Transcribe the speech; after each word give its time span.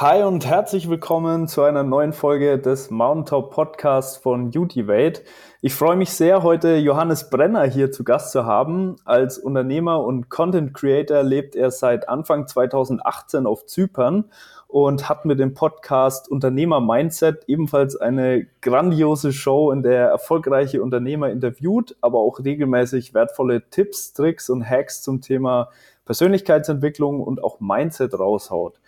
Hi 0.00 0.22
und 0.22 0.46
herzlich 0.46 0.88
willkommen 0.88 1.48
zu 1.48 1.62
einer 1.62 1.82
neuen 1.82 2.12
Folge 2.12 2.56
des 2.60 2.88
Mountaintop 2.88 3.52
Podcasts 3.52 4.16
von 4.16 4.56
Utivate. 4.56 5.24
Ich 5.60 5.74
freue 5.74 5.96
mich 5.96 6.10
sehr, 6.10 6.44
heute 6.44 6.76
Johannes 6.76 7.30
Brenner 7.30 7.64
hier 7.64 7.90
zu 7.90 8.04
Gast 8.04 8.30
zu 8.30 8.46
haben. 8.46 8.94
Als 9.04 9.38
Unternehmer 9.38 10.04
und 10.04 10.28
Content 10.28 10.72
Creator 10.72 11.24
lebt 11.24 11.56
er 11.56 11.72
seit 11.72 12.08
Anfang 12.08 12.46
2018 12.46 13.44
auf 13.44 13.66
Zypern 13.66 14.26
und 14.68 15.08
hat 15.08 15.24
mit 15.24 15.40
dem 15.40 15.54
Podcast 15.54 16.30
Unternehmer 16.30 16.80
Mindset 16.80 17.42
ebenfalls 17.48 17.96
eine 17.96 18.46
grandiose 18.62 19.32
Show, 19.32 19.72
in 19.72 19.82
der 19.82 19.98
er 19.98 20.08
erfolgreiche 20.10 20.80
Unternehmer 20.80 21.28
interviewt, 21.28 21.96
aber 22.02 22.20
auch 22.20 22.38
regelmäßig 22.38 23.14
wertvolle 23.14 23.68
Tipps, 23.70 24.12
Tricks 24.12 24.48
und 24.48 24.64
Hacks 24.64 25.02
zum 25.02 25.22
Thema 25.22 25.70
Persönlichkeitsentwicklung 26.04 27.20
und 27.20 27.42
auch 27.42 27.58
Mindset 27.58 28.16
raushaut. 28.16 28.78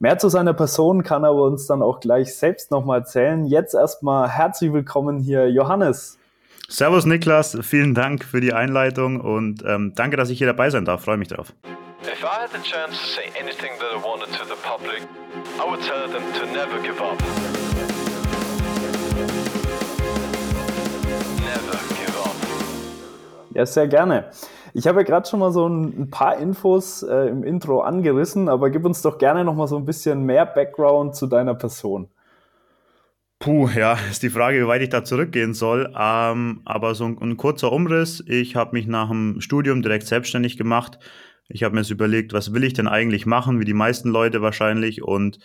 Mehr 0.00 0.16
zu 0.16 0.28
seiner 0.28 0.54
Person 0.54 1.02
kann 1.02 1.24
er 1.24 1.34
uns 1.34 1.66
dann 1.66 1.82
auch 1.82 1.98
gleich 1.98 2.36
selbst 2.36 2.70
nochmal 2.70 3.00
erzählen. 3.00 3.44
Jetzt 3.46 3.74
erstmal 3.74 4.28
herzlich 4.28 4.72
willkommen 4.72 5.18
hier, 5.18 5.50
Johannes. 5.50 6.20
Servus 6.68 7.04
Niklas, 7.04 7.58
vielen 7.62 7.96
Dank 7.96 8.24
für 8.24 8.40
die 8.40 8.52
Einleitung 8.52 9.20
und 9.20 9.64
ähm, 9.66 9.94
danke, 9.96 10.16
dass 10.16 10.30
ich 10.30 10.38
hier 10.38 10.46
dabei 10.46 10.70
sein 10.70 10.84
darf. 10.84 11.02
Freue 11.02 11.16
mich 11.16 11.26
drauf. 11.26 11.52
If 12.02 12.22
I 12.22 12.26
had 12.26 12.50
the 12.52 12.62
chance 12.62 12.92
to 12.96 13.06
say 13.08 13.24
anything 13.42 13.72
that 13.80 13.90
I 13.90 14.00
wanted 14.00 14.32
to 14.38 14.44
the 14.44 14.54
public, 14.62 15.02
I 15.58 15.68
would 15.68 15.80
tell 15.80 16.06
them 16.06 16.22
to 16.38 16.46
never 16.46 16.80
give 16.80 17.02
up. 17.02 17.18
Never 21.40 21.78
give 21.96 22.16
up. 22.24 22.36
Ja, 23.52 23.66
sehr 23.66 23.88
gerne. 23.88 24.30
Ich 24.78 24.86
habe 24.86 25.00
ja 25.00 25.04
gerade 25.04 25.28
schon 25.28 25.40
mal 25.40 25.50
so 25.50 25.68
ein, 25.68 26.02
ein 26.02 26.10
paar 26.10 26.38
Infos 26.38 27.02
äh, 27.02 27.26
im 27.28 27.42
Intro 27.42 27.80
angerissen, 27.80 28.48
aber 28.48 28.70
gib 28.70 28.84
uns 28.84 29.02
doch 29.02 29.18
gerne 29.18 29.44
noch 29.44 29.56
mal 29.56 29.66
so 29.66 29.76
ein 29.76 29.84
bisschen 29.84 30.22
mehr 30.22 30.46
Background 30.46 31.16
zu 31.16 31.26
deiner 31.26 31.56
Person. 31.56 32.08
Puh, 33.40 33.68
ja, 33.74 33.98
ist 34.08 34.22
die 34.22 34.30
Frage, 34.30 34.60
wie 34.60 34.68
weit 34.68 34.82
ich 34.82 34.88
da 34.88 35.02
zurückgehen 35.02 35.52
soll. 35.52 35.92
Ähm, 35.98 36.60
aber 36.64 36.94
so 36.94 37.06
ein, 37.06 37.18
ein, 37.20 37.36
kurzer 37.36 37.72
Umriss. 37.72 38.22
Ich 38.28 38.54
habe 38.54 38.76
mich 38.76 38.86
nach 38.86 39.08
dem 39.08 39.40
Studium 39.40 39.82
direkt 39.82 40.06
selbstständig 40.06 40.56
gemacht. 40.56 41.00
Ich 41.48 41.64
habe 41.64 41.74
mir 41.74 41.80
jetzt 41.80 41.90
überlegt, 41.90 42.32
was 42.32 42.54
will 42.54 42.62
ich 42.62 42.74
denn 42.74 42.86
eigentlich 42.86 43.26
machen, 43.26 43.58
wie 43.58 43.64
die 43.64 43.74
meisten 43.74 44.10
Leute 44.10 44.42
wahrscheinlich. 44.42 45.02
Und 45.02 45.40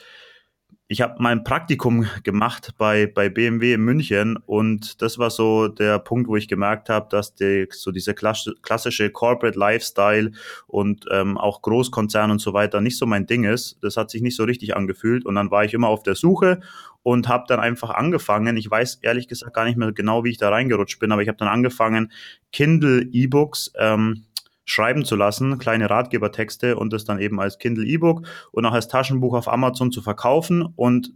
ich 0.93 1.01
habe 1.01 1.15
mein 1.17 1.43
Praktikum 1.43 2.05
gemacht 2.21 2.75
bei, 2.77 3.07
bei 3.07 3.27
BMW 3.27 3.73
in 3.73 3.81
München 3.81 4.37
und 4.37 5.01
das 5.01 5.17
war 5.17 5.31
so 5.31 5.67
der 5.67 5.97
Punkt, 5.97 6.27
wo 6.27 6.35
ich 6.35 6.47
gemerkt 6.47 6.87
habe, 6.87 7.07
dass 7.09 7.33
die, 7.33 7.67
so 7.71 7.89
diese 7.91 8.13
klassische 8.13 9.09
Corporate 9.09 9.57
Lifestyle 9.57 10.31
und 10.67 11.05
ähm, 11.09 11.39
auch 11.39 11.63
Großkonzern 11.63 12.29
und 12.29 12.37
so 12.37 12.53
weiter 12.53 12.79
nicht 12.79 12.99
so 12.99 13.07
mein 13.07 13.25
Ding 13.25 13.43
ist. 13.43 13.79
Das 13.81 13.97
hat 13.97 14.11
sich 14.11 14.21
nicht 14.21 14.35
so 14.35 14.43
richtig 14.43 14.75
angefühlt 14.75 15.25
und 15.25 15.33
dann 15.33 15.49
war 15.49 15.65
ich 15.65 15.73
immer 15.73 15.87
auf 15.87 16.03
der 16.03 16.13
Suche 16.13 16.59
und 17.01 17.27
habe 17.27 17.45
dann 17.47 17.59
einfach 17.59 17.89
angefangen. 17.89 18.55
Ich 18.55 18.69
weiß 18.69 18.99
ehrlich 19.01 19.27
gesagt 19.27 19.55
gar 19.55 19.65
nicht 19.65 19.77
mehr 19.77 19.93
genau, 19.93 20.23
wie 20.23 20.29
ich 20.29 20.37
da 20.37 20.49
reingerutscht 20.49 20.99
bin, 20.99 21.11
aber 21.11 21.23
ich 21.23 21.27
habe 21.27 21.39
dann 21.39 21.47
angefangen, 21.47 22.11
Kindle 22.51 23.01
E-Books 23.11 23.73
ähm, 23.79 24.25
schreiben 24.65 25.05
zu 25.05 25.15
lassen, 25.15 25.57
kleine 25.57 25.89
Ratgebertexte 25.89 26.77
und 26.77 26.93
das 26.93 27.03
dann 27.03 27.19
eben 27.19 27.39
als 27.39 27.57
Kindle 27.57 27.85
E-Book 27.85 28.25
und 28.51 28.65
auch 28.65 28.73
als 28.73 28.87
Taschenbuch 28.87 29.33
auf 29.33 29.47
Amazon 29.47 29.91
zu 29.91 30.01
verkaufen. 30.01 30.63
Und 30.75 31.13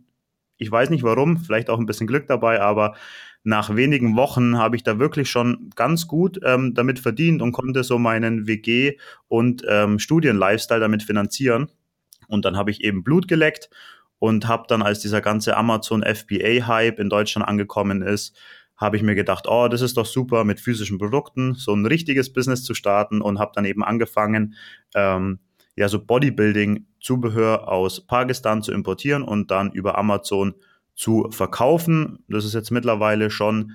ich 0.58 0.72
weiß 0.72 0.90
nicht 0.90 1.04
warum, 1.04 1.38
vielleicht 1.38 1.70
auch 1.70 1.80
ein 1.80 1.86
bisschen 1.86 2.08
Glück 2.08 2.28
dabei, 2.28 2.62
aber 2.62 2.96
nach 3.44 3.76
wenigen 3.76 4.18
Wochen 4.18 4.58
habe 4.58 4.76
ich 4.76 4.84
da 4.84 5.00
wirklich 5.00 5.30
schon 5.30 5.70
ganz 5.76 6.08
gut 6.08 6.40
ähm, 6.44 6.74
damit 6.74 7.00
verdient 7.00 7.42
und 7.42 7.54
konnte 7.54 7.84
so 7.84 7.98
meinen 7.98 8.46
WG- 8.46 8.98
und 9.30 9.64
ähm, 9.70 10.00
Studien-Lifestyle 10.00 10.82
damit 10.82 11.04
finanzieren. 11.04 11.70
Und 12.28 12.44
dann 12.44 12.58
habe 12.58 12.72
ich 12.72 12.84
eben 12.84 13.04
Blut 13.04 13.28
geleckt 13.30 13.70
und 14.20 14.48
habe 14.48 14.66
dann, 14.68 14.82
als 14.82 15.00
dieser 15.00 15.22
ganze 15.22 15.56
Amazon 15.56 16.04
FBA-Hype 16.04 17.00
in 17.00 17.10
Deutschland 17.10 17.48
angekommen 17.48 18.02
ist, 18.02 18.36
habe 18.78 18.96
ich 18.96 19.04
mir 19.04 19.16
gedacht, 19.16 19.46
oh, 19.48 19.68
das 19.68 19.82
ist 19.82 19.98
doch 19.98 20.06
super, 20.06 20.44
mit 20.44 20.60
physischen 20.60 20.98
Produkten 21.00 21.56
so 21.56 21.74
ein 21.74 21.86
richtiges 21.86 22.32
Business 22.32 22.64
zu 22.64 22.74
starten 22.74 23.22
und 23.22 23.40
habe 23.40 23.52
dann 23.56 23.66
eben 23.66 23.84
angefangen, 23.84 24.56
ähm, 24.96 25.40
ja, 25.76 25.90
so 25.90 26.00
Bodybuilding-Zubehör 26.00 27.68
aus 27.68 28.06
Pakistan 28.06 28.62
zu 28.62 28.72
importieren 28.72 29.24
und 29.24 29.52
dann 29.52 29.72
über 29.72 29.98
Amazon 29.98 30.56
zu 30.96 31.28
verkaufen. 31.30 32.24
Das 32.28 32.46
ist 32.46 32.54
jetzt 32.54 32.72
mittlerweile 32.72 33.30
schon 33.30 33.74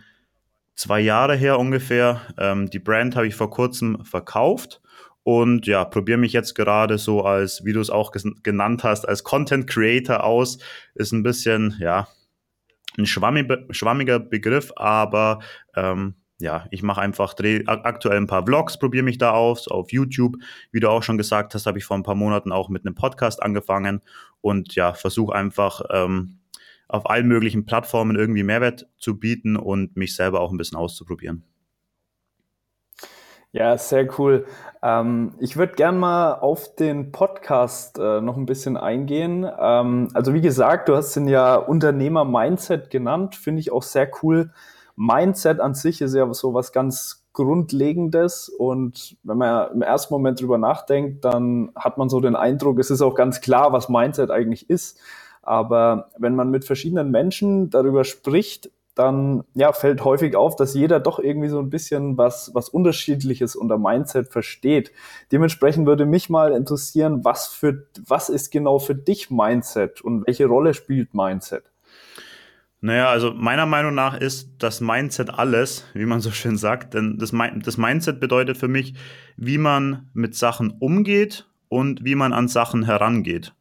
zwei 0.74 1.00
Jahre 1.00 1.36
her 1.36 1.58
ungefähr. 1.58 2.20
Ähm, 2.38 2.70
die 2.70 2.80
Brand 2.80 3.14
habe 3.14 3.28
ich 3.28 3.34
vor 3.34 3.50
kurzem 3.50 4.04
verkauft 4.04 4.80
und 5.22 5.66
ja, 5.66 5.84
probiere 5.84 6.19
mich 6.19 6.32
jetzt 6.32 6.54
gerade 6.54 6.98
so 6.98 7.22
als, 7.22 7.64
wie 7.64 7.72
du 7.72 7.80
es 7.80 7.90
auch 7.90 8.12
genannt 8.42 8.82
hast, 8.82 9.08
als 9.08 9.22
Content 9.22 9.69
Creator 9.69 10.24
aus. 10.24 10.58
Ist 10.94 11.12
ein 11.12 11.22
bisschen, 11.22 11.76
ja, 11.78 12.08
ein 12.98 13.06
schwammiger 13.06 14.19
Begriff, 14.19 14.72
aber 14.76 15.41
ähm, 15.75 16.14
ja, 16.42 16.66
ich 16.70 16.82
mache 16.82 17.00
einfach 17.00 17.34
dreh, 17.34 17.62
aktuell 17.66 18.16
ein 18.16 18.26
paar 18.26 18.44
Vlogs, 18.44 18.78
probiere 18.78 19.04
mich 19.04 19.16
da 19.16 19.30
auf, 19.30 19.69
auf 19.69 19.92
YouTube. 19.92 20.36
Wie 20.72 20.80
du 20.80 20.91
auch 20.91 21.02
schon 21.02 21.16
gesagt 21.16 21.54
hast, 21.54 21.66
habe 21.66 21.78
ich 21.78 21.84
vor 21.84 21.97
ein 21.97 22.02
paar 22.02 22.16
Monaten 22.16 22.50
auch 22.50 22.69
mit 22.69 22.84
einem 22.84 22.97
Podcast 22.97 23.42
angefangen 23.42 24.00
und 24.41 24.75
ja, 24.75 24.92
versuche 24.92 25.34
einfach 25.34 25.82
ähm, 25.91 26.41
auf 26.88 27.08
allen 27.08 27.28
möglichen 27.28 27.64
Plattformen 27.64 28.16
irgendwie 28.16 28.42
Mehrwert 28.42 28.88
zu 28.98 29.19
bieten 29.19 29.56
und 29.56 29.97
mich 29.97 30.16
selber 30.16 30.41
auch 30.41 30.50
ein 30.50 30.58
bisschen 30.58 30.76
auszuprobieren. 30.76 31.44
Ja, 33.54 33.76
sehr 33.76 34.08
cool. 34.18 34.46
Ähm, 34.82 35.34
ich 35.38 35.58
würde 35.58 35.74
gern 35.74 35.98
mal 35.98 36.34
auf 36.34 36.74
den 36.74 37.12
Podcast 37.12 37.98
äh, 37.98 38.22
noch 38.22 38.38
ein 38.38 38.46
bisschen 38.46 38.78
eingehen. 38.78 39.46
Ähm, 39.60 40.08
also 40.14 40.32
wie 40.32 40.40
gesagt, 40.40 40.88
du 40.88 40.96
hast 40.96 41.14
den 41.16 41.28
ja 41.28 41.56
Unternehmer-Mindset 41.56 42.88
genannt, 42.88 43.34
finde 43.34 43.60
ich 43.60 43.70
auch 43.70 43.82
sehr 43.82 44.10
cool. 44.22 44.50
Mindset 44.96 45.60
an 45.60 45.74
sich 45.74 46.00
ist 46.00 46.14
ja 46.14 46.32
so 46.32 46.54
was 46.54 46.72
ganz 46.72 47.26
Grundlegendes 47.34 48.48
und 48.48 49.16
wenn 49.22 49.38
man 49.38 49.72
im 49.72 49.82
ersten 49.82 50.12
Moment 50.14 50.40
drüber 50.40 50.58
nachdenkt, 50.58 51.24
dann 51.24 51.72
hat 51.74 51.96
man 51.98 52.08
so 52.08 52.20
den 52.20 52.36
Eindruck, 52.36 52.78
es 52.78 52.90
ist 52.90 53.00
auch 53.02 53.14
ganz 53.14 53.40
klar, 53.40 53.72
was 53.72 53.88
Mindset 53.88 54.30
eigentlich 54.30 54.69
ist. 54.70 54.98
Aber 55.42 56.10
wenn 56.19 56.36
man 56.36 56.50
mit 56.50 56.64
verschiedenen 56.64 57.10
Menschen 57.10 57.69
darüber 57.70 58.04
spricht, 58.04 58.70
dann 58.94 59.44
ja, 59.54 59.72
fällt 59.72 60.04
häufig 60.04 60.36
auf, 60.36 60.56
dass 60.56 60.75
jeder 60.75 61.00
doch 61.00 61.19
irgendwie 61.19 61.48
so 61.48 61.58
ein 61.58 61.70
bisschen 61.70 62.19
was, 62.19 62.50
was 62.54 62.69
Unterschiedliches 62.69 63.56
unter 63.56 63.78
Mindset 63.78 64.28
versteht. 64.28 64.92
Dementsprechend 65.30 65.86
würde 65.86 66.04
mich 66.04 66.28
mal 66.28 66.53
interessieren, 66.53 67.25
was 67.25 67.48
für, 67.48 67.86
was 68.06 68.28
ist 68.28 68.50
genau 68.50 68.78
für 68.78 68.94
dich 68.94 69.31
Mindset 69.31 70.02
und 70.02 70.26
welche 70.26 70.47
Rolle 70.47 70.75
spielt 70.75 71.14
Mindset? 71.14 71.64
Naja, 72.84 73.08
also 73.08 73.32
meiner 73.32 73.64
Meinung 73.64 73.94
nach 73.94 74.19
ist 74.19 74.56
das 74.58 74.81
Mindset 74.81 75.31
alles, 75.31 75.86
wie 75.94 76.04
man 76.04 76.20
so 76.20 76.32
schön 76.32 76.56
sagt. 76.56 76.94
Denn 76.94 77.16
das, 77.16 77.32
das 77.62 77.78
Mindset 77.78 78.19
bedeutet 78.19 78.58
für 78.58 78.69
mich, 78.69 78.94
wie 79.36 79.56
man 79.56 80.10
mit 80.14 80.34
Sachen 80.34 80.72
umgeht 80.81 81.47
und 81.69 82.04
wie 82.04 82.16
man 82.16 82.32
an 82.32 82.48
Sachen 82.48 82.84
herangeht. 82.84 83.54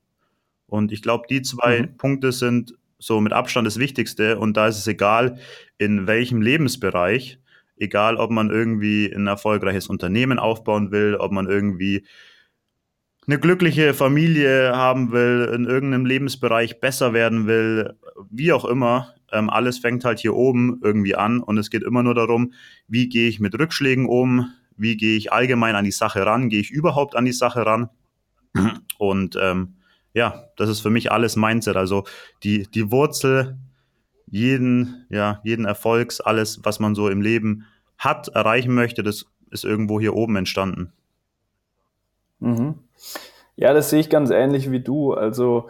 Und 0.65 0.91
ich 0.91 1.03
glaube, 1.03 1.25
die 1.29 1.43
zwei 1.43 1.83
mhm. 1.83 1.97
Punkte 1.97 2.31
sind 2.31 2.73
so 3.01 3.19
mit 3.19 3.33
Abstand 3.33 3.65
das 3.65 3.79
Wichtigste. 3.79 4.37
Und 4.37 4.55
da 4.55 4.67
ist 4.67 4.77
es 4.77 4.87
egal, 4.87 5.39
in 5.77 6.07
welchem 6.07 6.41
Lebensbereich, 6.41 7.39
egal 7.75 8.15
ob 8.15 8.29
man 8.29 8.51
irgendwie 8.51 9.11
ein 9.11 9.27
erfolgreiches 9.27 9.87
Unternehmen 9.87 10.39
aufbauen 10.39 10.91
will, 10.91 11.15
ob 11.15 11.31
man 11.31 11.49
irgendwie 11.49 12.05
eine 13.27 13.39
glückliche 13.39 13.93
Familie 13.93 14.75
haben 14.75 15.11
will, 15.11 15.51
in 15.53 15.65
irgendeinem 15.65 16.05
Lebensbereich 16.05 16.79
besser 16.79 17.13
werden 17.13 17.47
will, 17.47 17.95
wie 18.29 18.53
auch 18.53 18.65
immer. 18.65 19.15
Ähm, 19.31 19.49
alles 19.49 19.79
fängt 19.79 20.05
halt 20.05 20.19
hier 20.19 20.35
oben 20.35 20.79
irgendwie 20.83 21.15
an 21.15 21.41
und 21.41 21.57
es 21.57 21.69
geht 21.69 21.83
immer 21.83 22.03
nur 22.03 22.13
darum, 22.13 22.53
wie 22.87 23.09
gehe 23.09 23.29
ich 23.29 23.39
mit 23.39 23.57
Rückschlägen 23.57 24.05
um, 24.05 24.51
wie 24.75 24.97
gehe 24.97 25.17
ich 25.17 25.31
allgemein 25.31 25.75
an 25.75 25.85
die 25.85 25.91
Sache 25.91 26.25
ran, 26.25 26.49
gehe 26.49 26.59
ich 26.59 26.71
überhaupt 26.71 27.15
an 27.15 27.25
die 27.25 27.31
Sache 27.31 27.65
ran. 27.65 27.89
Und 28.97 29.37
ähm, 29.41 29.75
ja, 30.13 30.45
das 30.57 30.69
ist 30.69 30.81
für 30.81 30.89
mich 30.89 31.11
alles 31.11 31.35
Mindset. 31.35 31.75
Also 31.75 32.03
die, 32.43 32.67
die 32.73 32.91
Wurzel 32.91 33.57
jeden, 34.27 35.05
ja, 35.09 35.41
jeden 35.43 35.65
Erfolgs, 35.65 36.21
alles, 36.21 36.61
was 36.63 36.79
man 36.79 36.95
so 36.95 37.09
im 37.09 37.21
Leben 37.21 37.65
hat, 37.97 38.29
erreichen 38.29 38.73
möchte, 38.73 39.03
das 39.03 39.25
ist 39.51 39.65
irgendwo 39.65 39.99
hier 39.99 40.15
oben 40.15 40.37
entstanden. 40.37 40.93
Mhm. 42.39 42.75
Ja, 43.55 43.73
das 43.73 43.89
sehe 43.89 43.99
ich 43.99 44.09
ganz 44.09 44.31
ähnlich 44.31 44.71
wie 44.71 44.79
du. 44.79 45.13
Also 45.13 45.67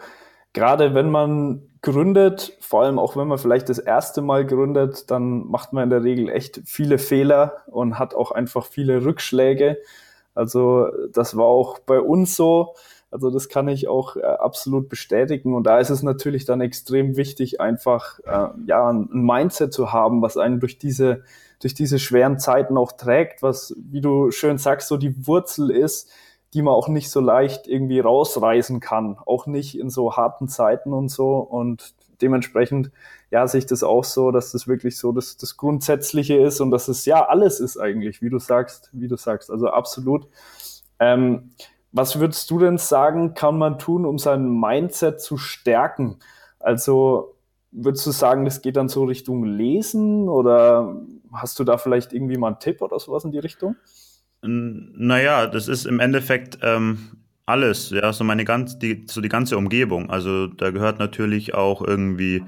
gerade 0.52 0.94
wenn 0.94 1.10
man 1.10 1.62
gründet, 1.82 2.56
vor 2.60 2.82
allem 2.82 2.98
auch 2.98 3.16
wenn 3.16 3.28
man 3.28 3.38
vielleicht 3.38 3.68
das 3.68 3.78
erste 3.78 4.22
Mal 4.22 4.46
gründet, 4.46 5.10
dann 5.10 5.46
macht 5.48 5.72
man 5.72 5.84
in 5.84 5.90
der 5.90 6.04
Regel 6.04 6.28
echt 6.28 6.62
viele 6.64 6.98
Fehler 6.98 7.62
und 7.66 7.98
hat 7.98 8.14
auch 8.14 8.30
einfach 8.30 8.64
viele 8.66 9.04
Rückschläge. 9.04 9.78
Also 10.34 10.88
das 11.12 11.36
war 11.36 11.44
auch 11.44 11.80
bei 11.80 12.00
uns 12.00 12.36
so. 12.36 12.74
Also 13.12 13.30
das 13.30 13.48
kann 13.48 13.68
ich 13.68 13.88
auch 13.88 14.16
äh, 14.16 14.22
absolut 14.22 14.88
bestätigen. 14.88 15.54
Und 15.54 15.64
da 15.64 15.78
ist 15.78 15.90
es 15.90 16.02
natürlich 16.02 16.44
dann 16.44 16.60
extrem 16.60 17.16
wichtig, 17.16 17.60
einfach 17.60 18.18
äh, 18.24 18.48
ja 18.66 18.88
ein 18.88 19.08
Mindset 19.12 19.72
zu 19.72 19.92
haben, 19.92 20.22
was 20.22 20.36
einen 20.36 20.60
durch 20.60 20.78
diese 20.78 21.22
durch 21.62 21.74
diese 21.74 22.00
schweren 22.00 22.40
Zeiten 22.40 22.76
auch 22.76 22.90
trägt, 22.92 23.40
was, 23.40 23.74
wie 23.76 24.00
du 24.00 24.32
schön 24.32 24.58
sagst, 24.58 24.88
so 24.88 24.96
die 24.96 25.26
Wurzel 25.28 25.70
ist, 25.70 26.10
die 26.54 26.62
man 26.62 26.74
auch 26.74 26.88
nicht 26.88 27.08
so 27.08 27.20
leicht 27.20 27.68
irgendwie 27.68 28.00
rausreißen 28.00 28.80
kann, 28.80 29.16
auch 29.24 29.46
nicht 29.46 29.78
in 29.78 29.88
so 29.88 30.16
harten 30.16 30.48
Zeiten 30.48 30.92
und 30.92 31.08
so. 31.08 31.36
Und 31.36 31.94
dementsprechend, 32.20 32.90
ja, 33.30 33.46
sehe 33.46 33.60
ich 33.60 33.66
das 33.66 33.84
auch 33.84 34.02
so, 34.04 34.32
dass 34.32 34.50
das 34.50 34.66
wirklich 34.66 34.98
so 34.98 35.12
das, 35.12 35.36
das 35.36 35.56
Grundsätzliche 35.56 36.36
ist 36.36 36.60
und 36.60 36.72
dass 36.72 36.88
es 36.88 37.06
ja 37.06 37.26
alles 37.26 37.60
ist 37.60 37.78
eigentlich, 37.78 38.22
wie 38.22 38.30
du 38.30 38.40
sagst, 38.40 38.90
wie 38.92 39.08
du 39.08 39.16
sagst. 39.16 39.50
Also 39.50 39.68
absolut. 39.68 40.26
Ähm, 40.98 41.52
was 41.92 42.18
würdest 42.18 42.50
du 42.50 42.58
denn 42.58 42.78
sagen, 42.78 43.34
kann 43.34 43.58
man 43.58 43.78
tun, 43.78 44.06
um 44.06 44.18
sein 44.18 44.48
Mindset 44.48 45.20
zu 45.20 45.36
stärken? 45.36 46.16
Also 46.58 47.36
würdest 47.70 48.06
du 48.06 48.10
sagen, 48.10 48.44
das 48.44 48.62
geht 48.62 48.76
dann 48.76 48.88
so 48.88 49.04
Richtung 49.04 49.44
Lesen 49.44 50.28
oder 50.28 50.96
hast 51.32 51.58
du 51.58 51.64
da 51.64 51.78
vielleicht 51.78 52.12
irgendwie 52.12 52.36
mal 52.36 52.48
einen 52.48 52.58
Tipp 52.58 52.82
oder 52.82 52.98
sowas 52.98 53.24
in 53.24 53.32
die 53.32 53.38
Richtung? 53.38 53.76
Naja, 54.42 55.46
das 55.46 55.68
ist 55.68 55.86
im 55.86 56.00
Endeffekt 56.00 56.58
ähm, 56.62 57.10
alles, 57.46 57.90
ja, 57.90 58.12
so 58.12 58.24
meine 58.24 58.44
ganz, 58.44 58.78
die, 58.78 59.06
so 59.08 59.20
die 59.20 59.28
ganze 59.28 59.56
Umgebung. 59.56 60.10
Also 60.10 60.46
da 60.46 60.70
gehört 60.70 60.98
natürlich 60.98 61.54
auch 61.54 61.82
irgendwie 61.82 62.44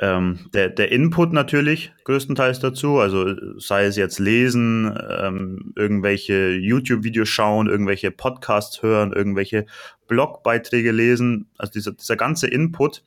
ähm, 0.00 0.38
der, 0.54 0.70
der 0.70 0.90
Input 0.90 1.32
natürlich 1.34 1.92
größtenteils 2.04 2.58
dazu. 2.58 2.98
Also 2.98 3.58
sei 3.58 3.84
es 3.84 3.96
jetzt 3.96 4.18
lesen, 4.18 4.98
ähm, 5.10 5.72
irgendwelche 5.76 6.52
YouTube-Videos 6.52 7.28
schauen, 7.28 7.68
irgendwelche 7.68 8.10
Podcasts 8.10 8.82
hören, 8.82 9.12
irgendwelche 9.12 9.66
Blogbeiträge 10.08 10.90
lesen. 10.90 11.48
Also 11.58 11.72
dieser, 11.72 11.92
dieser 11.92 12.16
ganze 12.16 12.48
Input 12.48 13.04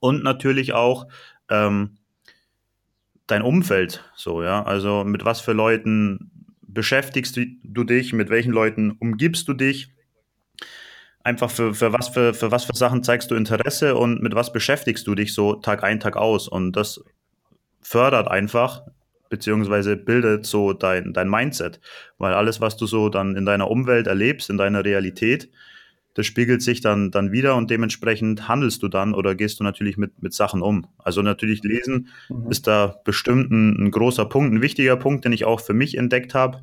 und 0.00 0.24
natürlich 0.24 0.72
auch 0.72 1.06
ähm, 1.48 1.98
dein 3.28 3.42
Umfeld. 3.42 4.04
So, 4.16 4.42
ja. 4.42 4.64
Also 4.64 5.04
mit 5.04 5.24
was 5.24 5.40
für 5.40 5.52
Leuten 5.52 6.32
beschäftigst 6.62 7.38
du 7.62 7.84
dich, 7.84 8.12
mit 8.12 8.28
welchen 8.28 8.52
Leuten 8.52 8.90
umgibst 8.90 9.46
du 9.46 9.54
dich, 9.54 9.92
einfach 11.24 11.50
für, 11.50 11.74
für, 11.74 11.92
was 11.92 12.08
für, 12.08 12.34
für 12.34 12.52
was 12.52 12.64
für 12.64 12.76
Sachen 12.76 13.02
zeigst 13.02 13.30
du 13.30 13.34
Interesse 13.34 13.96
und 13.96 14.22
mit 14.22 14.34
was 14.34 14.52
beschäftigst 14.52 15.06
du 15.06 15.14
dich 15.14 15.34
so 15.34 15.54
Tag 15.54 15.82
ein, 15.82 15.98
Tag 15.98 16.16
aus. 16.16 16.46
Und 16.46 16.72
das 16.72 17.02
fördert 17.80 18.28
einfach, 18.28 18.82
beziehungsweise 19.30 19.96
bildet 19.96 20.46
so 20.46 20.74
dein, 20.74 21.12
dein 21.12 21.28
Mindset. 21.28 21.80
Weil 22.18 22.34
alles, 22.34 22.60
was 22.60 22.76
du 22.76 22.86
so 22.86 23.08
dann 23.08 23.36
in 23.36 23.46
deiner 23.46 23.70
Umwelt 23.70 24.06
erlebst, 24.06 24.50
in 24.50 24.58
deiner 24.58 24.84
Realität, 24.84 25.50
das 26.12 26.26
spiegelt 26.26 26.62
sich 26.62 26.80
dann, 26.80 27.10
dann 27.10 27.32
wieder 27.32 27.56
und 27.56 27.70
dementsprechend 27.70 28.46
handelst 28.46 28.82
du 28.84 28.88
dann 28.88 29.14
oder 29.14 29.34
gehst 29.34 29.58
du 29.58 29.64
natürlich 29.64 29.96
mit, 29.96 30.22
mit 30.22 30.32
Sachen 30.32 30.62
um. 30.62 30.86
Also 30.98 31.22
natürlich 31.22 31.62
lesen 31.64 32.08
mhm. 32.28 32.50
ist 32.50 32.66
da 32.68 33.00
bestimmt 33.04 33.50
ein, 33.50 33.86
ein 33.86 33.90
großer 33.90 34.26
Punkt, 34.26 34.54
ein 34.54 34.62
wichtiger 34.62 34.96
Punkt, 34.96 35.24
den 35.24 35.32
ich 35.32 35.44
auch 35.44 35.60
für 35.60 35.74
mich 35.74 35.96
entdeckt 35.96 36.34
habe. 36.34 36.62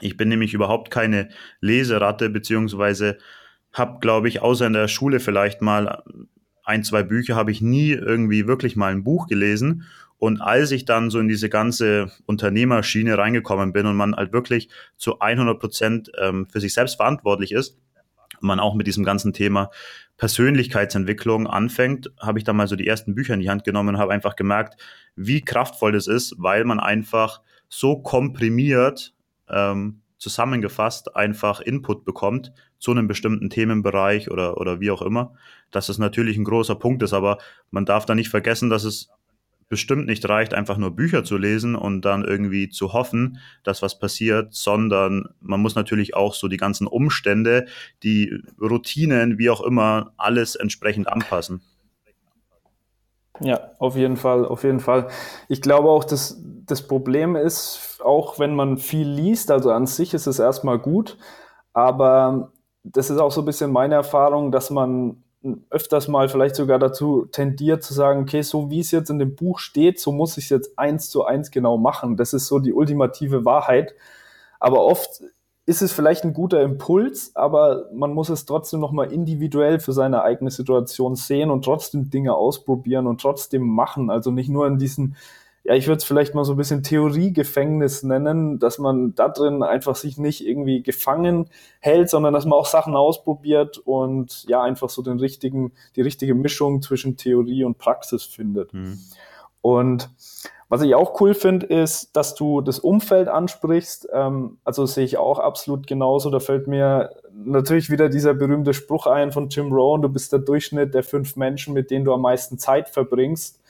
Ich 0.00 0.16
bin 0.16 0.28
nämlich 0.28 0.54
überhaupt 0.54 0.90
keine 0.90 1.28
Leseratte, 1.60 2.30
beziehungsweise 2.30 3.18
habe, 3.72 3.98
glaube 4.00 4.28
ich, 4.28 4.42
außer 4.42 4.66
in 4.66 4.72
der 4.72 4.88
Schule 4.88 5.20
vielleicht 5.20 5.62
mal 5.62 6.02
ein, 6.64 6.84
zwei 6.84 7.02
Bücher, 7.02 7.36
habe 7.36 7.50
ich 7.50 7.60
nie 7.60 7.90
irgendwie 7.90 8.46
wirklich 8.46 8.76
mal 8.76 8.92
ein 8.92 9.04
Buch 9.04 9.26
gelesen. 9.26 9.84
Und 10.18 10.40
als 10.40 10.70
ich 10.70 10.84
dann 10.84 11.10
so 11.10 11.18
in 11.18 11.28
diese 11.28 11.48
ganze 11.48 12.12
Unternehmerschiene 12.26 13.16
reingekommen 13.16 13.72
bin 13.72 13.86
und 13.86 13.96
man 13.96 14.14
halt 14.14 14.32
wirklich 14.32 14.68
zu 14.96 15.18
100 15.20 15.58
Prozent 15.58 16.12
ähm, 16.20 16.46
für 16.46 16.60
sich 16.60 16.74
selbst 16.74 16.96
verantwortlich 16.96 17.52
ist, 17.52 17.78
man 18.40 18.60
auch 18.60 18.74
mit 18.74 18.86
diesem 18.86 19.04
ganzen 19.04 19.32
Thema 19.32 19.70
Persönlichkeitsentwicklung 20.16 21.46
anfängt, 21.46 22.10
habe 22.20 22.38
ich 22.38 22.44
dann 22.44 22.56
mal 22.56 22.68
so 22.68 22.76
die 22.76 22.86
ersten 22.86 23.14
Bücher 23.14 23.34
in 23.34 23.40
die 23.40 23.50
Hand 23.50 23.64
genommen 23.64 23.94
und 23.94 24.00
habe 24.00 24.12
einfach 24.12 24.36
gemerkt, 24.36 24.80
wie 25.16 25.40
kraftvoll 25.40 25.92
das 25.92 26.06
ist, 26.06 26.34
weil 26.38 26.64
man 26.64 26.80
einfach 26.80 27.40
so 27.68 27.96
komprimiert 27.96 29.14
ähm, 29.48 29.99
zusammengefasst 30.20 31.16
einfach 31.16 31.60
Input 31.60 32.04
bekommt 32.04 32.52
zu 32.78 32.92
einem 32.92 33.08
bestimmten 33.08 33.50
Themenbereich 33.50 34.30
oder, 34.30 34.58
oder 34.58 34.78
wie 34.78 34.90
auch 34.90 35.02
immer, 35.02 35.34
dass 35.70 35.88
es 35.88 35.98
natürlich 35.98 36.36
ein 36.36 36.44
großer 36.44 36.76
Punkt 36.76 37.02
ist, 37.02 37.12
aber 37.12 37.38
man 37.70 37.86
darf 37.86 38.06
da 38.06 38.14
nicht 38.14 38.28
vergessen, 38.28 38.70
dass 38.70 38.84
es 38.84 39.08
bestimmt 39.70 40.06
nicht 40.06 40.28
reicht, 40.28 40.52
einfach 40.52 40.76
nur 40.76 40.90
Bücher 40.90 41.24
zu 41.24 41.38
lesen 41.38 41.74
und 41.76 42.04
dann 42.04 42.24
irgendwie 42.24 42.68
zu 42.68 42.92
hoffen, 42.92 43.38
dass 43.62 43.82
was 43.82 43.98
passiert, 43.98 44.52
sondern 44.52 45.28
man 45.40 45.60
muss 45.60 45.76
natürlich 45.76 46.14
auch 46.14 46.34
so 46.34 46.48
die 46.48 46.56
ganzen 46.56 46.86
Umstände, 46.86 47.66
die 48.02 48.42
Routinen, 48.60 49.38
wie 49.38 49.48
auch 49.48 49.62
immer, 49.62 50.12
alles 50.18 50.56
entsprechend 50.56 51.08
anpassen. 51.08 51.62
Ja, 53.40 53.70
auf 53.78 53.96
jeden 53.96 54.16
Fall, 54.16 54.44
auf 54.44 54.64
jeden 54.64 54.80
Fall. 54.80 55.08
Ich 55.48 55.62
glaube 55.62 55.88
auch, 55.88 56.04
dass 56.04 56.40
das 56.66 56.86
Problem 56.86 57.36
ist, 57.36 58.00
auch 58.04 58.38
wenn 58.38 58.54
man 58.54 58.76
viel 58.78 59.08
liest, 59.08 59.50
also 59.50 59.72
an 59.72 59.86
sich 59.86 60.14
ist 60.14 60.26
es 60.26 60.38
erstmal 60.38 60.78
gut, 60.78 61.16
aber 61.72 62.52
das 62.82 63.10
ist 63.10 63.18
auch 63.18 63.32
so 63.32 63.42
ein 63.42 63.46
bisschen 63.46 63.72
meine 63.72 63.94
Erfahrung, 63.94 64.52
dass 64.52 64.70
man 64.70 65.22
öfters 65.70 66.06
mal 66.08 66.28
vielleicht 66.28 66.54
sogar 66.54 66.78
dazu 66.78 67.24
tendiert 67.26 67.82
zu 67.82 67.94
sagen, 67.94 68.22
okay, 68.22 68.42
so 68.42 68.70
wie 68.70 68.80
es 68.80 68.90
jetzt 68.90 69.08
in 69.08 69.18
dem 69.18 69.34
Buch 69.36 69.58
steht, 69.58 69.98
so 69.98 70.12
muss 70.12 70.36
ich 70.36 70.44
es 70.44 70.50
jetzt 70.50 70.78
eins 70.78 71.08
zu 71.08 71.24
eins 71.24 71.50
genau 71.50 71.78
machen. 71.78 72.16
Das 72.16 72.34
ist 72.34 72.46
so 72.46 72.58
die 72.58 72.74
ultimative 72.74 73.44
Wahrheit. 73.46 73.94
Aber 74.58 74.84
oft 74.84 75.22
ist 75.66 75.82
es 75.82 75.92
vielleicht 75.92 76.24
ein 76.24 76.32
guter 76.32 76.62
Impuls, 76.62 77.32
aber 77.36 77.86
man 77.92 78.12
muss 78.12 78.28
es 78.28 78.44
trotzdem 78.44 78.80
nochmal 78.80 79.12
individuell 79.12 79.78
für 79.78 79.92
seine 79.92 80.22
eigene 80.22 80.50
Situation 80.50 81.14
sehen 81.14 81.50
und 81.50 81.64
trotzdem 81.64 82.10
Dinge 82.10 82.34
ausprobieren 82.34 83.06
und 83.06 83.20
trotzdem 83.20 83.62
machen. 83.62 84.10
Also 84.10 84.30
nicht 84.30 84.48
nur 84.48 84.66
in 84.66 84.78
diesen 84.78 85.16
ja, 85.62 85.74
ich 85.74 85.86
würde 85.86 85.98
es 85.98 86.04
vielleicht 86.04 86.34
mal 86.34 86.44
so 86.44 86.54
ein 86.54 86.56
bisschen 86.56 86.82
Theoriegefängnis 86.82 88.02
nennen, 88.02 88.58
dass 88.58 88.78
man 88.78 89.14
da 89.14 89.28
drin 89.28 89.62
einfach 89.62 89.94
sich 89.94 90.16
nicht 90.16 90.46
irgendwie 90.46 90.82
gefangen 90.82 91.50
hält, 91.80 92.08
sondern 92.08 92.32
dass 92.32 92.46
man 92.46 92.58
auch 92.58 92.66
Sachen 92.66 92.96
ausprobiert 92.96 93.76
und 93.78 94.44
ja, 94.48 94.62
einfach 94.62 94.88
so 94.88 95.02
den 95.02 95.18
richtigen, 95.18 95.72
die 95.96 96.00
richtige 96.00 96.34
Mischung 96.34 96.80
zwischen 96.80 97.18
Theorie 97.18 97.64
und 97.64 97.76
Praxis 97.76 98.24
findet. 98.24 98.72
Mhm. 98.72 98.98
Und 99.62 100.10
was 100.68 100.82
ich 100.82 100.94
auch 100.94 101.20
cool 101.20 101.34
finde, 101.34 101.66
ist, 101.66 102.16
dass 102.16 102.36
du 102.36 102.60
das 102.60 102.78
Umfeld 102.78 103.28
ansprichst. 103.28 104.08
Ähm, 104.12 104.58
also 104.64 104.86
sehe 104.86 105.04
ich 105.04 105.18
auch 105.18 105.38
absolut 105.38 105.86
genauso. 105.86 106.30
Da 106.30 106.38
fällt 106.38 106.68
mir 106.68 107.10
natürlich 107.32 107.90
wieder 107.90 108.08
dieser 108.08 108.34
berühmte 108.34 108.72
Spruch 108.72 109.06
ein 109.06 109.32
von 109.32 109.48
Jim 109.48 109.72
Rohn, 109.72 110.02
du 110.02 110.08
bist 110.08 110.32
der 110.32 110.38
Durchschnitt 110.38 110.94
der 110.94 111.02
fünf 111.02 111.36
Menschen, 111.36 111.74
mit 111.74 111.90
denen 111.90 112.04
du 112.04 112.12
am 112.12 112.22
meisten 112.22 112.58
Zeit 112.58 112.88
verbringst 112.88 113.60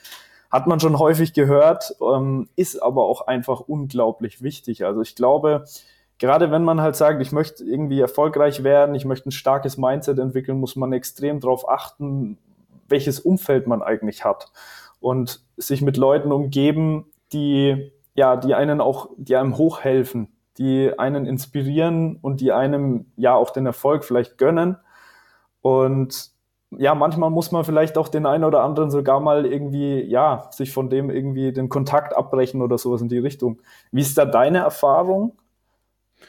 hat 0.51 0.67
man 0.67 0.79
schon 0.79 0.99
häufig 0.99 1.33
gehört, 1.33 1.95
ähm, 2.01 2.49
ist 2.55 2.83
aber 2.83 3.05
auch 3.05 3.27
einfach 3.27 3.61
unglaublich 3.61 4.41
wichtig. 4.43 4.83
Also 4.85 5.01
ich 5.01 5.15
glaube, 5.15 5.63
gerade 6.19 6.51
wenn 6.51 6.63
man 6.63 6.81
halt 6.81 6.97
sagt, 6.97 7.21
ich 7.21 7.31
möchte 7.31 7.63
irgendwie 7.63 8.01
erfolgreich 8.01 8.63
werden, 8.63 8.93
ich 8.93 9.05
möchte 9.05 9.29
ein 9.29 9.31
starkes 9.31 9.77
Mindset 9.77 10.19
entwickeln, 10.19 10.59
muss 10.59 10.75
man 10.75 10.91
extrem 10.91 11.39
darauf 11.39 11.69
achten, 11.69 12.37
welches 12.89 13.21
Umfeld 13.21 13.65
man 13.65 13.81
eigentlich 13.81 14.25
hat 14.25 14.51
und 15.01 15.41
sich 15.57 15.81
mit 15.81 15.97
Leuten 15.97 16.31
umgeben, 16.31 17.07
die 17.33 17.91
ja, 18.13 18.35
die 18.35 18.53
einen 18.53 18.81
auch, 18.81 19.09
die 19.17 19.35
einem 19.35 19.57
hochhelfen, 19.57 20.29
die 20.57 20.97
einen 20.97 21.25
inspirieren 21.25 22.17
und 22.21 22.41
die 22.41 22.51
einem 22.51 23.05
ja 23.15 23.33
auch 23.33 23.51
den 23.51 23.65
Erfolg 23.65 24.03
vielleicht 24.03 24.37
gönnen. 24.37 24.77
Und 25.61 26.31
ja, 26.77 26.95
manchmal 26.95 27.29
muss 27.29 27.51
man 27.51 27.63
vielleicht 27.63 27.97
auch 27.97 28.07
den 28.07 28.25
einen 28.25 28.43
oder 28.43 28.63
anderen 28.63 28.91
sogar 28.91 29.19
mal 29.19 29.45
irgendwie, 29.45 30.01
ja, 30.01 30.49
sich 30.51 30.71
von 30.71 30.89
dem 30.89 31.09
irgendwie 31.09 31.51
den 31.51 31.69
Kontakt 31.69 32.15
abbrechen 32.15 32.61
oder 32.61 32.77
sowas 32.77 33.01
in 33.01 33.09
die 33.09 33.17
Richtung. 33.17 33.61
Wie 33.91 34.01
ist 34.01 34.17
da 34.17 34.25
deine 34.25 34.59
Erfahrung 34.59 35.37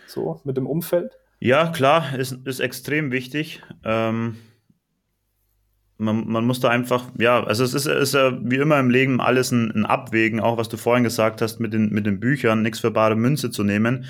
so 0.06 0.40
mit 0.44 0.56
dem 0.56 0.66
Umfeld? 0.66 1.18
Ja, 1.38 1.68
klar, 1.68 2.16
ist, 2.16 2.32
ist 2.46 2.60
extrem 2.60 3.10
wichtig. 3.10 3.62
Ähm, 3.84 4.36
man, 6.02 6.28
man 6.28 6.44
muss 6.44 6.60
da 6.60 6.68
einfach, 6.68 7.04
ja, 7.18 7.42
also 7.44 7.64
es 7.64 7.74
ist, 7.74 7.86
ist 7.86 8.14
ja 8.14 8.36
wie 8.42 8.56
immer 8.56 8.78
im 8.78 8.90
Leben 8.90 9.20
alles 9.20 9.52
ein, 9.52 9.70
ein 9.70 9.86
Abwägen, 9.86 10.40
auch 10.40 10.56
was 10.56 10.68
du 10.68 10.76
vorhin 10.76 11.04
gesagt 11.04 11.40
hast 11.40 11.60
mit 11.60 11.72
den, 11.72 11.90
mit 11.90 12.06
den 12.06 12.20
Büchern, 12.20 12.62
nichts 12.62 12.80
für 12.80 12.90
bare 12.90 13.16
Münze 13.16 13.50
zu 13.50 13.64
nehmen. 13.64 14.06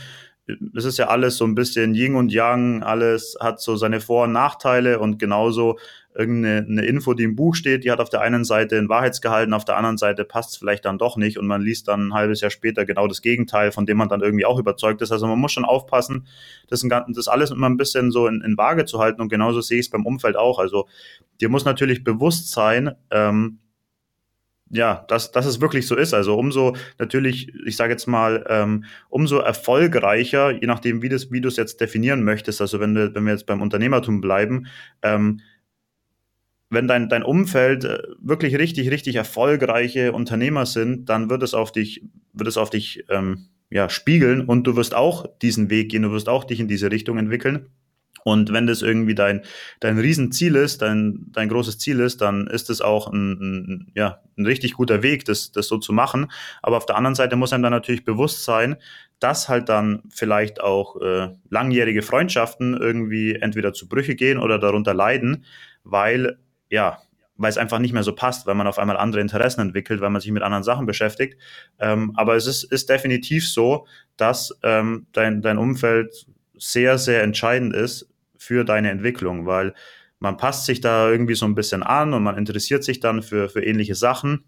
Es 0.77 0.85
ist 0.85 0.99
ja 0.99 1.09
alles 1.09 1.37
so 1.37 1.45
ein 1.45 1.55
bisschen 1.55 1.95
Yin 1.95 2.17
und 2.17 2.33
Yang, 2.33 2.83
alles 2.83 3.37
hat 3.41 3.61
so 3.61 3.77
seine 3.77 4.01
Vor- 4.01 4.25
und 4.25 4.33
Nachteile 4.33 4.99
und 4.99 5.19
genauso 5.19 5.79
irgendeine 6.15 6.67
eine 6.69 6.85
Info, 6.85 7.15
die 7.15 7.25
im 7.25 7.37
Buch 7.37 7.55
steht, 7.55 7.85
die 7.85 7.91
hat 7.91 8.01
auf 8.01 8.11
der 8.11 8.21
einen 8.21 8.45
Seite 8.45 8.79
ein 8.79 8.89
Wahrheitsgehalt, 8.89 9.53
auf 9.53 9.65
der 9.65 9.77
anderen 9.77 9.97
Seite 9.99 10.25
passt 10.25 10.51
es 10.51 10.57
vielleicht 10.57 10.85
dann 10.85 10.99
doch 10.99 11.17
nicht 11.17 11.39
und 11.39 11.47
man 11.47 11.63
liest 11.63 11.89
dann 11.89 12.09
ein 12.09 12.15
halbes 12.15 12.41
Jahr 12.41 12.51
später 12.51 12.85
genau 12.85 13.07
das 13.07 13.23
Gegenteil, 13.23 13.73
von 13.73 13.87
dem 13.87 13.97
man 13.97 14.09
dann 14.09 14.21
irgendwie 14.21 14.45
auch 14.45 14.59
überzeugt 14.59 15.01
ist. 15.03 15.13
Also 15.13 15.27
man 15.27 15.39
muss 15.39 15.53
schon 15.53 15.65
aufpassen, 15.65 16.27
das, 16.69 16.87
das 17.09 17.29
alles 17.29 17.51
immer 17.51 17.69
ein 17.69 17.77
bisschen 17.77 18.11
so 18.11 18.27
in, 18.27 18.43
in 18.43 18.57
Waage 18.57 18.85
zu 18.85 18.99
halten 18.99 19.21
und 19.21 19.29
genauso 19.29 19.61
sehe 19.61 19.79
ich 19.79 19.87
es 19.87 19.91
beim 19.91 20.07
Umfeld 20.07 20.37
auch. 20.37 20.59
Also 20.59 20.87
dir 21.41 21.49
muss 21.49 21.65
natürlich 21.65 22.05
bewusst 22.05 22.51
sein, 22.51 22.93
ähm, 23.11 23.59
ja, 24.73 25.05
dass, 25.09 25.33
dass 25.33 25.45
es 25.45 25.61
wirklich 25.61 25.87
so 25.87 25.95
ist. 25.95 26.15
Also 26.15 26.35
umso 26.37 26.75
natürlich, 26.99 27.53
ich 27.67 27.77
sage 27.77 27.93
jetzt 27.93 28.07
mal, 28.07 28.45
ähm, 28.49 28.85
umso 29.11 29.39
erfolgreicher, 29.39 30.51
je 30.51 30.67
nachdem, 30.67 31.03
wie, 31.03 31.11
das, 31.11 31.31
wie 31.31 31.43
du 31.43 31.49
es 31.49 31.57
jetzt 31.57 31.81
definieren 31.81 32.25
möchtest, 32.25 32.61
also 32.61 32.81
wenn, 32.81 32.95
du, 32.95 33.15
wenn 33.15 33.25
wir 33.25 33.33
jetzt 33.33 33.47
beim 33.47 33.61
Unternehmertum 33.61 34.23
bleiben, 34.23 34.67
ähm, 35.03 35.41
wenn 36.73 36.89
dein, 36.89 37.09
dein 37.09 37.23
Umfeld 37.23 37.85
äh, 37.85 38.03
wirklich 38.21 38.57
richtig, 38.57 38.91
richtig 38.91 39.17
erfolgreiche 39.17 40.13
Unternehmer 40.13 40.67
sind, 40.67 41.09
dann 41.09 41.29
wird 41.31 41.43
es 41.43 41.55
auf 41.55 41.73
dich, 41.73 42.05
wird 42.33 42.49
es 42.49 42.57
auf 42.57 42.71
dich 42.71 43.05
ähm, 43.11 43.49
ja, 43.71 43.89
spiegeln 43.89 44.47
und 44.47 44.67
du 44.67 44.77
wirst 44.77 44.95
auch 44.95 45.27
diesen 45.41 45.71
Weg 45.71 45.91
gehen, 45.91 46.03
du 46.03 46.13
wirst 46.13 46.29
auch 46.29 46.45
dich 46.45 46.61
in 46.61 46.69
diese 46.69 46.91
Richtung 46.91 47.19
entwickeln. 47.19 47.69
Und 48.25 48.53
wenn 48.53 48.67
das 48.67 48.83
irgendwie 48.83 49.15
dein, 49.15 49.43
dein 49.81 49.99
Riesenziel 49.99 50.55
ist, 50.55 50.81
dein, 50.81 51.27
dein 51.33 51.49
großes 51.49 51.79
Ziel 51.79 51.99
ist, 52.01 52.21
dann 52.21 52.47
ist 52.47 52.71
es 52.71 52.81
auch 52.81 53.09
ein, 53.09 53.33
ein, 53.33 53.93
ja, 53.97 54.21
ein 54.39 54.47
richtig 54.47 54.75
guter 54.75 55.03
Weg, 55.03 55.25
das, 55.25 55.51
das 55.51 55.67
so 55.67 55.79
zu 55.79 55.93
machen. 55.93 56.31
Aber 56.63 56.77
auf 56.77 56.87
der 56.87 56.97
anderen 56.97 57.17
Seite 57.17 57.35
muss 57.35 57.53
einem 57.53 57.65
dann 57.65 57.73
natürlich 57.73 58.05
bewusst 58.05 58.45
sein, 58.45 58.77
dass 59.19 59.49
halt 59.49 59.69
dann 59.69 60.03
vielleicht 60.09 60.61
auch 60.61 61.01
äh, 61.01 61.31
langjährige 61.51 62.03
Freundschaften 62.03 62.77
irgendwie 62.77 63.35
entweder 63.35 63.73
zu 63.73 63.89
Brüche 63.89 64.15
gehen 64.15 64.39
oder 64.39 64.59
darunter 64.59 64.95
leiden, 64.95 65.45
weil, 65.83 66.39
ja, 66.73 67.03
weil 67.37 67.51
es 67.51 67.59
einfach 67.59 67.79
nicht 67.79 67.93
mehr 67.93 68.03
so 68.03 68.15
passt, 68.15 68.47
weil 68.47 68.55
man 68.55 68.67
auf 68.67 68.79
einmal 68.79 68.97
andere 68.97 69.21
Interessen 69.21 69.61
entwickelt, 69.61 70.01
weil 70.01 70.11
man 70.11 70.21
sich 70.21 70.31
mit 70.31 70.43
anderen 70.43 70.65
Sachen 70.65 70.87
beschäftigt. 70.87 71.39
Ähm, 71.79 72.13
aber 72.17 72.35
es 72.35 72.47
ist, 72.47 72.65
ist 72.65 72.89
definitiv 72.89 73.47
so, 73.47 73.87
dass 74.17 74.59
ähm, 74.63 75.07
dein, 75.13 75.43
dein 75.43 75.59
Umfeld 75.59 76.27
sehr, 76.57 76.97
sehr 76.97 77.23
entscheidend 77.23 77.75
ist 77.75 78.09
für 78.39 78.65
deine 78.65 78.91
Entwicklung, 78.91 79.45
weil 79.45 79.75
man 80.19 80.39
passt 80.39 80.65
sich 80.65 80.81
da 80.81 81.11
irgendwie 81.11 81.35
so 81.35 81.45
ein 81.45 81.55
bisschen 81.55 81.83
an 81.83 82.15
und 82.15 82.23
man 82.23 82.39
interessiert 82.39 82.85
sich 82.85 83.01
dann 83.01 83.23
für, 83.23 83.51
für 83.51 83.63
ähnliche 83.63 83.95
Sachen. 83.95 84.45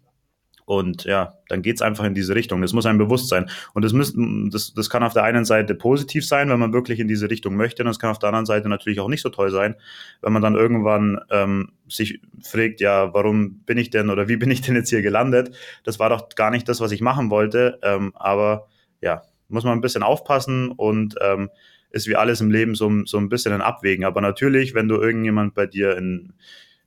Und 0.65 1.03
ja, 1.03 1.33
dann 1.47 1.61
geht's 1.61 1.81
einfach 1.83 2.05
in 2.05 2.15
diese 2.15 2.33
Richtung. 2.33 2.61
Das 2.61 2.73
muss 2.73 2.87
einem 2.87 2.97
bewusst 2.97 3.29
sein. 3.29 3.49
Und 3.73 3.85
das, 3.85 3.93
müssen, 3.93 4.49
das, 4.49 4.73
das 4.73 4.89
kann 4.89 5.03
auf 5.03 5.13
der 5.13 5.23
einen 5.23 5.45
Seite 5.45 5.75
positiv 5.75 6.25
sein, 6.25 6.49
wenn 6.49 6.59
man 6.59 6.73
wirklich 6.73 6.99
in 6.99 7.07
diese 7.07 7.29
Richtung 7.29 7.55
möchte. 7.55 7.83
Und 7.83 7.87
das 7.87 7.99
kann 7.99 8.09
auf 8.09 8.19
der 8.19 8.29
anderen 8.29 8.47
Seite 8.47 8.67
natürlich 8.67 8.99
auch 8.99 9.07
nicht 9.07 9.21
so 9.21 9.29
toll 9.29 9.51
sein, 9.51 9.75
wenn 10.21 10.33
man 10.33 10.41
dann 10.41 10.55
irgendwann 10.55 11.19
ähm, 11.29 11.71
sich 11.87 12.19
fragt, 12.43 12.81
ja, 12.81 13.13
warum 13.13 13.59
bin 13.59 13.77
ich 13.77 13.91
denn 13.91 14.09
oder 14.09 14.27
wie 14.27 14.37
bin 14.37 14.49
ich 14.49 14.61
denn 14.61 14.75
jetzt 14.75 14.89
hier 14.89 15.03
gelandet? 15.03 15.55
Das 15.83 15.99
war 15.99 16.09
doch 16.09 16.29
gar 16.29 16.49
nicht 16.49 16.67
das, 16.67 16.81
was 16.81 16.91
ich 16.91 17.01
machen 17.01 17.29
wollte. 17.29 17.79
Ähm, 17.83 18.11
aber 18.15 18.67
ja, 19.01 19.21
muss 19.49 19.63
man 19.63 19.77
ein 19.77 19.81
bisschen 19.81 20.03
aufpassen 20.03 20.71
und 20.71 21.15
ähm, 21.21 21.49
ist 21.91 22.07
wie 22.07 22.15
alles 22.15 22.41
im 22.41 22.51
Leben 22.51 22.75
so, 22.75 22.91
so 23.05 23.17
ein 23.17 23.29
bisschen 23.29 23.53
ein 23.53 23.61
Abwägen. 23.61 24.03
Aber 24.03 24.19
natürlich, 24.19 24.73
wenn 24.73 24.87
du 24.87 24.95
irgendjemand 24.95 25.53
bei 25.53 25.67
dir 25.67 25.95
in, 25.95 26.33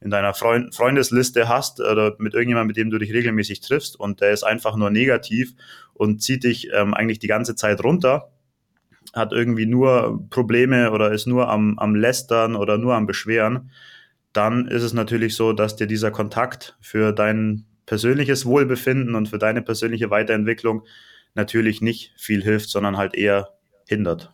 in 0.00 0.10
deiner 0.10 0.34
Freund 0.34 0.74
Freundesliste 0.74 1.48
hast 1.48 1.80
oder 1.80 2.14
mit 2.18 2.34
irgendjemandem, 2.34 2.68
mit 2.68 2.76
dem 2.76 2.90
du 2.90 2.98
dich 2.98 3.12
regelmäßig 3.12 3.60
triffst 3.60 3.98
und 3.98 4.20
der 4.20 4.32
ist 4.32 4.44
einfach 4.44 4.76
nur 4.76 4.90
negativ 4.90 5.54
und 5.94 6.22
zieht 6.22 6.44
dich 6.44 6.70
ähm, 6.72 6.94
eigentlich 6.94 7.18
die 7.18 7.26
ganze 7.26 7.54
Zeit 7.56 7.82
runter, 7.82 8.30
hat 9.14 9.32
irgendwie 9.32 9.66
nur 9.66 10.24
Probleme 10.30 10.92
oder 10.92 11.12
ist 11.12 11.26
nur 11.26 11.48
am, 11.48 11.78
am 11.78 11.94
Lästern 11.94 12.54
oder 12.54 12.78
nur 12.78 12.94
am 12.94 13.06
Beschweren, 13.06 13.70
dann 14.32 14.68
ist 14.68 14.82
es 14.82 14.92
natürlich 14.92 15.34
so, 15.34 15.52
dass 15.52 15.76
dir 15.76 15.86
dieser 15.86 16.10
Kontakt 16.10 16.76
für 16.80 17.12
dein 17.12 17.64
persönliches 17.86 18.44
Wohlbefinden 18.46 19.14
und 19.14 19.28
für 19.28 19.38
deine 19.38 19.62
persönliche 19.62 20.10
Weiterentwicklung 20.10 20.84
natürlich 21.34 21.80
nicht 21.80 22.12
viel 22.16 22.42
hilft, 22.42 22.68
sondern 22.68 22.96
halt 22.96 23.14
eher 23.14 23.54
hindert. 23.86 24.32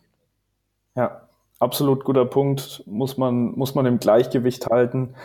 Ja, 0.95 1.27
absolut 1.59 2.03
guter 2.03 2.25
Punkt. 2.25 2.83
Muss 2.85 3.17
man, 3.17 3.51
muss 3.51 3.73
man 3.73 3.85
im 3.85 3.99
Gleichgewicht 3.99 4.67
halten. 4.67 5.15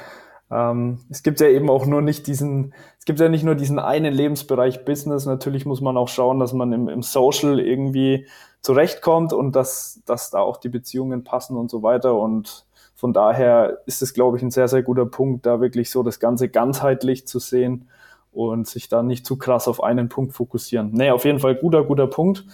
Ähm, 0.51 0.99
es 1.11 1.23
gibt 1.23 1.41
ja 1.41 1.49
eben 1.49 1.71
auch 1.71 1.87
nur 1.87 2.03
nicht 2.03 2.27
diesen, 2.27 2.75
es 2.99 3.05
gibt 3.05 3.21
ja 3.21 3.29
nicht 3.29 3.45
nur 3.45 3.55
diesen 3.55 3.79
einen 3.79 4.13
Lebensbereich 4.13 4.85
Business. 4.85 5.27
Natürlich 5.27 5.67
muss 5.67 5.81
man 5.81 5.97
auch 5.97 6.09
schauen, 6.09 6.41
dass 6.41 6.53
man 6.53 6.73
im, 6.73 6.89
im 6.89 7.03
Social 7.03 7.61
irgendwie 7.61 8.27
zurechtkommt 8.63 9.33
und 9.33 9.57
dass, 9.57 10.03
dass 10.07 10.31
da 10.31 10.41
auch 10.41 10.57
die 10.57 10.69
Beziehungen 10.69 11.25
passen 11.25 11.57
und 11.57 11.71
so 11.71 11.83
weiter. 11.83 12.15
Und 12.17 12.67
von 12.95 13.13
daher 13.13 13.79
ist 13.87 14.03
es, 14.03 14.13
glaube 14.13 14.37
ich, 14.37 14.43
ein 14.43 14.51
sehr, 14.51 14.69
sehr 14.69 14.83
guter 14.83 15.07
Punkt, 15.07 15.47
da 15.47 15.61
wirklich 15.61 15.91
so 15.91 16.03
das 16.03 16.21
Ganze 16.21 16.49
ganzheitlich 16.49 17.27
zu 17.27 17.39
sehen 17.39 17.89
und 18.33 18.67
sich 18.67 18.89
da 18.89 19.03
nicht 19.03 19.25
zu 19.25 19.37
krass 19.37 19.69
auf 19.69 19.83
einen 19.83 20.09
Punkt 20.09 20.35
fokussieren. 20.35 20.91
Nee, 20.93 21.11
auf 21.11 21.25
jeden 21.25 21.39
Fall 21.39 21.57
guter, 21.57 21.85
guter 21.85 22.07
Punkt. 22.07 22.45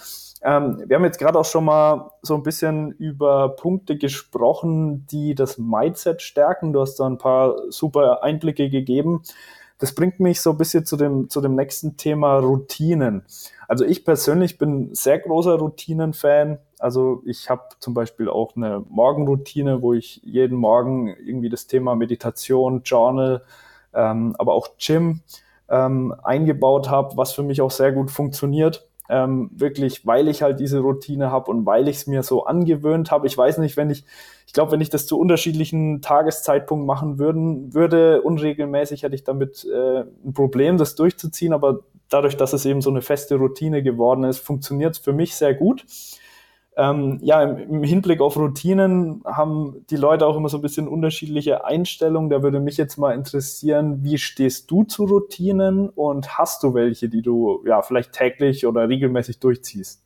Ähm, 0.47 0.81
wir 0.87 0.95
haben 0.95 1.05
jetzt 1.05 1.19
gerade 1.19 1.41
auch 1.41 1.45
schon 1.45 1.65
mal 1.65 2.13
so 2.23 2.37
ein 2.37 2.45
bisschen 2.45 2.93
über 2.93 3.57
Punkte 3.57 3.99
gesprochen, 3.99 5.05
die 5.09 5.35
das 5.35 5.59
Mindset 5.59 6.23
stärken. 6.23 6.73
Du 6.73 6.81
hast 6.81 7.01
da 7.01 7.07
ein 7.07 7.19
paar 7.19 7.57
super 7.69 8.23
Einblicke 8.23 8.71
gegeben. 8.71 9.23
Das 9.79 9.93
bringt 9.93 10.21
mich 10.21 10.41
so 10.41 10.51
ein 10.51 10.57
bisschen 10.57 10.87
zu 10.87 10.97
dem, 10.97 11.29
zu 11.29 11.41
dem 11.41 11.57
nächsten 11.57 11.97
Thema 11.97 12.39
Routinen. 12.39 13.25
Also 13.67 13.85
ich 13.85 14.05
persönlich 14.05 14.57
bin 14.57 14.95
sehr 14.95 15.19
großer 15.19 15.57
Routinen-Fan. 15.57 16.59
Also 16.79 17.23
ich 17.27 17.51
habe 17.51 17.63
zum 17.81 17.95
Beispiel 17.95 18.29
auch 18.29 18.55
eine 18.55 18.85
Morgenroutine, 18.89 19.83
wo 19.83 19.95
ich 19.95 20.21
jeden 20.23 20.59
Morgen 20.59 21.09
irgendwie 21.09 21.49
das 21.49 21.67
Thema 21.67 21.97
Meditation, 21.97 22.83
Journal, 22.85 23.43
ähm, 23.93 24.37
aber 24.39 24.55
auch 24.55 24.77
Gym 24.79 25.23
ähm, 25.69 26.15
eingebaut 26.23 26.89
habe, 26.89 27.17
was 27.17 27.33
für 27.33 27.43
mich 27.43 27.61
auch 27.61 27.73
sehr 27.73 27.91
gut 27.91 28.13
funktioniert 28.13 28.86
ähm, 29.09 29.51
wirklich, 29.55 30.07
weil 30.07 30.29
ich 30.29 30.43
halt 30.43 30.61
diese 30.61 30.81
Routine 30.81 31.31
habe 31.31 31.51
und 31.51 31.67
weil 31.67 31.89
ich 31.89 31.97
es 31.97 32.07
mir 32.07 32.23
so 32.23 32.45
angewöhnt 32.45 33.11
habe. 33.11 33.27
Ich 33.27 33.37
weiß 33.37 33.59
nicht, 33.59 33.77
wenn 33.77 33.91
ich, 33.91 34.05
ich 34.47 34.53
glaube, 34.53 34.73
wenn 34.73 34.81
ich 34.81 34.91
das 34.91 35.07
zu 35.07 35.19
unterschiedlichen 35.19 36.03
Tageszeitpunkten 36.03 36.87
machen 36.87 37.19
würden, 37.19 37.75
würde, 37.75 38.23
unregelmäßig 38.23 39.03
hätte 39.03 39.15
ich 39.15 39.25
damit 39.25 39.65
äh, 39.65 40.05
ein 40.25 40.33
Problem, 40.35 40.79
das 40.79 40.95
durchzuziehen, 40.95 41.53
aber 41.53 41.81
dadurch, 42.09 42.37
dass 42.37 42.53
es 42.53 42.65
eben 42.65 42.83
so 42.83 42.91
eine 42.91 43.03
feste 43.03 43.37
Routine 43.37 43.83
geworden 43.83 44.25
ist, 44.25 44.39
funktioniert 44.39 44.95
es 44.95 44.99
für 44.99 45.13
mich 45.13 45.35
sehr 45.35 45.55
gut. 45.55 45.85
Ähm, 46.79 47.19
ja, 47.23 47.43
im, 47.43 47.83
Hinblick 47.83 48.21
auf 48.21 48.37
Routinen 48.37 49.23
haben 49.25 49.87
die 49.89 49.97
Leute 49.97 50.27
auch 50.27 50.37
immer 50.37 50.51
so 50.51 50.59
ein 50.59 50.63
bisschen 50.63 50.89
unterschiedliche 50.89 51.65
Einstellungen. 51.65 52.29
Da 52.29 52.43
würde 52.43 52.61
mich 52.61 52.77
jetzt 52.77 52.99
mal 52.99 53.15
interessieren, 53.15 54.05
wie 54.05 54.19
stehst 54.19 54.71
du 54.71 54.85
zu 54.85 55.05
Routinen 55.05 55.89
und 55.89 56.37
hast 56.37 56.63
du 56.63 56.75
welche, 56.75 57.09
die 57.09 57.23
du 57.23 57.65
ja 57.67 57.81
vielleicht 57.81 58.13
täglich 58.13 58.67
oder 58.67 58.91
regelmäßig 58.91 59.39
durchziehst? 59.39 60.03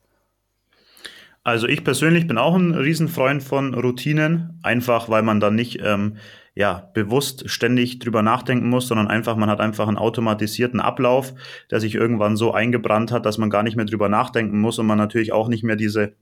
Also 1.42 1.66
ich 1.66 1.82
persönlich 1.82 2.28
bin 2.28 2.38
auch 2.38 2.54
ein 2.54 2.74
Riesenfreund 2.74 3.42
von 3.42 3.74
Routinen, 3.74 4.60
einfach 4.62 5.08
weil 5.08 5.22
man 5.22 5.40
dann 5.40 5.56
nicht 5.56 5.80
ähm, 5.82 6.18
ja, 6.54 6.90
bewusst 6.94 7.48
ständig 7.50 7.98
drüber 7.98 8.22
nachdenken 8.22 8.68
muss, 8.68 8.86
sondern 8.86 9.08
einfach, 9.08 9.36
man 9.36 9.50
hat 9.50 9.60
einfach 9.60 9.88
einen 9.88 9.96
automatisierten 9.96 10.78
Ablauf, 10.78 11.34
der 11.70 11.80
sich 11.80 11.96
irgendwann 11.96 12.36
so 12.36 12.52
eingebrannt 12.52 13.10
hat, 13.10 13.26
dass 13.26 13.38
man 13.38 13.50
gar 13.50 13.64
nicht 13.64 13.76
mehr 13.76 13.86
drüber 13.86 14.08
nachdenken 14.08 14.60
muss 14.60 14.78
und 14.78 14.86
man 14.86 14.98
natürlich 14.98 15.32
auch 15.32 15.48
nicht 15.48 15.64
mehr 15.64 15.76
diese 15.76 16.14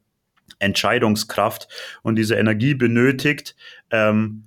Entscheidungskraft 0.58 1.68
und 2.02 2.16
diese 2.16 2.36
Energie 2.36 2.74
benötigt, 2.74 3.56
ähm, 3.90 4.44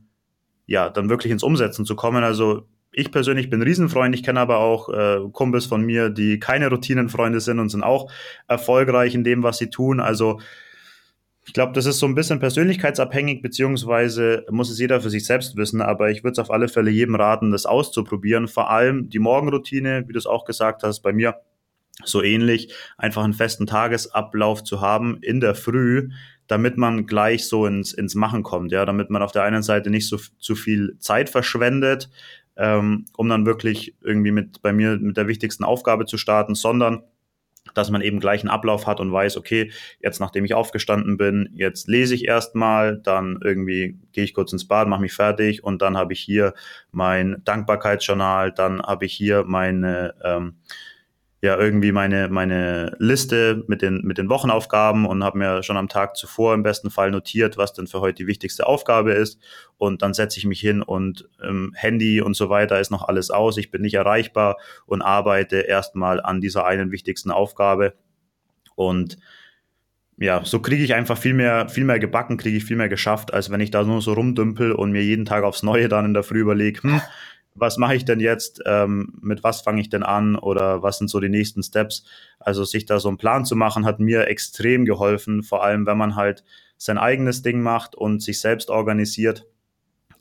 ja, 0.65 0.89
dann 0.89 1.09
wirklich 1.09 1.31
ins 1.31 1.43
Umsetzen 1.43 1.85
zu 1.85 1.95
kommen. 1.95 2.23
Also 2.23 2.67
ich 2.91 3.11
persönlich 3.11 3.49
bin 3.49 3.61
Riesenfreund, 3.61 4.13
ich 4.15 4.23
kenne 4.23 4.39
aber 4.39 4.57
auch 4.57 4.89
äh, 4.89 5.19
Kumpels 5.31 5.65
von 5.65 5.83
mir, 5.83 6.09
die 6.09 6.39
keine 6.39 6.69
Routinenfreunde 6.69 7.39
sind 7.39 7.59
und 7.59 7.69
sind 7.69 7.83
auch 7.83 8.11
erfolgreich 8.47 9.15
in 9.15 9.23
dem, 9.23 9.43
was 9.43 9.57
sie 9.57 9.69
tun. 9.69 9.99
Also 9.99 10.39
ich 11.45 11.53
glaube, 11.53 11.73
das 11.73 11.85
ist 11.85 11.99
so 11.99 12.05
ein 12.05 12.15
bisschen 12.15 12.39
persönlichkeitsabhängig, 12.39 13.41
beziehungsweise 13.41 14.45
muss 14.51 14.69
es 14.69 14.79
jeder 14.79 15.01
für 15.01 15.09
sich 15.09 15.25
selbst 15.25 15.55
wissen, 15.55 15.81
aber 15.81 16.11
ich 16.11 16.23
würde 16.23 16.33
es 16.33 16.39
auf 16.39 16.51
alle 16.51 16.67
Fälle 16.67 16.91
jedem 16.91 17.15
raten, 17.15 17.51
das 17.51 17.65
auszuprobieren. 17.65 18.47
Vor 18.47 18.69
allem 18.69 19.09
die 19.09 19.19
Morgenroutine, 19.19 20.03
wie 20.07 20.13
du 20.13 20.19
es 20.19 20.27
auch 20.27 20.45
gesagt 20.45 20.83
hast, 20.83 21.01
bei 21.01 21.13
mir 21.13 21.35
so 22.03 22.23
ähnlich, 22.23 22.73
einfach 22.97 23.23
einen 23.23 23.33
festen 23.33 23.67
Tagesablauf 23.67 24.63
zu 24.63 24.81
haben 24.81 25.17
in 25.21 25.39
der 25.39 25.55
Früh, 25.55 26.09
damit 26.47 26.77
man 26.77 27.05
gleich 27.05 27.47
so 27.47 27.65
ins, 27.65 27.93
ins 27.93 28.15
Machen 28.15 28.43
kommt, 28.43 28.71
ja, 28.71 28.85
damit 28.85 29.09
man 29.09 29.21
auf 29.21 29.31
der 29.31 29.43
einen 29.43 29.63
Seite 29.63 29.89
nicht 29.89 30.07
so 30.07 30.17
zu 30.39 30.55
viel 30.55 30.97
Zeit 30.99 31.29
verschwendet, 31.29 32.09
ähm, 32.57 33.05
um 33.15 33.29
dann 33.29 33.45
wirklich 33.45 33.95
irgendwie 34.01 34.31
mit 34.31 34.61
bei 34.61 34.73
mir 34.73 34.97
mit 34.97 35.17
der 35.17 35.27
wichtigsten 35.27 35.63
Aufgabe 35.63 36.05
zu 36.05 36.17
starten, 36.17 36.55
sondern 36.55 37.03
dass 37.73 37.89
man 37.89 38.01
eben 38.01 38.19
gleich 38.19 38.41
einen 38.41 38.49
Ablauf 38.49 38.87
hat 38.87 38.99
und 38.99 39.11
weiß, 39.11 39.37
okay, 39.37 39.71
jetzt 40.01 40.19
nachdem 40.19 40.43
ich 40.43 40.53
aufgestanden 40.53 41.17
bin, 41.17 41.49
jetzt 41.53 41.87
lese 41.87 42.15
ich 42.15 42.27
erstmal, 42.27 42.97
dann 42.97 43.39
irgendwie 43.41 43.97
gehe 44.11 44.23
ich 44.23 44.33
kurz 44.33 44.51
ins 44.51 44.67
Bad, 44.67 44.87
mache 44.87 45.01
mich 45.01 45.13
fertig 45.13 45.63
und 45.63 45.81
dann 45.81 45.95
habe 45.95 46.13
ich 46.13 46.19
hier 46.19 46.53
mein 46.91 47.41
Dankbarkeitsjournal, 47.45 48.51
dann 48.51 48.81
habe 48.81 49.05
ich 49.05 49.13
hier 49.13 49.43
meine 49.45 50.15
ähm, 50.23 50.55
ja 51.41 51.57
irgendwie 51.57 51.91
meine, 51.91 52.29
meine 52.29 52.95
Liste 52.99 53.63
mit 53.67 53.81
den, 53.81 54.01
mit 54.03 54.19
den 54.19 54.29
Wochenaufgaben 54.29 55.07
und 55.07 55.23
habe 55.23 55.39
mir 55.39 55.63
schon 55.63 55.75
am 55.75 55.89
Tag 55.89 56.15
zuvor 56.15 56.53
im 56.53 56.61
besten 56.61 56.91
Fall 56.91 57.09
notiert, 57.09 57.57
was 57.57 57.73
denn 57.73 57.87
für 57.87 57.99
heute 57.99 58.17
die 58.17 58.27
wichtigste 58.27 58.67
Aufgabe 58.67 59.13
ist. 59.13 59.39
Und 59.77 60.03
dann 60.03 60.13
setze 60.13 60.37
ich 60.37 60.45
mich 60.45 60.59
hin 60.59 60.83
und 60.83 61.27
ähm, 61.43 61.73
Handy 61.75 62.21
und 62.21 62.35
so 62.35 62.49
weiter 62.49 62.79
ist 62.79 62.91
noch 62.91 63.07
alles 63.07 63.31
aus. 63.31 63.57
Ich 63.57 63.71
bin 63.71 63.81
nicht 63.81 63.95
erreichbar 63.95 64.57
und 64.85 65.01
arbeite 65.01 65.57
erstmal 65.57 66.21
an 66.21 66.41
dieser 66.41 66.67
einen 66.67 66.91
wichtigsten 66.91 67.31
Aufgabe. 67.31 67.95
Und 68.75 69.17
ja, 70.17 70.45
so 70.45 70.59
kriege 70.59 70.83
ich 70.83 70.93
einfach 70.93 71.17
viel 71.17 71.33
mehr, 71.33 71.69
viel 71.69 71.85
mehr 71.85 71.97
gebacken, 71.97 72.37
kriege 72.37 72.57
ich 72.57 72.65
viel 72.65 72.77
mehr 72.77 72.89
geschafft, 72.89 73.33
als 73.33 73.49
wenn 73.49 73.61
ich 73.61 73.71
da 73.71 73.83
nur 73.83 74.03
so 74.03 74.13
rumdümpel 74.13 74.73
und 74.73 74.91
mir 74.91 75.03
jeden 75.03 75.25
Tag 75.25 75.43
aufs 75.43 75.63
Neue 75.63 75.89
dann 75.89 76.05
in 76.05 76.13
der 76.13 76.21
Früh 76.21 76.41
überlege, 76.41 76.83
hm, 76.83 77.01
was 77.53 77.77
mache 77.77 77.95
ich 77.95 78.05
denn 78.05 78.19
jetzt, 78.19 78.61
ähm, 78.65 79.13
mit 79.21 79.43
was 79.43 79.61
fange 79.61 79.81
ich 79.81 79.89
denn 79.89 80.03
an 80.03 80.35
oder 80.35 80.83
was 80.83 80.97
sind 80.97 81.09
so 81.09 81.19
die 81.19 81.29
nächsten 81.29 81.63
Steps. 81.63 82.05
Also 82.39 82.63
sich 82.63 82.85
da 82.85 82.99
so 82.99 83.09
einen 83.09 83.17
Plan 83.17 83.45
zu 83.45 83.55
machen, 83.55 83.85
hat 83.85 83.99
mir 83.99 84.27
extrem 84.27 84.85
geholfen, 84.85 85.43
vor 85.43 85.63
allem 85.63 85.85
wenn 85.85 85.97
man 85.97 86.15
halt 86.15 86.43
sein 86.77 86.97
eigenes 86.97 87.41
Ding 87.41 87.61
macht 87.61 87.95
und 87.95 88.23
sich 88.23 88.39
selbst 88.39 88.69
organisiert. 88.69 89.45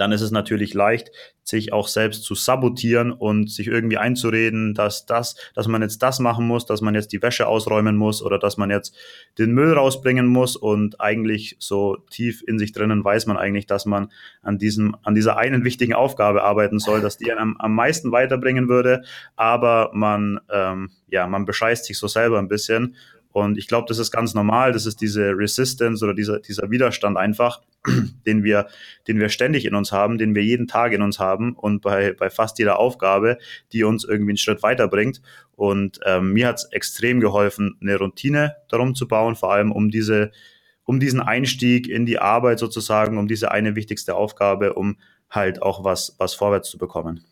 Dann 0.01 0.13
ist 0.13 0.23
es 0.23 0.31
natürlich 0.31 0.73
leicht, 0.73 1.11
sich 1.43 1.75
auch 1.75 1.87
selbst 1.87 2.23
zu 2.23 2.35
sabotieren 2.35 3.13
und 3.13 3.51
sich 3.51 3.67
irgendwie 3.67 3.99
einzureden, 3.99 4.73
dass 4.73 5.05
das, 5.05 5.37
dass 5.55 5.69
man 5.69 5.83
jetzt 5.83 6.03
das 6.03 6.21
machen 6.21 6.47
muss, 6.47 6.65
dass 6.65 6.81
man 6.81 6.95
jetzt 6.95 7.13
die 7.13 7.21
Wäsche 7.21 7.47
ausräumen 7.47 7.97
muss 7.97 8.23
oder 8.23 8.39
dass 8.39 8.57
man 8.57 8.71
jetzt 8.71 8.97
den 9.37 9.53
Müll 9.53 9.75
rausbringen 9.75 10.27
muss. 10.27 10.57
Und 10.57 11.03
eigentlich 11.03 11.57
so 11.59 11.99
tief 12.11 12.43
in 12.47 12.59
sich 12.59 12.73
drinnen 12.73 13.05
weiß 13.05 13.27
man 13.27 13.37
eigentlich, 13.37 13.67
dass 13.67 13.85
man 13.85 14.11
an 14.41 14.57
diesem, 14.57 14.97
an 15.03 15.15
dieser 15.15 15.37
einen 15.37 15.65
wichtigen 15.65 15.93
Aufgabe 15.93 16.45
arbeiten 16.45 16.79
soll, 16.79 17.03
dass 17.03 17.19
die 17.19 17.31
am, 17.31 17.59
am 17.59 17.75
meisten 17.75 18.11
weiterbringen 18.11 18.71
würde, 18.71 19.03
aber 19.37 19.91
man, 19.93 20.41
ähm, 20.51 20.93
ja, 21.09 21.27
man 21.27 21.45
bescheißt 21.45 21.85
sich 21.85 21.99
so 21.99 22.09
selber 22.09 22.39
ein 22.39 22.49
bisschen 22.49 22.97
und 23.33 23.59
ich 23.59 23.69
glaube, 23.69 23.87
das 23.89 23.99
ist 23.99 24.11
ganz 24.11 24.35
normal. 24.35 24.73
Das 24.73 24.87
ist 24.87 25.01
diese 25.01 25.33
Resistance 25.37 26.05
oder 26.05 26.15
dieser, 26.15 26.41
dieser 26.41 26.71
Widerstand 26.71 27.17
einfach, 27.17 27.61
den 28.27 28.43
wir, 28.43 28.67
den 29.07 29.21
wir 29.21 29.29
ständig 29.29 29.65
in 29.67 29.75
uns 29.75 29.93
haben, 29.93 30.19
den 30.19 30.35
wir 30.35 30.43
jeden 30.43 30.67
Tag 30.67 30.93
in 30.93 31.03
uns 31.03 31.19
haben 31.19 31.55
und 31.55 31.81
bei, 31.81 32.13
bei 32.13 32.29
fast 32.29 32.59
jeder 32.59 32.79
Aufgabe, 32.79 33.39
die 33.73 33.85
uns 33.85 34.05
irgendwie 34.05 34.33
einen 34.33 34.37
Schritt 34.37 34.63
weiterbringt. 34.63 35.23
Und 35.55 36.01
ähm, 36.05 36.33
mir 36.33 36.49
hat 36.49 36.57
es 36.57 36.65
extrem 36.73 37.21
geholfen, 37.21 37.77
eine 37.81 37.97
Routine 37.99 38.57
darum 38.69 38.95
zu 38.95 39.07
bauen, 39.07 39.37
vor 39.37 39.53
allem 39.53 39.71
um 39.71 39.91
diese, 39.91 40.33
um 40.85 40.99
diesen 40.99 41.21
Einstieg 41.21 41.89
in 41.89 42.07
die 42.07 42.19
Arbeit 42.19 42.59
sozusagen, 42.59 43.17
um 43.17 43.29
diese 43.29 43.53
eine 43.53 43.77
wichtigste 43.77 44.17
Aufgabe, 44.17 44.73
um 44.75 44.97
halt 45.31 45.63
auch 45.63 45.85
was, 45.85 46.17
was 46.19 46.35
vorwärts 46.35 46.69
zu 46.69 46.79
bekommen. 46.79 47.25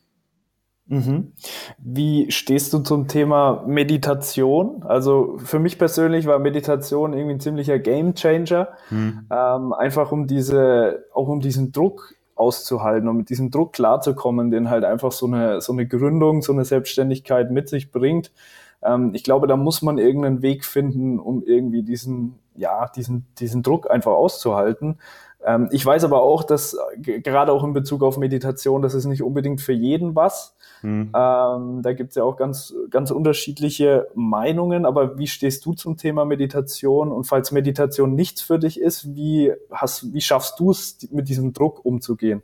Mhm. 0.88 1.32
Wie 1.78 2.30
stehst 2.30 2.72
du 2.72 2.78
zum 2.78 3.08
Thema 3.08 3.62
Meditation? 3.66 4.82
Also 4.84 5.36
für 5.36 5.58
mich 5.58 5.78
persönlich 5.78 6.26
war 6.26 6.38
Meditation 6.38 7.12
irgendwie 7.12 7.34
ein 7.34 7.40
ziemlicher 7.40 7.78
Gamechanger, 7.78 8.68
mhm. 8.90 9.26
ähm, 9.30 9.72
einfach 9.74 10.12
um 10.12 10.26
diese, 10.26 11.04
auch 11.12 11.28
um 11.28 11.40
diesen 11.40 11.72
Druck 11.72 12.14
auszuhalten, 12.34 13.08
um 13.08 13.18
mit 13.18 13.28
diesem 13.28 13.50
Druck 13.50 13.74
klarzukommen, 13.74 14.50
den 14.50 14.70
halt 14.70 14.84
einfach 14.84 15.12
so 15.12 15.26
eine, 15.26 15.60
so 15.60 15.72
eine 15.72 15.86
Gründung, 15.86 16.40
so 16.40 16.52
eine 16.52 16.64
Selbstständigkeit 16.64 17.50
mit 17.50 17.68
sich 17.68 17.90
bringt. 17.90 18.32
Ähm, 18.82 19.10
ich 19.14 19.24
glaube, 19.24 19.46
da 19.46 19.56
muss 19.56 19.82
man 19.82 19.98
irgendeinen 19.98 20.40
Weg 20.40 20.64
finden, 20.64 21.18
um 21.18 21.42
irgendwie 21.42 21.82
diesen, 21.82 22.38
ja, 22.54 22.88
diesen, 22.88 23.26
diesen 23.38 23.62
Druck 23.62 23.90
einfach 23.90 24.12
auszuhalten. 24.12 24.98
Ähm, 25.44 25.68
ich 25.70 25.84
weiß 25.84 26.04
aber 26.04 26.22
auch, 26.22 26.44
dass 26.44 26.76
gerade 26.96 27.52
auch 27.52 27.64
in 27.64 27.72
Bezug 27.72 28.02
auf 28.02 28.18
Meditation, 28.18 28.82
das 28.82 28.94
ist 28.94 29.04
nicht 29.04 29.22
unbedingt 29.22 29.60
für 29.60 29.72
jeden 29.72 30.14
was. 30.16 30.56
Mhm. 30.82 31.10
Ähm, 31.14 31.82
da 31.82 31.92
gibt 31.92 32.10
es 32.10 32.16
ja 32.16 32.22
auch 32.22 32.36
ganz, 32.36 32.74
ganz 32.90 33.10
unterschiedliche 33.10 34.08
Meinungen. 34.14 34.86
Aber 34.86 35.18
wie 35.18 35.26
stehst 35.26 35.64
du 35.66 35.74
zum 35.74 35.96
Thema 35.96 36.24
Meditation? 36.24 37.12
Und 37.12 37.24
falls 37.24 37.52
Meditation 37.52 38.14
nichts 38.14 38.42
für 38.42 38.58
dich 38.58 38.80
ist, 38.80 39.14
wie, 39.14 39.52
hast, 39.70 40.12
wie 40.12 40.20
schaffst 40.20 40.58
du 40.58 40.70
es, 40.70 41.08
mit 41.10 41.28
diesem 41.28 41.52
Druck 41.52 41.84
umzugehen? 41.84 42.42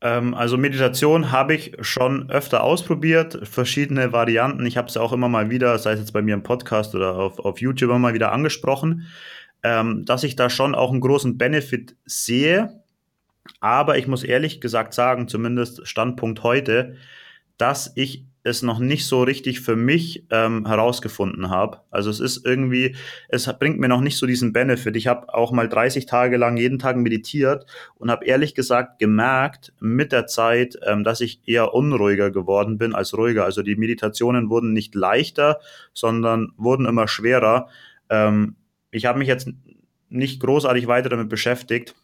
Ähm, 0.00 0.34
also 0.34 0.56
Meditation 0.58 1.32
habe 1.32 1.54
ich 1.54 1.76
schon 1.80 2.30
öfter 2.30 2.62
ausprobiert, 2.62 3.40
verschiedene 3.48 4.12
Varianten. 4.12 4.66
Ich 4.66 4.76
habe 4.76 4.88
es 4.88 4.96
auch 4.96 5.12
immer 5.12 5.28
mal 5.28 5.50
wieder, 5.50 5.78
sei 5.78 5.92
es 5.92 6.00
jetzt 6.00 6.12
bei 6.12 6.22
mir 6.22 6.34
im 6.34 6.42
Podcast 6.42 6.94
oder 6.94 7.16
auf, 7.16 7.38
auf 7.38 7.60
YouTube 7.60 7.90
immer 7.90 7.98
mal 7.98 8.14
wieder 8.14 8.32
angesprochen 8.32 9.06
ähm, 9.66 10.04
dass 10.04 10.22
ich 10.22 10.36
da 10.36 10.48
schon 10.48 10.76
auch 10.76 10.92
einen 10.92 11.00
großen 11.00 11.38
Benefit 11.38 11.96
sehe. 12.04 12.82
Aber 13.60 13.98
ich 13.98 14.06
muss 14.06 14.22
ehrlich 14.22 14.60
gesagt 14.60 14.94
sagen, 14.94 15.26
zumindest 15.26 15.86
Standpunkt 15.88 16.44
heute, 16.44 16.96
dass 17.58 17.92
ich 17.94 18.24
es 18.46 18.62
noch 18.62 18.78
nicht 18.78 19.06
so 19.06 19.24
richtig 19.24 19.60
für 19.60 19.74
mich 19.74 20.24
ähm, 20.30 20.66
herausgefunden 20.66 21.50
habe. 21.50 21.80
Also 21.90 22.10
es 22.10 22.20
ist 22.20 22.46
irgendwie, 22.46 22.94
es 23.28 23.52
bringt 23.58 23.80
mir 23.80 23.88
noch 23.88 24.00
nicht 24.00 24.18
so 24.18 24.26
diesen 24.26 24.52
Benefit. 24.52 24.94
Ich 24.94 25.08
habe 25.08 25.34
auch 25.34 25.50
mal 25.50 25.68
30 25.68 26.06
Tage 26.06 26.36
lang 26.36 26.56
jeden 26.56 26.78
Tag 26.78 26.96
meditiert 26.96 27.66
und 27.96 28.08
habe 28.08 28.24
ehrlich 28.24 28.54
gesagt 28.54 29.00
gemerkt 29.00 29.72
mit 29.80 30.12
der 30.12 30.28
Zeit, 30.28 30.78
ähm, 30.86 31.02
dass 31.02 31.20
ich 31.20 31.40
eher 31.44 31.74
unruhiger 31.74 32.30
geworden 32.30 32.78
bin 32.78 32.94
als 32.94 33.18
ruhiger. 33.18 33.44
Also 33.44 33.62
die 33.62 33.74
Meditationen 33.74 34.48
wurden 34.48 34.72
nicht 34.72 34.94
leichter, 34.94 35.58
sondern 35.92 36.52
wurden 36.56 36.86
immer 36.86 37.08
schwerer. 37.08 37.68
Ähm, 38.10 38.54
ich 38.92 39.06
habe 39.06 39.18
mich 39.18 39.28
jetzt 39.28 39.48
nicht 40.08 40.40
großartig 40.40 40.86
weiter 40.86 41.08
damit 41.08 41.28
beschäftigt, 41.28 41.96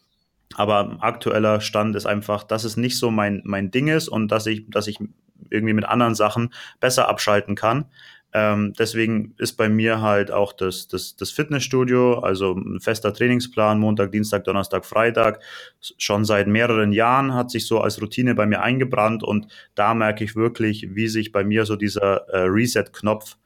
aber 0.55 0.97
aktueller 0.99 1.61
Stand 1.61 1.95
ist 1.95 2.05
einfach, 2.05 2.43
dass 2.43 2.65
es 2.65 2.75
nicht 2.75 2.97
so 2.97 3.11
mein, 3.11 3.41
mein 3.45 3.71
Ding 3.71 3.87
ist 3.87 4.09
und 4.09 4.29
dass 4.29 4.45
ich, 4.45 4.69
dass 4.69 4.87
ich 4.87 4.99
irgendwie 5.49 5.73
mit 5.73 5.85
anderen 5.85 6.15
Sachen 6.15 6.53
besser 6.79 7.09
abschalten 7.09 7.55
kann. 7.55 7.85
Ähm, 8.35 8.73
deswegen 8.73 9.35
ist 9.37 9.53
bei 9.53 9.69
mir 9.69 10.01
halt 10.01 10.31
auch 10.31 10.53
das, 10.53 10.87
das, 10.87 11.15
das 11.15 11.29
Fitnessstudio, 11.29 12.19
also 12.19 12.53
ein 12.55 12.79
fester 12.79 13.13
Trainingsplan, 13.13 13.79
Montag, 13.79 14.11
Dienstag, 14.11 14.43
Donnerstag, 14.45 14.85
Freitag, 14.85 15.39
schon 15.79 16.25
seit 16.25 16.47
mehreren 16.47 16.93
Jahren 16.93 17.35
hat 17.35 17.51
sich 17.51 17.67
so 17.67 17.79
als 17.79 18.01
Routine 18.01 18.33
bei 18.33 18.47
mir 18.47 18.61
eingebrannt 18.61 19.21
und 19.23 19.47
da 19.75 19.93
merke 19.93 20.23
ich 20.23 20.35
wirklich, 20.35 20.95
wie 20.95 21.07
sich 21.07 21.31
bei 21.31 21.43
mir 21.43 21.65
so 21.65 21.75
dieser 21.75 22.27
äh, 22.29 22.45
Reset-Knopf 22.47 23.37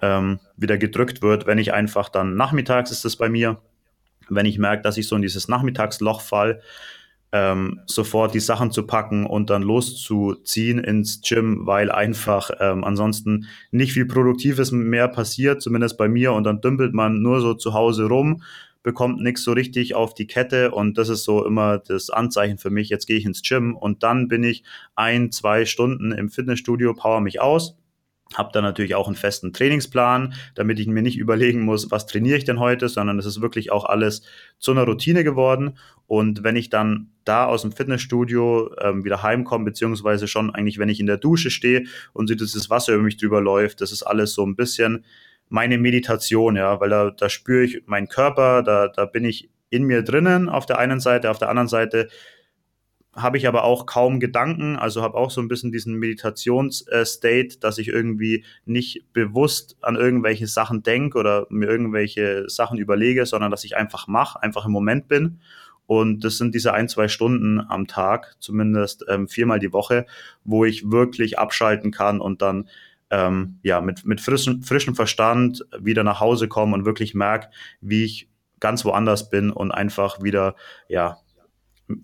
ähm, 0.00 0.40
wieder 0.56 0.78
gedrückt 0.78 1.20
wird, 1.20 1.46
wenn 1.46 1.58
ich 1.58 1.74
einfach 1.74 2.08
dann 2.08 2.34
nachmittags 2.34 2.90
ist 2.90 3.04
es 3.04 3.16
bei 3.16 3.28
mir, 3.28 3.60
wenn 4.30 4.46
ich 4.46 4.58
merke, 4.58 4.82
dass 4.82 4.96
ich 4.96 5.08
so 5.08 5.16
in 5.16 5.22
dieses 5.22 5.48
Nachmittagsloch 5.48 6.22
fall, 6.22 6.62
ähm, 7.32 7.80
sofort 7.86 8.34
die 8.34 8.40
Sachen 8.40 8.70
zu 8.70 8.86
packen 8.86 9.26
und 9.26 9.48
dann 9.50 9.62
loszuziehen 9.62 10.78
ins 10.78 11.22
Gym, 11.22 11.66
weil 11.66 11.90
einfach 11.90 12.50
ähm, 12.60 12.84
ansonsten 12.84 13.46
nicht 13.70 13.94
viel 13.94 14.06
Produktives 14.06 14.70
mehr 14.70 15.08
passiert, 15.08 15.62
zumindest 15.62 15.96
bei 15.96 16.08
mir, 16.08 16.32
und 16.32 16.44
dann 16.44 16.60
dümpelt 16.60 16.92
man 16.92 17.22
nur 17.22 17.40
so 17.40 17.54
zu 17.54 17.72
Hause 17.72 18.04
rum, 18.04 18.42
bekommt 18.82 19.20
nichts 19.20 19.44
so 19.44 19.52
richtig 19.52 19.94
auf 19.94 20.12
die 20.12 20.26
Kette. 20.26 20.72
Und 20.72 20.98
das 20.98 21.08
ist 21.08 21.24
so 21.24 21.46
immer 21.46 21.78
das 21.78 22.10
Anzeichen 22.10 22.58
für 22.58 22.70
mich, 22.70 22.90
jetzt 22.90 23.06
gehe 23.06 23.16
ich 23.16 23.24
ins 23.24 23.42
Gym 23.42 23.76
und 23.76 24.02
dann 24.02 24.28
bin 24.28 24.44
ich 24.44 24.62
ein, 24.94 25.32
zwei 25.32 25.64
Stunden 25.64 26.12
im 26.12 26.28
Fitnessstudio, 26.28 26.92
power 26.94 27.20
mich 27.20 27.40
aus 27.40 27.76
habe 28.34 28.50
dann 28.52 28.64
natürlich 28.64 28.94
auch 28.94 29.06
einen 29.06 29.16
festen 29.16 29.52
Trainingsplan, 29.52 30.34
damit 30.54 30.78
ich 30.78 30.86
mir 30.86 31.02
nicht 31.02 31.18
überlegen 31.18 31.62
muss, 31.62 31.90
was 31.90 32.06
trainiere 32.06 32.38
ich 32.38 32.44
denn 32.44 32.60
heute, 32.60 32.88
sondern 32.88 33.18
es 33.18 33.26
ist 33.26 33.40
wirklich 33.40 33.72
auch 33.72 33.84
alles 33.84 34.22
zu 34.58 34.72
einer 34.72 34.84
Routine 34.84 35.24
geworden. 35.24 35.78
Und 36.06 36.42
wenn 36.42 36.56
ich 36.56 36.70
dann 36.70 37.08
da 37.24 37.46
aus 37.46 37.62
dem 37.62 37.72
Fitnessstudio 37.72 38.74
ähm, 38.80 39.04
wieder 39.04 39.22
heimkomme, 39.22 39.64
beziehungsweise 39.64 40.28
schon 40.28 40.54
eigentlich, 40.54 40.78
wenn 40.78 40.88
ich 40.88 41.00
in 41.00 41.06
der 41.06 41.16
Dusche 41.16 41.50
stehe 41.50 41.84
und 42.12 42.28
so 42.28 42.34
dieses 42.34 42.70
Wasser 42.70 42.94
über 42.94 43.02
mich 43.02 43.16
drüber 43.16 43.40
läuft, 43.40 43.80
das 43.80 43.92
ist 43.92 44.02
alles 44.02 44.34
so 44.34 44.44
ein 44.44 44.56
bisschen 44.56 45.04
meine 45.48 45.78
Meditation, 45.78 46.56
ja, 46.56 46.80
weil 46.80 46.90
da, 46.90 47.10
da 47.10 47.28
spüre 47.28 47.64
ich 47.64 47.82
meinen 47.86 48.08
Körper, 48.08 48.62
da, 48.62 48.88
da 48.88 49.04
bin 49.04 49.24
ich 49.24 49.50
in 49.68 49.84
mir 49.84 50.02
drinnen 50.02 50.48
auf 50.48 50.66
der 50.66 50.78
einen 50.78 51.00
Seite, 51.00 51.30
auf 51.30 51.38
der 51.38 51.48
anderen 51.48 51.68
Seite 51.68 52.08
habe 53.14 53.36
ich 53.36 53.46
aber 53.46 53.64
auch 53.64 53.84
kaum 53.84 54.20
Gedanken, 54.20 54.76
also 54.76 55.02
habe 55.02 55.18
auch 55.18 55.30
so 55.30 55.40
ein 55.40 55.48
bisschen 55.48 55.70
diesen 55.70 55.96
Meditationsstate, 55.96 57.58
dass 57.60 57.78
ich 57.78 57.88
irgendwie 57.88 58.44
nicht 58.64 59.12
bewusst 59.12 59.76
an 59.82 59.96
irgendwelche 59.96 60.46
Sachen 60.46 60.82
denke 60.82 61.18
oder 61.18 61.46
mir 61.50 61.68
irgendwelche 61.68 62.48
Sachen 62.48 62.78
überlege, 62.78 63.26
sondern 63.26 63.50
dass 63.50 63.64
ich 63.64 63.76
einfach 63.76 64.06
mache, 64.06 64.42
einfach 64.42 64.64
im 64.64 64.72
Moment 64.72 65.08
bin. 65.08 65.40
Und 65.86 66.24
das 66.24 66.38
sind 66.38 66.54
diese 66.54 66.72
ein, 66.72 66.88
zwei 66.88 67.08
Stunden 67.08 67.60
am 67.60 67.86
Tag, 67.86 68.36
zumindest 68.38 69.04
ähm, 69.08 69.28
viermal 69.28 69.58
die 69.58 69.74
Woche, 69.74 70.06
wo 70.44 70.64
ich 70.64 70.90
wirklich 70.90 71.38
abschalten 71.38 71.90
kann 71.90 72.18
und 72.18 72.40
dann 72.40 72.68
ähm, 73.10 73.58
ja 73.62 73.82
mit, 73.82 74.06
mit 74.06 74.22
frischem, 74.22 74.62
frischem 74.62 74.94
Verstand 74.94 75.66
wieder 75.78 76.02
nach 76.02 76.20
Hause 76.20 76.48
komme 76.48 76.74
und 76.74 76.86
wirklich 76.86 77.14
merke, 77.14 77.48
wie 77.82 78.04
ich 78.04 78.28
ganz 78.58 78.84
woanders 78.86 79.28
bin 79.28 79.50
und 79.50 79.70
einfach 79.70 80.22
wieder 80.22 80.54
ja 80.88 81.18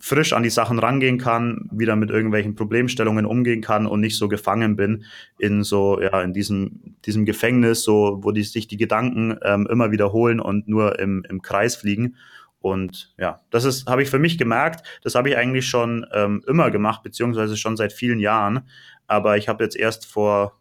frisch 0.01 0.33
an 0.33 0.43
die 0.43 0.51
Sachen 0.51 0.79
rangehen 0.79 1.19
kann, 1.19 1.69
wieder 1.73 1.97
mit 1.97 2.11
irgendwelchen 2.11 2.55
Problemstellungen 2.55 3.27
umgehen 3.27 3.61
kann 3.61 3.87
und 3.87 4.01
nicht 4.01 4.17
so 4.17 4.29
gefangen 4.29 4.77
bin 4.77 5.05
in 5.39 5.63
so, 5.63 6.01
ja, 6.01 6.23
in 6.23 6.33
diesem, 6.33 6.97
diesem 7.05 7.25
Gefängnis, 7.25 7.83
so, 7.83 8.19
wo 8.23 8.33
die, 8.33 8.43
sich 8.43 8.69
die 8.69 8.77
Gedanken 8.77 9.39
ähm, 9.43 9.67
immer 9.71 9.91
wiederholen 9.91 10.41
und 10.41 10.69
nur 10.69 10.99
im, 10.99 11.25
im 11.29 11.43
Kreis 11.43 11.77
fliegen. 11.77 12.17
Und 12.61 13.15
ja, 13.19 13.41
das 13.51 13.65
ist, 13.65 13.89
habe 13.89 14.03
ich 14.03 14.11
für 14.11 14.19
mich 14.19 14.37
gemerkt, 14.37 14.87
das 15.03 15.15
habe 15.15 15.31
ich 15.31 15.37
eigentlich 15.37 15.69
schon 15.69 16.07
ähm, 16.13 16.43
immer 16.47 16.71
gemacht, 16.71 17.03
beziehungsweise 17.03 17.57
schon 17.57 17.77
seit 17.77 17.93
vielen 17.93 18.19
Jahren. 18.19 18.69
Aber 19.07 19.37
ich 19.37 19.49
habe 19.49 19.63
jetzt 19.63 19.77
erst 19.77 20.07
vor, 20.07 20.59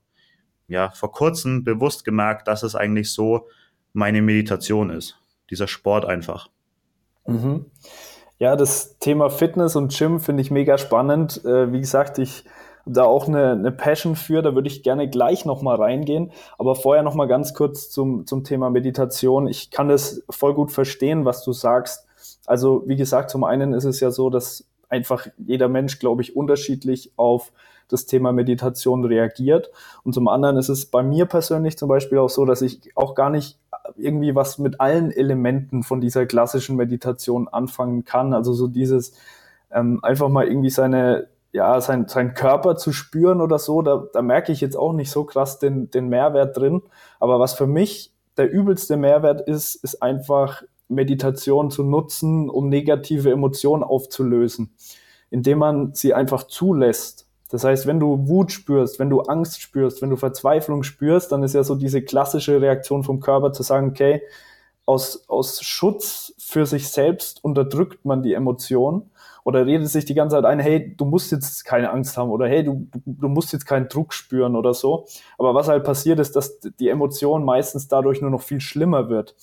ja, 0.68 0.92
vor 0.92 1.12
kurzem 1.12 1.64
bewusst 1.64 2.06
gemerkt, 2.06 2.48
dass 2.48 2.64
es 2.64 2.76
eigentlich 2.76 3.12
so 3.12 3.48
meine 3.94 4.22
Meditation 4.22 4.90
ist. 4.90 5.20
Dieser 5.50 5.68
Sport 5.68 6.06
einfach. 6.06 6.50
Mhm. 7.26 7.66
Ja, 8.40 8.56
das 8.56 9.00
Thema 9.00 9.32
Fitness 9.32 9.76
und 9.76 9.98
Gym 9.98 10.20
finde 10.20 10.42
ich 10.42 10.52
mega 10.52 10.78
spannend. 10.78 11.44
Äh, 11.44 11.74
wie 11.74 11.80
gesagt, 11.80 12.20
ich 12.20 12.44
habe 12.82 12.92
da 12.92 13.04
auch 13.04 13.28
eine, 13.28 13.54
eine 13.54 13.72
Passion 13.72 14.16
für, 14.16 14.44
da 14.44 14.54
würde 14.54 14.68
ich 14.68 14.84
gerne 14.84 15.10
gleich 15.10 15.44
nochmal 15.46 15.78
reingehen. 15.78 16.32
Aber 16.60 16.76
vorher 16.76 17.02
nochmal 17.02 17.28
ganz 17.28 17.56
kurz 17.56 17.90
zum, 17.90 18.28
zum 18.28 18.44
Thema 18.44 18.70
Meditation. 18.70 19.48
Ich 19.48 19.72
kann 19.72 19.90
das 19.90 20.24
voll 20.30 20.54
gut 20.54 20.72
verstehen, 20.72 21.26
was 21.26 21.44
du 21.44 21.52
sagst. 21.52 22.06
Also, 22.46 22.84
wie 22.86 22.96
gesagt, 22.96 23.32
zum 23.32 23.44
einen 23.44 23.74
ist 23.74 23.86
es 23.86 24.00
ja 24.00 24.12
so, 24.12 24.30
dass 24.30 24.66
einfach 24.88 25.28
jeder 25.38 25.68
Mensch, 25.68 25.98
glaube 25.98 26.22
ich, 26.22 26.36
unterschiedlich 26.36 27.12
auf 27.16 27.52
das 27.88 28.06
Thema 28.06 28.32
Meditation 28.32 29.06
reagiert. 29.06 29.72
Und 30.04 30.14
zum 30.14 30.28
anderen 30.28 30.58
ist 30.58 30.70
es 30.70 30.86
bei 30.86 31.04
mir 31.04 31.26
persönlich 31.26 31.78
zum 31.78 31.90
Beispiel 31.90 32.18
auch 32.18 32.30
so, 32.30 32.46
dass 32.46 32.62
ich 32.62 32.96
auch 32.96 33.16
gar 33.16 33.30
nicht 33.30 33.58
irgendwie 33.96 34.36
was 34.36 34.58
mit 34.58 34.80
allen 34.82 35.12
Elementen 35.12 35.84
von 35.84 36.02
dieser 36.02 36.26
klassischen 36.26 36.76
Meditation 36.76 37.48
anfangen 37.48 38.04
kann. 38.04 38.34
Also 38.34 38.54
so 38.54 38.68
dieses 38.68 39.14
ähm, 39.72 40.00
einfach 40.04 40.30
mal 40.30 40.48
irgendwie 40.48 40.70
seine, 40.70 41.28
ja, 41.52 41.80
sein, 41.82 42.08
sein 42.08 42.34
Körper 42.34 42.76
zu 42.76 42.92
spüren 42.92 43.42
oder 43.42 43.60
so, 43.60 43.82
da, 43.82 44.06
da 44.12 44.22
merke 44.22 44.52
ich 44.52 44.62
jetzt 44.62 44.78
auch 44.78 44.94
nicht 44.94 45.12
so 45.12 45.24
krass 45.24 45.60
den, 45.60 45.90
den 45.90 46.10
Mehrwert 46.10 46.58
drin. 46.58 46.82
Aber 47.20 47.40
was 47.40 47.54
für 47.54 47.68
mich 47.68 48.14
der 48.38 48.52
übelste 48.52 48.98
Mehrwert 48.98 49.42
ist, 49.42 49.76
ist 49.76 50.02
einfach 50.02 50.64
Meditation 50.90 51.72
zu 51.72 51.84
nutzen, 51.84 52.50
um 52.50 52.70
negative 52.70 53.32
Emotionen 53.32 53.84
aufzulösen, 53.84 54.74
indem 55.30 55.60
man 55.60 55.94
sie 55.94 56.14
einfach 56.14 56.44
zulässt. 56.44 57.27
Das 57.50 57.64
heißt, 57.64 57.88
wenn 57.88 58.00
du 58.00 58.28
Wut 58.28 58.52
spürst, 58.52 59.00
wenn 59.00 59.10
du 59.10 59.22
Angst 59.22 59.62
spürst, 59.62 60.02
wenn 60.02 60.10
du 60.10 60.18
Verzweiflung 60.18 60.84
spürst, 60.84 61.32
dann 61.32 61.44
ist 61.44 61.54
ja 61.54 61.64
so 61.64 61.76
diese 61.76 62.02
klassische 62.02 62.62
Reaktion 62.62 63.04
vom 63.04 63.20
Körper 63.20 63.54
zu 63.54 63.64
sagen, 63.64 63.90
okay, 63.90 64.22
aus, 64.86 65.28
aus 65.28 65.62
Schutz 65.64 66.34
für 66.38 66.66
sich 66.66 66.90
selbst 66.90 67.44
unterdrückt 67.44 68.06
man 68.06 68.24
die 68.24 68.34
Emotion 68.34 69.10
oder 69.44 69.66
redet 69.66 69.88
sich 69.90 70.06
die 70.06 70.14
ganze 70.14 70.36
Zeit 70.36 70.46
ein, 70.46 70.60
hey, 70.60 70.96
du 70.96 71.06
musst 71.06 71.32
jetzt 71.32 71.64
keine 71.64 71.92
Angst 71.92 72.18
haben 72.18 72.32
oder 72.32 72.48
hey, 72.48 72.64
du, 72.64 72.88
du 73.06 73.28
musst 73.30 73.54
jetzt 73.54 73.66
keinen 73.66 73.88
Druck 73.88 74.14
spüren 74.14 74.56
oder 74.56 74.74
so. 74.74 75.06
Aber 75.38 75.56
was 75.56 75.70
halt 75.70 75.84
passiert 75.84 76.20
ist, 76.20 76.36
dass 76.36 76.60
die 76.60 76.90
Emotion 76.90 77.46
meistens 77.46 77.88
dadurch 77.88 78.22
nur 78.22 78.30
noch 78.30 78.42
viel 78.42 78.60
schlimmer 78.60 79.10
wird. 79.10 79.36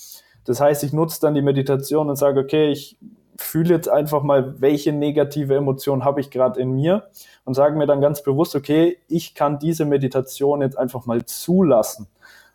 Das 0.44 0.60
heißt, 0.60 0.84
ich 0.84 0.92
nutze 0.92 1.20
dann 1.22 1.34
die 1.34 1.42
Meditation 1.42 2.10
und 2.10 2.16
sage, 2.16 2.40
okay, 2.40 2.70
ich 2.70 2.98
fühle 3.36 3.74
jetzt 3.74 3.88
einfach 3.88 4.22
mal, 4.22 4.60
welche 4.60 4.92
negative 4.92 5.56
Emotion 5.56 6.04
habe 6.04 6.20
ich 6.20 6.30
gerade 6.30 6.60
in 6.60 6.72
mir 6.72 7.08
und 7.44 7.54
sage 7.54 7.76
mir 7.76 7.86
dann 7.86 8.00
ganz 8.00 8.22
bewusst, 8.22 8.54
okay, 8.54 8.98
ich 9.08 9.34
kann 9.34 9.58
diese 9.58 9.84
Meditation 9.84 10.60
jetzt 10.60 10.78
einfach 10.78 11.06
mal 11.06 11.24
zulassen. 11.24 12.08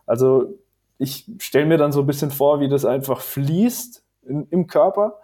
Also 0.05 0.53
ich 0.97 1.29
stelle 1.39 1.65
mir 1.65 1.77
dann 1.77 1.91
so 1.91 2.01
ein 2.01 2.07
bisschen 2.07 2.31
vor, 2.31 2.59
wie 2.59 2.69
das 2.69 2.85
einfach 2.85 3.21
fließt 3.21 4.03
in, 4.23 4.47
im 4.49 4.67
Körper 4.67 5.19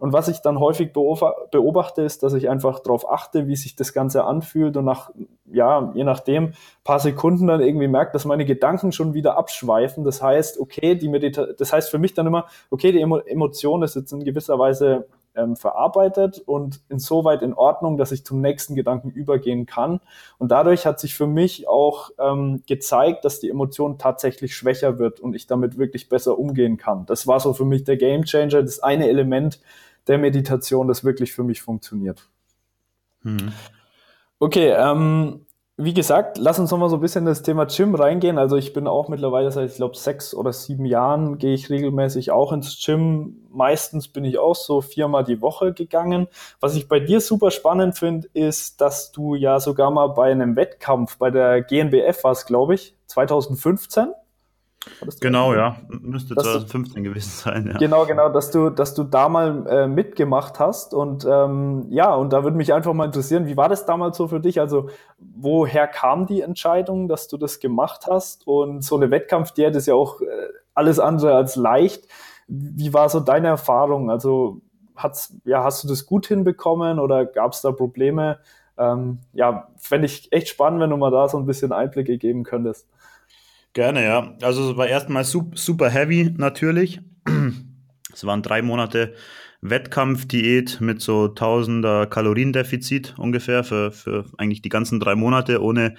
und 0.00 0.14
was 0.14 0.28
ich 0.28 0.40
dann 0.40 0.58
häufig 0.58 0.94
beobachte, 0.94 2.02
ist, 2.02 2.22
dass 2.22 2.32
ich 2.32 2.48
einfach 2.48 2.80
darauf 2.80 3.10
achte, 3.10 3.46
wie 3.46 3.56
sich 3.56 3.76
das 3.76 3.92
Ganze 3.92 4.24
anfühlt 4.24 4.78
und 4.78 4.86
nach, 4.86 5.10
ja, 5.52 5.92
je 5.94 6.04
nachdem, 6.04 6.52
paar 6.84 7.00
Sekunden 7.00 7.46
dann 7.46 7.60
irgendwie 7.60 7.88
merkt, 7.88 8.14
dass 8.14 8.24
meine 8.24 8.44
Gedanken 8.44 8.92
schon 8.92 9.14
wieder 9.14 9.36
abschweifen. 9.36 10.04
Das 10.04 10.22
heißt, 10.22 10.58
okay, 10.60 10.94
die 10.94 11.08
Medita 11.08 11.46
das 11.58 11.72
heißt 11.72 11.90
für 11.90 11.98
mich 11.98 12.14
dann 12.14 12.26
immer, 12.26 12.46
okay, 12.70 12.92
die 12.92 13.00
Emo 13.00 13.18
Emotion 13.18 13.82
ist 13.82 13.96
jetzt 13.96 14.12
in 14.12 14.24
gewisser 14.24 14.58
Weise 14.58 15.06
ähm, 15.34 15.56
verarbeitet 15.56 16.42
und 16.44 16.80
insoweit 16.88 17.42
in 17.42 17.54
Ordnung, 17.54 17.96
dass 17.96 18.12
ich 18.12 18.24
zum 18.24 18.40
nächsten 18.40 18.74
Gedanken 18.74 19.10
übergehen 19.10 19.66
kann. 19.66 20.00
Und 20.38 20.50
dadurch 20.50 20.86
hat 20.86 21.00
sich 21.00 21.14
für 21.14 21.26
mich 21.26 21.68
auch 21.68 22.10
ähm, 22.18 22.62
gezeigt, 22.66 23.24
dass 23.24 23.40
die 23.40 23.50
Emotion 23.50 23.98
tatsächlich 23.98 24.56
schwächer 24.56 24.98
wird 24.98 25.20
und 25.20 25.34
ich 25.34 25.46
damit 25.46 25.78
wirklich 25.78 26.08
besser 26.08 26.38
umgehen 26.38 26.76
kann. 26.76 27.06
Das 27.06 27.26
war 27.26 27.40
so 27.40 27.52
für 27.52 27.64
mich 27.64 27.84
der 27.84 27.96
Game 27.96 28.24
Changer, 28.24 28.62
das 28.62 28.80
eine 28.80 29.08
Element 29.08 29.60
der 30.06 30.18
Meditation, 30.18 30.88
das 30.88 31.04
wirklich 31.04 31.32
für 31.32 31.44
mich 31.44 31.62
funktioniert. 31.62 32.28
Mhm. 33.22 33.52
Okay, 34.42 34.70
ähm, 34.70 35.44
wie 35.76 35.92
gesagt, 35.92 36.38
lass 36.38 36.58
uns 36.58 36.70
noch 36.70 36.78
mal 36.78 36.88
so 36.88 36.96
ein 36.96 37.02
bisschen 37.02 37.22
in 37.22 37.26
das 37.26 37.42
Thema 37.42 37.66
Gym 37.66 37.94
reingehen. 37.94 38.38
Also 38.38 38.56
ich 38.56 38.72
bin 38.72 38.86
auch 38.86 39.08
mittlerweile 39.10 39.50
seit, 39.50 39.68
ich 39.70 39.76
glaube, 39.76 39.96
sechs 39.98 40.34
oder 40.34 40.50
sieben 40.54 40.86
Jahren 40.86 41.36
gehe 41.36 41.52
ich 41.52 41.68
regelmäßig 41.68 42.30
auch 42.30 42.52
ins 42.52 42.82
Gym. 42.82 43.46
Meistens 43.50 44.08
bin 44.08 44.24
ich 44.24 44.38
auch 44.38 44.54
so 44.54 44.80
viermal 44.80 45.24
die 45.24 45.42
Woche 45.42 45.74
gegangen. 45.74 46.26
Was 46.58 46.74
ich 46.74 46.88
bei 46.88 47.00
dir 47.00 47.20
super 47.20 47.50
spannend 47.50 47.98
finde, 47.98 48.28
ist, 48.32 48.80
dass 48.80 49.12
du 49.12 49.34
ja 49.34 49.60
sogar 49.60 49.90
mal 49.90 50.06
bei 50.08 50.30
einem 50.30 50.56
Wettkampf 50.56 51.18
bei 51.18 51.30
der 51.30 51.60
GNBF 51.62 52.24
warst, 52.24 52.46
glaube 52.46 52.74
ich, 52.74 52.96
2015. 53.08 54.14
Genau, 55.20 55.54
ja. 55.54 55.76
Müsste 55.88 56.34
2015 56.34 57.04
du, 57.04 57.10
gewesen 57.10 57.30
sein, 57.30 57.66
ja. 57.66 57.78
Genau, 57.78 58.06
genau, 58.06 58.30
dass 58.30 58.50
du, 58.50 58.70
dass 58.70 58.94
du 58.94 59.04
da 59.04 59.28
mal 59.28 59.66
äh, 59.66 59.86
mitgemacht 59.86 60.58
hast. 60.58 60.94
Und 60.94 61.26
ähm, 61.30 61.86
ja, 61.90 62.14
und 62.14 62.32
da 62.32 62.44
würde 62.44 62.56
mich 62.56 62.72
einfach 62.72 62.94
mal 62.94 63.04
interessieren, 63.04 63.46
wie 63.46 63.58
war 63.58 63.68
das 63.68 63.84
damals 63.84 64.16
so 64.16 64.28
für 64.28 64.40
dich? 64.40 64.58
Also, 64.58 64.88
woher 65.18 65.86
kam 65.86 66.26
die 66.26 66.40
Entscheidung, 66.40 67.08
dass 67.08 67.28
du 67.28 67.36
das 67.36 67.60
gemacht 67.60 68.06
hast? 68.08 68.46
Und 68.46 68.82
so 68.82 68.96
eine 68.96 69.10
Wettkampfdiät 69.10 69.76
ist 69.76 69.86
ja 69.86 69.94
auch 69.94 70.22
äh, 70.22 70.26
alles 70.74 70.98
andere 70.98 71.34
als 71.34 71.56
leicht. 71.56 72.08
Wie 72.48 72.94
war 72.94 73.10
so 73.10 73.20
deine 73.20 73.48
Erfahrung? 73.48 74.10
Also, 74.10 74.62
hat's, 74.96 75.34
ja, 75.44 75.62
hast 75.62 75.84
du 75.84 75.88
das 75.88 76.06
gut 76.06 76.26
hinbekommen 76.26 76.98
oder 76.98 77.26
gab 77.26 77.52
es 77.52 77.60
da 77.60 77.70
Probleme? 77.70 78.38
Ähm, 78.78 79.18
ja, 79.34 79.68
fände 79.76 80.06
ich 80.06 80.32
echt 80.32 80.48
spannend, 80.48 80.80
wenn 80.80 80.90
du 80.90 80.96
mal 80.96 81.10
da 81.10 81.28
so 81.28 81.36
ein 81.36 81.44
bisschen 81.44 81.70
Einblicke 81.72 82.16
geben 82.16 82.44
könntest. 82.44 82.88
Gerne, 83.72 84.04
ja. 84.04 84.36
Also 84.42 84.70
es 84.70 84.76
war 84.76 84.88
erstmal 84.88 85.24
super 85.24 85.88
heavy 85.90 86.30
natürlich. 86.36 87.00
Es 88.12 88.26
waren 88.26 88.42
drei 88.42 88.60
Monate 88.60 89.14
Wettkampfdiät 89.62 90.80
mit 90.80 91.00
so 91.00 91.26
1000er 91.26 92.06
Kaloriendefizit 92.06 93.14
ungefähr 93.18 93.62
für, 93.62 93.92
für 93.92 94.24
eigentlich 94.38 94.62
die 94.62 94.68
ganzen 94.68 95.00
drei 95.00 95.14
Monate 95.14 95.62
ohne 95.62 95.94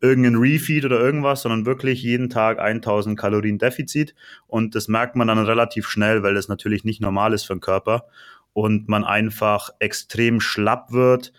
irgendeinen 0.00 0.36
Refeed 0.36 0.84
oder 0.84 1.00
irgendwas, 1.00 1.42
sondern 1.42 1.66
wirklich 1.66 2.02
jeden 2.02 2.28
Tag 2.28 2.60
1000 2.60 3.18
Kalorien 3.18 3.58
Defizit. 3.58 4.14
Und 4.46 4.74
das 4.74 4.88
merkt 4.88 5.16
man 5.16 5.28
dann 5.28 5.38
relativ 5.38 5.88
schnell, 5.88 6.22
weil 6.22 6.34
das 6.34 6.48
natürlich 6.48 6.84
nicht 6.84 7.00
normal 7.00 7.32
ist 7.32 7.44
für 7.44 7.54
den 7.54 7.60
Körper 7.60 8.04
und 8.52 8.88
man 8.88 9.04
einfach 9.04 9.70
extrem 9.78 10.40
schlapp 10.40 10.92
wird, 10.92 11.32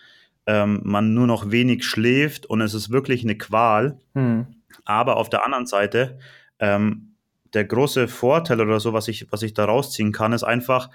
ähm, 0.47 0.82
man 0.84 1.13
nur 1.13 1.28
noch 1.28 1.52
wenig 1.52 1.86
schläft 1.86 2.45
und 2.47 2.62
es 2.62 2.73
ist 2.73 2.91
wirklich 2.91 3.23
eine 3.23 3.38
Qual. 3.38 4.00
Hm. 4.13 4.57
Aber 4.86 5.17
auf 5.17 5.30
der 5.30 5.45
anderen 5.45 5.65
Seite, 5.65 6.19
ähm, 6.60 7.15
der 7.53 7.65
große 7.65 8.08
Vorteil 8.08 8.62
oder 8.62 8.80
so, 8.80 8.93
was 8.93 9.08
ich, 9.08 9.32
was 9.32 9.41
ich 9.41 9.53
da 9.53 9.65
rausziehen 9.65 10.12
kann, 10.12 10.34
ist 10.34 10.43
einfach 10.43 10.89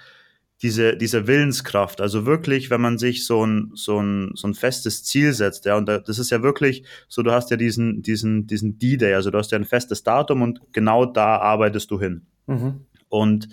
diese, 0.61 0.95
diese 0.95 1.27
Willenskraft. 1.27 1.99
Also 1.99 2.25
wirklich, 2.25 2.69
wenn 2.69 2.79
man 2.79 2.97
sich 2.97 3.25
so 3.25 3.45
ein, 3.45 3.71
so 3.73 3.99
ein, 3.99 4.31
so 4.35 4.47
ein 4.47 4.53
festes 4.53 5.03
Ziel 5.03 5.33
setzt, 5.33 5.65
ja, 5.65 5.75
und 5.75 5.87
das 5.87 6.19
ist 6.19 6.29
ja 6.29 6.41
wirklich 6.41 6.85
so, 7.07 7.21
du 7.21 7.31
hast 7.31 7.51
ja 7.51 7.57
diesen, 7.57 8.01
diesen, 8.01 8.47
diesen 8.47 8.79
D-Day, 8.79 9.13
also 9.13 9.29
du 9.29 9.37
hast 9.37 9.51
ja 9.51 9.57
ein 9.57 9.65
festes 9.65 10.03
Datum 10.03 10.41
und 10.41 10.61
genau 10.71 11.05
da 11.05 11.37
arbeitest 11.37 11.91
du 11.91 11.99
hin. 11.99 12.27
Mhm. 12.47 12.85
Und 13.09 13.49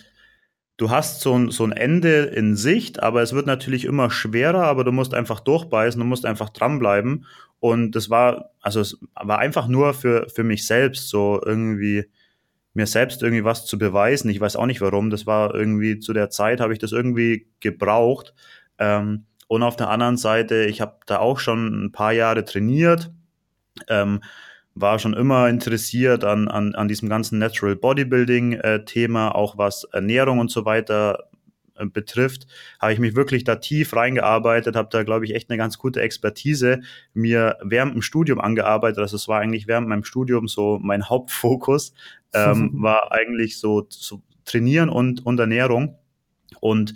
du 0.80 0.88
hast 0.88 1.20
so 1.20 1.34
ein, 1.34 1.50
so 1.50 1.64
ein 1.64 1.72
Ende 1.72 2.22
in 2.22 2.56
Sicht, 2.56 3.02
aber 3.02 3.20
es 3.20 3.34
wird 3.34 3.46
natürlich 3.46 3.84
immer 3.84 4.10
schwerer, 4.10 4.62
aber 4.62 4.82
du 4.82 4.92
musst 4.92 5.12
einfach 5.12 5.40
durchbeißen, 5.40 6.00
du 6.00 6.06
musst 6.06 6.24
einfach 6.24 6.48
dranbleiben. 6.48 7.26
Und 7.58 7.92
das 7.92 8.08
war, 8.08 8.52
also 8.62 8.80
es 8.80 8.98
war 9.14 9.38
einfach 9.38 9.68
nur 9.68 9.92
für, 9.92 10.26
für 10.30 10.42
mich 10.42 10.66
selbst 10.66 11.10
so 11.10 11.38
irgendwie, 11.44 12.06
mir 12.72 12.86
selbst 12.86 13.22
irgendwie 13.22 13.44
was 13.44 13.66
zu 13.66 13.76
beweisen. 13.76 14.30
Ich 14.30 14.40
weiß 14.40 14.56
auch 14.56 14.64
nicht 14.64 14.80
warum. 14.80 15.10
Das 15.10 15.26
war 15.26 15.54
irgendwie 15.54 15.98
zu 15.98 16.14
der 16.14 16.30
Zeit, 16.30 16.60
habe 16.60 16.72
ich 16.72 16.78
das 16.78 16.92
irgendwie 16.92 17.46
gebraucht. 17.60 18.32
Ähm, 18.78 19.26
und 19.48 19.62
auf 19.62 19.76
der 19.76 19.90
anderen 19.90 20.16
Seite, 20.16 20.64
ich 20.64 20.80
habe 20.80 20.96
da 21.04 21.18
auch 21.18 21.38
schon 21.38 21.84
ein 21.84 21.92
paar 21.92 22.12
Jahre 22.12 22.46
trainiert. 22.46 23.12
Ähm, 23.88 24.22
war 24.74 24.98
schon 24.98 25.14
immer 25.14 25.48
interessiert 25.48 26.24
an, 26.24 26.48
an, 26.48 26.74
an 26.74 26.88
diesem 26.88 27.08
ganzen 27.08 27.38
Natural 27.38 27.76
Bodybuilding-Thema, 27.76 29.28
äh, 29.28 29.32
auch 29.32 29.58
was 29.58 29.84
Ernährung 29.84 30.38
und 30.38 30.50
so 30.50 30.64
weiter 30.64 31.30
äh, 31.76 31.86
betrifft, 31.86 32.46
habe 32.80 32.92
ich 32.92 32.98
mich 32.98 33.16
wirklich 33.16 33.44
da 33.44 33.56
tief 33.56 33.94
reingearbeitet, 33.94 34.76
habe 34.76 34.88
da, 34.90 35.02
glaube 35.02 35.24
ich, 35.24 35.34
echt 35.34 35.50
eine 35.50 35.58
ganz 35.58 35.78
gute 35.78 36.00
Expertise 36.00 36.80
mir 37.14 37.56
während 37.62 37.94
dem 37.94 38.02
Studium 38.02 38.40
angearbeitet. 38.40 38.98
Also 38.98 39.16
es 39.16 39.28
war 39.28 39.40
eigentlich 39.40 39.66
während 39.66 39.88
meinem 39.88 40.04
Studium 40.04 40.48
so 40.48 40.78
mein 40.80 41.04
Hauptfokus, 41.08 41.92
ähm, 42.32 42.70
war 42.74 43.12
eigentlich 43.12 43.58
so, 43.58 43.86
so 43.88 44.22
Trainieren 44.44 44.88
und, 44.88 45.24
und 45.24 45.38
Ernährung. 45.38 45.96
Und 46.60 46.94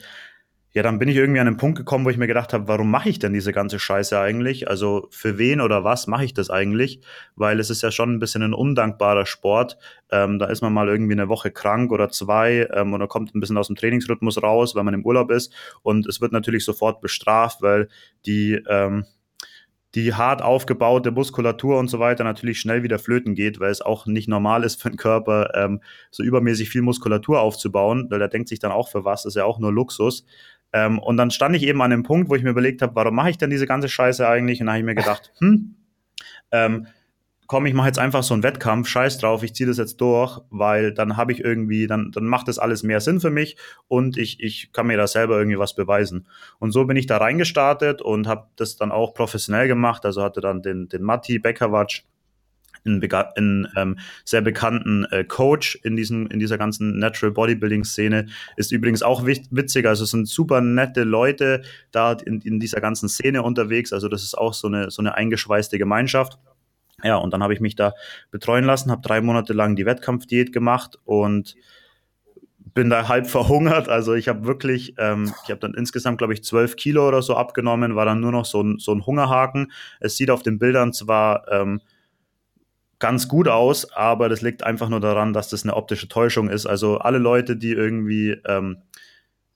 ja, 0.74 0.82
dann 0.82 0.98
bin 0.98 1.08
ich 1.08 1.14
irgendwie 1.16 1.38
an 1.38 1.46
einen 1.46 1.56
Punkt 1.56 1.78
gekommen, 1.78 2.04
wo 2.04 2.10
ich 2.10 2.16
mir 2.16 2.26
gedacht 2.26 2.52
habe, 2.52 2.66
warum 2.66 2.90
mache 2.90 3.08
ich 3.08 3.20
denn 3.20 3.32
diese 3.32 3.52
ganze 3.52 3.78
Scheiße 3.78 4.18
eigentlich? 4.18 4.68
Also 4.68 5.06
für 5.10 5.38
wen 5.38 5.60
oder 5.60 5.84
was 5.84 6.08
mache 6.08 6.24
ich 6.24 6.34
das 6.34 6.50
eigentlich? 6.50 7.00
Weil 7.36 7.60
es 7.60 7.70
ist 7.70 7.82
ja 7.82 7.92
schon 7.92 8.12
ein 8.12 8.18
bisschen 8.18 8.42
ein 8.42 8.54
undankbarer 8.54 9.24
Sport. 9.24 9.78
Ähm, 10.10 10.40
da 10.40 10.46
ist 10.46 10.62
man 10.62 10.72
mal 10.72 10.88
irgendwie 10.88 11.12
eine 11.12 11.28
Woche 11.28 11.52
krank 11.52 11.92
oder 11.92 12.08
zwei 12.08 12.68
ähm, 12.74 12.92
oder 12.92 13.06
kommt 13.06 13.36
ein 13.36 13.40
bisschen 13.40 13.56
aus 13.56 13.68
dem 13.68 13.76
Trainingsrhythmus 13.76 14.42
raus, 14.42 14.74
weil 14.74 14.82
man 14.82 14.94
im 14.94 15.06
Urlaub 15.06 15.30
ist. 15.30 15.54
Und 15.82 16.06
es 16.08 16.20
wird 16.20 16.32
natürlich 16.32 16.64
sofort 16.64 17.00
bestraft, 17.00 17.62
weil 17.62 17.88
die, 18.26 18.60
ähm, 18.68 19.04
die 19.94 20.12
hart 20.12 20.42
aufgebaute 20.42 21.12
Muskulatur 21.12 21.78
und 21.78 21.88
so 21.88 22.00
weiter 22.00 22.24
natürlich 22.24 22.58
schnell 22.58 22.82
wieder 22.82 22.98
flöten 22.98 23.34
geht, 23.34 23.60
weil 23.60 23.70
es 23.70 23.80
auch 23.80 24.06
nicht 24.06 24.28
normal 24.28 24.64
ist 24.64 24.82
für 24.82 24.90
den 24.90 24.96
Körper, 24.96 25.54
ähm, 25.54 25.80
so 26.10 26.24
übermäßig 26.24 26.68
viel 26.68 26.82
Muskulatur 26.82 27.40
aufzubauen, 27.40 28.08
weil 28.10 28.18
der 28.18 28.28
denkt 28.28 28.48
sich 28.48 28.58
dann 28.58 28.72
auch 28.72 28.88
für 28.88 29.04
was, 29.04 29.22
das 29.22 29.32
ist 29.32 29.36
ja 29.36 29.44
auch 29.44 29.60
nur 29.60 29.72
Luxus. 29.72 30.24
Ähm, 30.74 30.98
und 30.98 31.16
dann 31.16 31.30
stand 31.30 31.54
ich 31.54 31.62
eben 31.62 31.80
an 31.82 31.92
dem 31.92 32.02
Punkt, 32.02 32.28
wo 32.28 32.34
ich 32.34 32.42
mir 32.42 32.50
überlegt 32.50 32.82
habe, 32.82 32.96
warum 32.96 33.14
mache 33.14 33.30
ich 33.30 33.38
denn 33.38 33.48
diese 33.48 33.66
ganze 33.66 33.88
Scheiße 33.88 34.26
eigentlich? 34.28 34.60
Und 34.60 34.66
dann 34.66 34.74
habe 34.74 34.80
ich 34.80 34.84
mir 34.84 34.96
gedacht, 34.96 35.32
hm, 35.38 35.76
ähm, 36.50 36.88
komm, 37.46 37.66
ich 37.66 37.74
mache 37.74 37.86
jetzt 37.86 38.00
einfach 38.00 38.24
so 38.24 38.34
einen 38.34 38.42
Wettkampf, 38.42 38.88
scheiß 38.88 39.18
drauf, 39.18 39.44
ich 39.44 39.54
ziehe 39.54 39.68
das 39.68 39.78
jetzt 39.78 40.00
durch, 40.00 40.40
weil 40.50 40.92
dann 40.92 41.16
habe 41.16 41.30
ich 41.30 41.44
irgendwie, 41.44 41.86
dann, 41.86 42.10
dann 42.10 42.24
macht 42.24 42.48
das 42.48 42.58
alles 42.58 42.82
mehr 42.82 43.00
Sinn 43.00 43.20
für 43.20 43.30
mich 43.30 43.56
und 43.86 44.16
ich, 44.16 44.42
ich 44.42 44.72
kann 44.72 44.88
mir 44.88 44.96
da 44.96 45.06
selber 45.06 45.38
irgendwie 45.38 45.60
was 45.60 45.76
beweisen. 45.76 46.26
Und 46.58 46.72
so 46.72 46.86
bin 46.86 46.96
ich 46.96 47.06
da 47.06 47.18
reingestartet 47.18 48.02
und 48.02 48.26
habe 48.26 48.48
das 48.56 48.76
dann 48.76 48.90
auch 48.90 49.14
professionell 49.14 49.68
gemacht, 49.68 50.04
also 50.04 50.24
hatte 50.24 50.40
dann 50.40 50.60
den, 50.60 50.88
den 50.88 51.02
Matti 51.02 51.38
Beckerwatsch 51.38 52.02
einen, 52.84 53.02
einen 53.36 53.68
ähm, 53.76 53.98
sehr 54.24 54.40
bekannten 54.40 55.04
äh, 55.10 55.24
Coach 55.24 55.78
in, 55.82 55.96
diesem, 55.96 56.26
in 56.28 56.38
dieser 56.38 56.58
ganzen 56.58 56.98
Natural 56.98 57.32
Bodybuilding-Szene. 57.32 58.26
Ist 58.56 58.72
übrigens 58.72 59.02
auch 59.02 59.24
witzig, 59.24 59.86
also 59.86 60.04
es 60.04 60.10
sind 60.10 60.28
super 60.28 60.60
nette 60.60 61.04
Leute 61.04 61.62
da 61.90 62.12
in, 62.12 62.40
in 62.40 62.60
dieser 62.60 62.80
ganzen 62.80 63.08
Szene 63.08 63.42
unterwegs. 63.42 63.92
Also 63.92 64.08
das 64.08 64.22
ist 64.22 64.36
auch 64.36 64.54
so 64.54 64.68
eine, 64.68 64.90
so 64.90 65.02
eine 65.02 65.14
eingeschweißte 65.14 65.78
Gemeinschaft. 65.78 66.38
Ja, 67.02 67.16
und 67.16 67.34
dann 67.34 67.42
habe 67.42 67.52
ich 67.52 67.60
mich 67.60 67.76
da 67.76 67.92
betreuen 68.30 68.64
lassen, 68.64 68.90
habe 68.90 69.02
drei 69.02 69.20
Monate 69.20 69.52
lang 69.52 69.76
die 69.76 69.84
Wettkampfdiät 69.84 70.52
gemacht 70.52 70.98
und 71.04 71.54
bin 72.74 72.90
da 72.90 73.08
halb 73.08 73.26
verhungert. 73.28 73.88
Also 73.88 74.14
ich 74.14 74.28
habe 74.28 74.46
wirklich, 74.46 74.94
ähm, 74.98 75.32
ich 75.44 75.50
habe 75.50 75.60
dann 75.60 75.74
insgesamt, 75.74 76.18
glaube 76.18 76.34
ich, 76.34 76.42
zwölf 76.42 76.76
Kilo 76.76 77.06
oder 77.06 77.22
so 77.22 77.36
abgenommen, 77.36 77.94
war 77.94 78.04
dann 78.04 78.20
nur 78.20 78.32
noch 78.32 78.44
so 78.44 78.62
ein, 78.62 78.78
so 78.78 78.92
ein 78.92 79.06
Hungerhaken. 79.06 79.70
Es 80.00 80.16
sieht 80.16 80.30
auf 80.30 80.42
den 80.42 80.58
Bildern 80.58 80.92
zwar 80.92 81.50
ähm, 81.50 81.80
ganz 83.04 83.28
gut 83.28 83.48
aus, 83.48 83.92
aber 83.92 84.30
das 84.30 84.40
liegt 84.40 84.64
einfach 84.64 84.88
nur 84.88 84.98
daran, 84.98 85.34
dass 85.34 85.50
das 85.50 85.62
eine 85.62 85.76
optische 85.76 86.08
Täuschung 86.08 86.48
ist. 86.48 86.64
Also 86.64 86.96
alle 86.96 87.18
Leute, 87.18 87.54
die 87.54 87.72
irgendwie 87.72 88.30
ähm, 88.46 88.78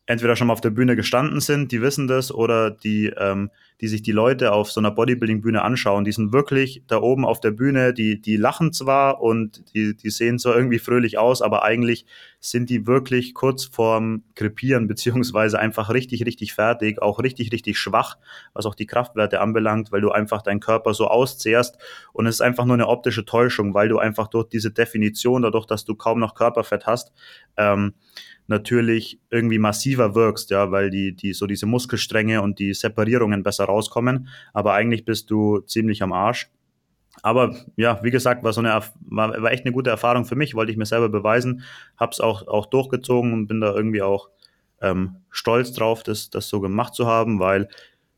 entweder 0.09 0.37
schon 0.37 0.47
mal 0.47 0.55
auf 0.55 0.63
der 0.63 0.71
Bühne 0.71 0.97
gestanden 0.97 1.41
sind, 1.41 1.71
die 1.71 1.83
wissen 1.83 2.09
das, 2.09 2.33
oder 2.33 2.71
die, 2.71 3.13
ähm, 3.19 3.51
die 3.83 3.89
sich 3.89 4.01
die 4.01 4.13
Leute 4.13 4.53
auf 4.53 4.73
so 4.73 4.81
einer 4.81 4.91
Bodybuilding-Bühne 4.91 5.61
anschauen, 5.61 6.05
die 6.05 6.13
sind 6.13 6.33
wirklich 6.33 6.83
da 6.87 6.97
oben 7.03 7.27
auf 7.27 7.41
der 7.41 7.51
Bühne, 7.51 7.93
die, 7.93 8.19
die 8.19 8.37
lachen 8.37 8.73
zwar 8.73 9.21
und 9.21 9.75
die, 9.75 9.95
die 9.95 10.09
sehen 10.09 10.39
so 10.39 10.51
irgendwie 10.51 10.79
fröhlich 10.79 11.19
aus, 11.19 11.43
aber 11.43 11.63
eigentlich 11.63 12.07
sind 12.41 12.71
die 12.71 12.87
wirklich 12.87 13.35
kurz 13.35 13.67
vorm 13.67 14.23
Krepieren, 14.35 14.89
beziehungsweise 14.89 15.59
einfach 15.59 15.91
richtig, 15.91 16.25
richtig 16.25 16.55
fertig, 16.55 17.03
auch 17.03 17.19
richtig, 17.19 17.53
richtig 17.53 17.77
schwach, 17.79 18.17
was 18.55 18.65
auch 18.65 18.75
die 18.75 18.87
Kraftwerte 18.87 19.43
anbelangt, 19.43 19.93
weil 19.93 20.01
du 20.01 20.11
einfach 20.11 20.41
deinen 20.41 20.61
Körper 20.61 20.95
so 20.95 21.09
auszehrst. 21.09 21.77
Und 22.15 22.27
es 22.27 22.37
ist 22.37 22.41
einfach 22.41 22.65
nur 22.65 22.75
eine 22.75 22.89
optische 22.89 23.27
Täuschung, 23.27 23.75
weil 23.75 23.91
du 23.91 23.99
einfach 23.99 24.29
durch 24.29 24.49
diese 24.49 24.71
Definition, 24.71 25.43
dadurch, 25.43 25.67
dass 25.67 25.85
du 25.85 25.95
kaum 25.95 26.19
noch 26.19 26.35
Körperfett 26.35 26.87
hast, 26.87 27.13
ähm, 27.59 27.93
natürlich 28.49 29.21
irgendwie 29.31 29.59
massiver 29.59 30.15
wirkst, 30.15 30.51
ja, 30.51 30.71
weil 30.71 30.91
die, 30.91 31.15
die 31.15 31.35
so 31.35 31.47
diese 31.47 31.67
Muskelstränge 31.67 32.43
und 32.43 32.59
die 32.59 32.75
Separierungen 32.75 33.43
besser 33.43 33.67
rauskommen. 33.67 34.29
Aber 34.53 34.73
eigentlich 34.73 35.05
bist 35.05 35.31
du 35.31 35.61
ziemlich 35.61 36.03
am 36.03 36.13
Arsch. 36.13 36.51
Aber 37.23 37.55
ja, 37.77 38.03
wie 38.03 38.11
gesagt, 38.11 38.43
war 38.45 38.53
so 38.53 38.61
eine 38.61 38.81
war, 39.01 39.43
war 39.43 39.53
echt 39.53 39.65
eine 39.65 39.73
gute 39.73 39.91
Erfahrung 39.91 40.25
für 40.25 40.37
mich, 40.37 40.55
wollte 40.55 40.73
ich 40.73 40.79
mir 40.79 40.87
selber 40.87 41.09
beweisen, 41.09 41.63
hab's 41.99 42.21
auch, 42.21 42.47
auch 42.47 42.67
durchgezogen 42.67 43.33
und 43.33 43.49
bin 43.49 43.61
da 43.61 43.75
irgendwie 43.75 44.03
auch 44.03 44.31
ähm, 44.81 45.17
stolz 45.31 45.73
drauf, 45.73 46.03
das, 46.03 46.31
das 46.31 46.49
so 46.49 46.61
gemacht 46.61 46.95
zu 46.95 47.07
haben, 47.07 47.41
weil 47.41 47.69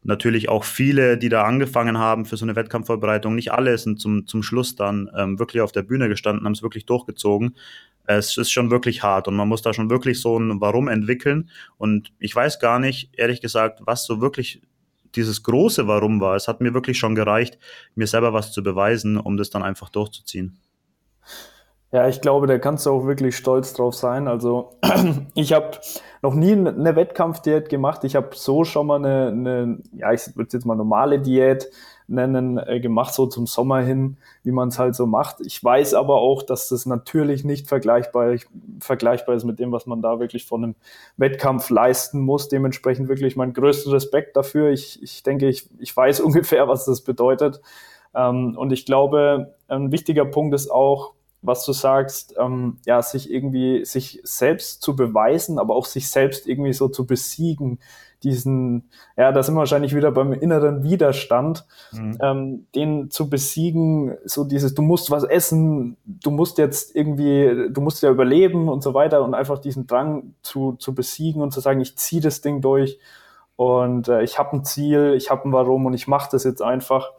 natürlich 0.03 0.49
auch 0.49 0.64
viele, 0.64 1.19
die 1.19 1.29
da 1.31 1.45
angefangen 1.45 1.99
haben 1.99 2.25
für 2.27 2.37
so 2.37 2.45
eine 2.45 2.57
Wettkampfvorbereitung, 2.57 3.35
nicht 3.35 3.53
alle 3.53 3.77
sind 3.79 4.01
zum, 4.01 4.27
zum 4.27 4.43
Schluss 4.43 4.77
dann 4.77 5.11
ähm, 5.16 5.38
wirklich 5.38 5.62
auf 5.62 5.73
der 5.73 5.83
Bühne 5.83 6.09
gestanden, 6.09 6.45
haben 6.45 6.53
es 6.53 6.62
wirklich 6.62 6.87
durchgezogen 6.87 7.57
es 8.18 8.37
ist 8.37 8.51
schon 8.51 8.70
wirklich 8.70 9.03
hart 9.03 9.29
und 9.29 9.37
man 9.37 9.49
muss 9.49 9.62
da 9.62 9.73
schon 9.73 9.90
wirklich 9.90 10.20
so 10.20 10.38
ein 10.38 10.61
Warum 10.61 10.88
entwickeln. 10.88 11.51
Und 11.79 12.12
ich 12.18 12.35
weiß 12.35 12.59
gar 12.59 12.79
nicht, 12.79 13.11
ehrlich 13.16 13.40
gesagt, 13.40 13.81
was 13.85 14.05
so 14.05 14.20
wirklich 14.20 14.62
dieses 15.14 15.42
große 15.42 15.87
Warum 15.87 16.20
war. 16.20 16.37
Es 16.37 16.49
hat 16.49 16.61
mir 16.61 16.75
wirklich 16.75 16.99
schon 16.99 17.14
gereicht, 17.14 17.59
mir 17.94 18.07
selber 18.07 18.33
was 18.33 18.53
zu 18.53 18.62
beweisen, 18.62 19.16
um 19.16 19.37
das 19.37 19.51
dann 19.51 19.62
einfach 19.62 19.88
durchzuziehen. 19.88 20.59
Ja, 21.92 22.07
ich 22.07 22.20
glaube, 22.20 22.46
da 22.46 22.59
kannst 22.59 22.87
du 22.87 22.90
auch 22.90 23.05
wirklich 23.05 23.37
stolz 23.37 23.73
drauf 23.73 23.96
sein. 23.96 24.29
Also 24.29 24.79
ich 25.35 25.53
habe 25.53 25.79
noch 26.23 26.35
nie 26.35 26.53
eine 26.53 26.94
Wettkampfdiät 26.94 27.68
gemacht. 27.68 28.05
Ich 28.05 28.14
habe 28.14 28.31
so 28.35 28.64
schon 28.64 28.87
mal 28.87 28.99
eine, 29.05 29.29
eine 29.29 29.79
ja, 29.92 30.12
ich 30.12 30.37
würde 30.37 30.51
jetzt 30.53 30.64
mal 30.64 30.77
normale 30.77 31.18
Diät 31.18 31.68
nennen, 32.11 32.59
äh, 32.59 32.81
gemacht, 32.81 33.14
so 33.14 33.27
zum 33.27 33.46
Sommer 33.46 33.81
hin, 33.81 34.16
wie 34.42 34.51
man 34.51 34.68
es 34.68 34.79
halt 34.79 34.94
so 34.94 35.07
macht. 35.07 35.40
Ich 35.40 35.62
weiß 35.62 35.94
aber 35.94 36.16
auch, 36.16 36.42
dass 36.42 36.68
das 36.68 36.87
natürlich 36.87 37.44
nicht 37.44 37.68
vergleichbar, 37.68 38.37
vergleichbar 38.81 39.37
ist 39.37 39.44
mit 39.44 39.59
dem, 39.59 39.73
was 39.73 39.87
man 39.87 40.03
da 40.03 40.20
wirklich 40.20 40.46
von 40.46 40.64
einem 40.64 40.75
Wettkampf 41.16 41.70
leisten 41.70 42.20
muss. 42.20 42.49
Dementsprechend 42.49 43.09
wirklich 43.09 43.37
mein 43.37 43.53
größter 43.53 43.92
Respekt 43.92 44.37
dafür. 44.37 44.70
Ich, 44.70 45.03
ich 45.03 45.23
denke, 45.23 45.49
ich, 45.49 45.68
ich 45.79 45.96
weiß 45.96 46.20
ungefähr, 46.20 46.68
was 46.68 46.85
das 46.85 47.03
bedeutet. 47.03 47.61
Ähm, 48.14 48.57
und 48.57 48.73
ich 48.73 48.85
glaube, 48.85 49.55
ein 49.68 49.92
wichtiger 49.92 50.25
Punkt 50.25 50.55
ist 50.55 50.70
auch, 50.70 51.14
was 51.42 51.64
du 51.64 51.72
sagst, 51.72 52.35
ähm, 52.38 52.79
ja, 52.87 53.00
sich 53.03 53.31
irgendwie, 53.31 53.85
sich 53.85 54.20
selbst 54.24 54.83
zu 54.83 54.94
beweisen, 54.94 55.59
aber 55.59 55.74
auch 55.74 55.87
sich 55.87 56.11
selbst 56.11 56.46
irgendwie 56.46 56.72
so 56.72 56.88
zu 56.88 57.07
besiegen, 57.07 57.79
diesen, 58.22 58.90
ja, 59.16 59.33
da 59.33 59.42
sind 59.42 59.55
wir 59.55 59.61
wahrscheinlich 59.61 59.96
wieder 59.96 60.12
beim 60.12 60.33
inneren 60.33 60.83
Widerstand, 60.83 61.66
mhm. 61.92 62.18
ähm, 62.20 62.66
den 62.74 63.11
zu 63.11 63.31
besiegen, 63.31 64.16
so 64.24 64.44
dieses, 64.44 64.74
du 64.74 64.83
musst 64.83 65.11
was 65.11 65.24
essen, 65.24 65.96
du 66.05 66.31
musst 66.31 66.59
jetzt 66.59 66.94
irgendwie, 66.94 67.70
du 67.70 67.81
musst 67.81 68.03
ja 68.03 68.11
überleben 68.11 68.68
und 68.68 68.83
so 68.83 68.92
weiter 68.92 69.22
und 69.22 69.35
einfach 69.35 69.59
diesen 69.59 69.87
Drang 69.87 70.35
zu, 70.42 70.74
zu 70.74 70.94
besiegen 70.94 71.40
und 71.40 71.53
zu 71.53 71.61
sagen, 71.61 71.81
ich 71.81 71.96
ziehe 71.96 72.20
das 72.20 72.42
Ding 72.42 72.61
durch 72.61 72.98
und 73.57 74.09
äh, 74.09 74.22
ich 74.22 74.38
habe 74.38 74.57
ein 74.57 74.64
Ziel, 74.64 75.14
ich 75.16 75.31
habe 75.31 75.48
ein 75.48 75.53
Warum 75.53 75.87
und 75.87 75.94
ich 75.94 76.07
mache 76.07 76.29
das 76.33 76.44
jetzt 76.44 76.62
einfach. 76.62 77.12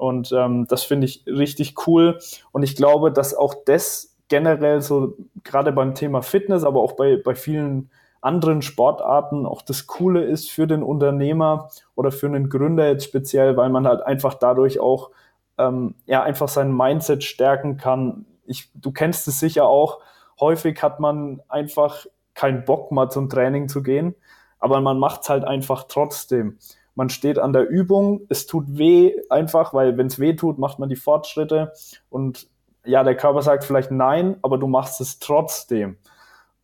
Und 0.00 0.32
ähm, 0.32 0.66
das 0.66 0.82
finde 0.82 1.06
ich 1.06 1.24
richtig 1.26 1.86
cool. 1.86 2.18
Und 2.52 2.62
ich 2.62 2.74
glaube, 2.74 3.12
dass 3.12 3.34
auch 3.34 3.54
das 3.66 4.16
generell 4.28 4.80
so, 4.80 5.14
gerade 5.44 5.72
beim 5.72 5.94
Thema 5.94 6.22
Fitness, 6.22 6.64
aber 6.64 6.80
auch 6.80 6.92
bei, 6.92 7.16
bei 7.16 7.34
vielen 7.34 7.90
anderen 8.22 8.62
Sportarten 8.62 9.44
auch 9.44 9.60
das 9.60 9.86
Coole 9.86 10.24
ist 10.24 10.50
für 10.50 10.66
den 10.66 10.82
Unternehmer 10.82 11.70
oder 11.94 12.12
für 12.12 12.26
einen 12.26 12.48
Gründer 12.48 12.88
jetzt 12.88 13.04
speziell, 13.04 13.56
weil 13.58 13.68
man 13.68 13.86
halt 13.86 14.02
einfach 14.02 14.34
dadurch 14.34 14.80
auch 14.80 15.10
ähm, 15.58 15.94
ja 16.06 16.22
einfach 16.22 16.48
sein 16.48 16.74
Mindset 16.74 17.22
stärken 17.22 17.76
kann. 17.76 18.24
Ich, 18.46 18.70
du 18.74 18.92
kennst 18.92 19.28
es 19.28 19.38
sicher 19.38 19.66
auch. 19.66 20.00
Häufig 20.38 20.82
hat 20.82 21.00
man 21.00 21.42
einfach 21.48 22.06
keinen 22.34 22.64
Bock 22.64 22.90
mal 22.90 23.10
zum 23.10 23.28
Training 23.28 23.68
zu 23.68 23.82
gehen, 23.82 24.14
aber 24.58 24.80
man 24.80 24.98
macht 24.98 25.22
es 25.22 25.28
halt 25.28 25.44
einfach 25.44 25.84
trotzdem 25.88 26.58
man 26.94 27.08
steht 27.08 27.38
an 27.38 27.52
der 27.52 27.68
Übung, 27.68 28.22
es 28.28 28.46
tut 28.46 28.64
weh 28.68 29.14
einfach, 29.30 29.74
weil 29.74 29.96
wenn 29.96 30.06
es 30.06 30.18
weh 30.18 30.34
tut, 30.34 30.58
macht 30.58 30.78
man 30.78 30.88
die 30.88 30.96
Fortschritte 30.96 31.72
und 32.08 32.48
ja, 32.84 33.04
der 33.04 33.16
Körper 33.16 33.42
sagt 33.42 33.64
vielleicht 33.64 33.90
nein, 33.90 34.36
aber 34.42 34.58
du 34.58 34.66
machst 34.66 35.00
es 35.00 35.18
trotzdem. 35.18 35.98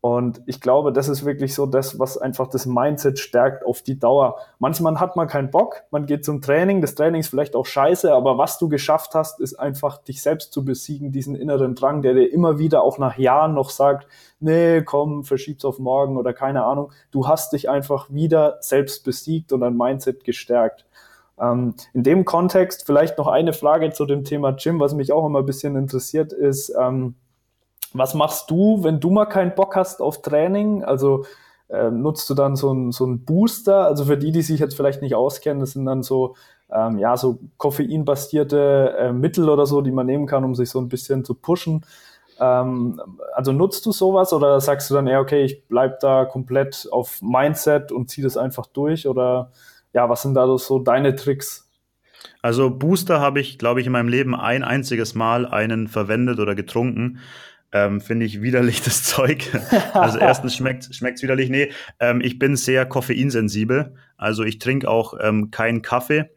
Und 0.00 0.42
ich 0.46 0.60
glaube, 0.60 0.92
das 0.92 1.08
ist 1.08 1.24
wirklich 1.24 1.54
so 1.54 1.66
das, 1.66 1.98
was 1.98 2.16
einfach 2.16 2.46
das 2.46 2.64
Mindset 2.64 3.18
stärkt 3.18 3.66
auf 3.66 3.82
die 3.82 3.98
Dauer. 3.98 4.36
Manchmal 4.60 5.00
hat 5.00 5.16
man 5.16 5.26
keinen 5.26 5.50
Bock, 5.50 5.82
man 5.90 6.06
geht 6.06 6.24
zum 6.24 6.40
Training, 6.40 6.80
das 6.80 6.94
Training 6.94 7.20
ist 7.20 7.28
vielleicht 7.28 7.56
auch 7.56 7.66
scheiße, 7.66 8.12
aber 8.12 8.38
was 8.38 8.58
du 8.58 8.68
geschafft 8.68 9.14
hast, 9.14 9.40
ist 9.40 9.58
einfach 9.58 9.98
dich 9.98 10.22
selbst 10.22 10.52
zu 10.52 10.64
besiegen, 10.64 11.10
diesen 11.10 11.34
inneren 11.34 11.74
Drang, 11.74 12.02
der 12.02 12.14
dir 12.14 12.32
immer 12.32 12.58
wieder 12.58 12.82
auch 12.82 12.98
nach 12.98 13.18
Jahren 13.18 13.54
noch 13.54 13.70
sagt, 13.70 14.06
nee, 14.38 14.82
komm, 14.82 15.24
verschieb's 15.24 15.64
auf 15.64 15.78
morgen 15.78 16.16
oder 16.16 16.32
keine 16.32 16.64
Ahnung. 16.64 16.92
Du 17.10 17.26
hast 17.26 17.52
dich 17.52 17.68
einfach 17.68 18.08
wieder 18.10 18.58
selbst 18.60 19.04
besiegt 19.04 19.52
und 19.52 19.60
dein 19.60 19.76
Mindset 19.76 20.22
gestärkt. 20.22 20.86
Ähm, 21.40 21.74
in 21.92 22.02
dem 22.02 22.24
Kontext 22.24 22.86
vielleicht 22.86 23.18
noch 23.18 23.26
eine 23.26 23.52
Frage 23.52 23.90
zu 23.90 24.06
dem 24.06 24.24
Thema 24.24 24.52
Gym, 24.52 24.78
was 24.78 24.94
mich 24.94 25.12
auch 25.12 25.26
immer 25.26 25.40
ein 25.40 25.46
bisschen 25.46 25.76
interessiert 25.76 26.32
ist, 26.32 26.72
ähm, 26.78 27.16
was 27.92 28.14
machst 28.14 28.50
du, 28.50 28.82
wenn 28.82 29.00
du 29.00 29.10
mal 29.10 29.26
keinen 29.26 29.54
Bock 29.54 29.76
hast 29.76 30.00
auf 30.00 30.22
Training? 30.22 30.84
Also 30.84 31.24
äh, 31.68 31.90
nutzt 31.90 32.28
du 32.30 32.34
dann 32.34 32.56
so 32.56 32.70
einen 32.70 32.92
so 32.92 33.06
Booster? 33.08 33.84
Also 33.86 34.04
für 34.04 34.16
die, 34.16 34.32
die 34.32 34.42
sich 34.42 34.60
jetzt 34.60 34.76
vielleicht 34.76 35.02
nicht 35.02 35.14
auskennen, 35.14 35.60
das 35.60 35.72
sind 35.72 35.86
dann 35.86 36.02
so 36.02 36.36
ähm, 36.70 36.98
ja 36.98 37.16
so 37.16 37.38
koffeinbasierte 37.58 38.96
äh, 38.98 39.12
Mittel 39.12 39.48
oder 39.48 39.66
so, 39.66 39.80
die 39.80 39.92
man 39.92 40.06
nehmen 40.06 40.26
kann, 40.26 40.44
um 40.44 40.54
sich 40.54 40.70
so 40.70 40.80
ein 40.80 40.88
bisschen 40.88 41.24
zu 41.24 41.34
pushen. 41.34 41.84
Ähm, 42.38 43.00
also 43.34 43.52
nutzt 43.52 43.86
du 43.86 43.92
sowas 43.92 44.32
oder 44.32 44.60
sagst 44.60 44.90
du 44.90 44.94
dann 44.94 45.06
eher, 45.06 45.20
okay, 45.20 45.44
ich 45.44 45.66
bleib 45.68 46.00
da 46.00 46.24
komplett 46.24 46.88
auf 46.90 47.20
Mindset 47.22 47.92
und 47.92 48.10
ziehe 48.10 48.24
das 48.24 48.36
einfach 48.36 48.66
durch? 48.66 49.08
Oder 49.08 49.52
ja, 49.92 50.08
was 50.08 50.22
sind 50.22 50.34
da 50.34 50.58
so 50.58 50.78
deine 50.78 51.14
Tricks? 51.14 51.68
Also 52.42 52.70
Booster 52.70 53.20
habe 53.20 53.40
ich, 53.40 53.58
glaube 53.58 53.80
ich, 53.80 53.86
in 53.86 53.92
meinem 53.92 54.08
Leben 54.08 54.34
ein 54.34 54.64
einziges 54.64 55.14
Mal 55.14 55.46
einen 55.46 55.88
verwendet 55.88 56.40
oder 56.40 56.54
getrunken 56.54 57.18
ähm, 57.72 58.00
finde 58.00 58.26
ich 58.26 58.42
widerlich 58.42 58.82
das 58.82 59.02
Zeug. 59.04 59.50
Also 59.92 60.18
erstens 60.18 60.54
schmeckt 60.54 60.88
es 60.90 61.22
widerlich. 61.22 61.50
Nee, 61.50 61.72
ähm, 62.00 62.20
ich 62.20 62.38
bin 62.38 62.56
sehr 62.56 62.86
koffeinsensibel. 62.86 63.94
Also 64.16 64.44
ich 64.44 64.58
trinke 64.58 64.88
auch 64.88 65.14
ähm, 65.20 65.50
keinen 65.50 65.82
Kaffee. 65.82 66.30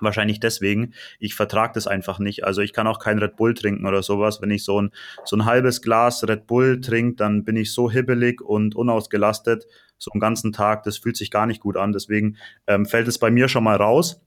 Wahrscheinlich 0.00 0.40
deswegen. 0.40 0.92
Ich 1.20 1.34
vertrage 1.34 1.74
das 1.74 1.86
einfach 1.86 2.18
nicht. 2.18 2.44
Also 2.44 2.62
ich 2.62 2.72
kann 2.72 2.86
auch 2.86 2.98
kein 2.98 3.18
Red 3.18 3.36
Bull 3.36 3.54
trinken 3.54 3.86
oder 3.86 4.02
sowas. 4.02 4.42
Wenn 4.42 4.50
ich 4.50 4.64
so 4.64 4.82
ein, 4.82 4.90
so 5.24 5.36
ein 5.36 5.44
halbes 5.44 5.82
Glas 5.82 6.26
Red 6.26 6.46
Bull 6.46 6.80
trinke, 6.80 7.16
dann 7.16 7.44
bin 7.44 7.56
ich 7.56 7.72
so 7.72 7.90
hibbelig 7.90 8.40
und 8.40 8.74
unausgelastet. 8.74 9.66
So 9.98 10.10
einen 10.12 10.20
ganzen 10.20 10.52
Tag, 10.52 10.82
das 10.82 10.98
fühlt 10.98 11.16
sich 11.16 11.30
gar 11.30 11.46
nicht 11.46 11.60
gut 11.60 11.76
an. 11.76 11.92
Deswegen 11.92 12.36
ähm, 12.66 12.86
fällt 12.86 13.06
es 13.06 13.18
bei 13.18 13.30
mir 13.30 13.48
schon 13.48 13.64
mal 13.64 13.76
raus. 13.76 14.20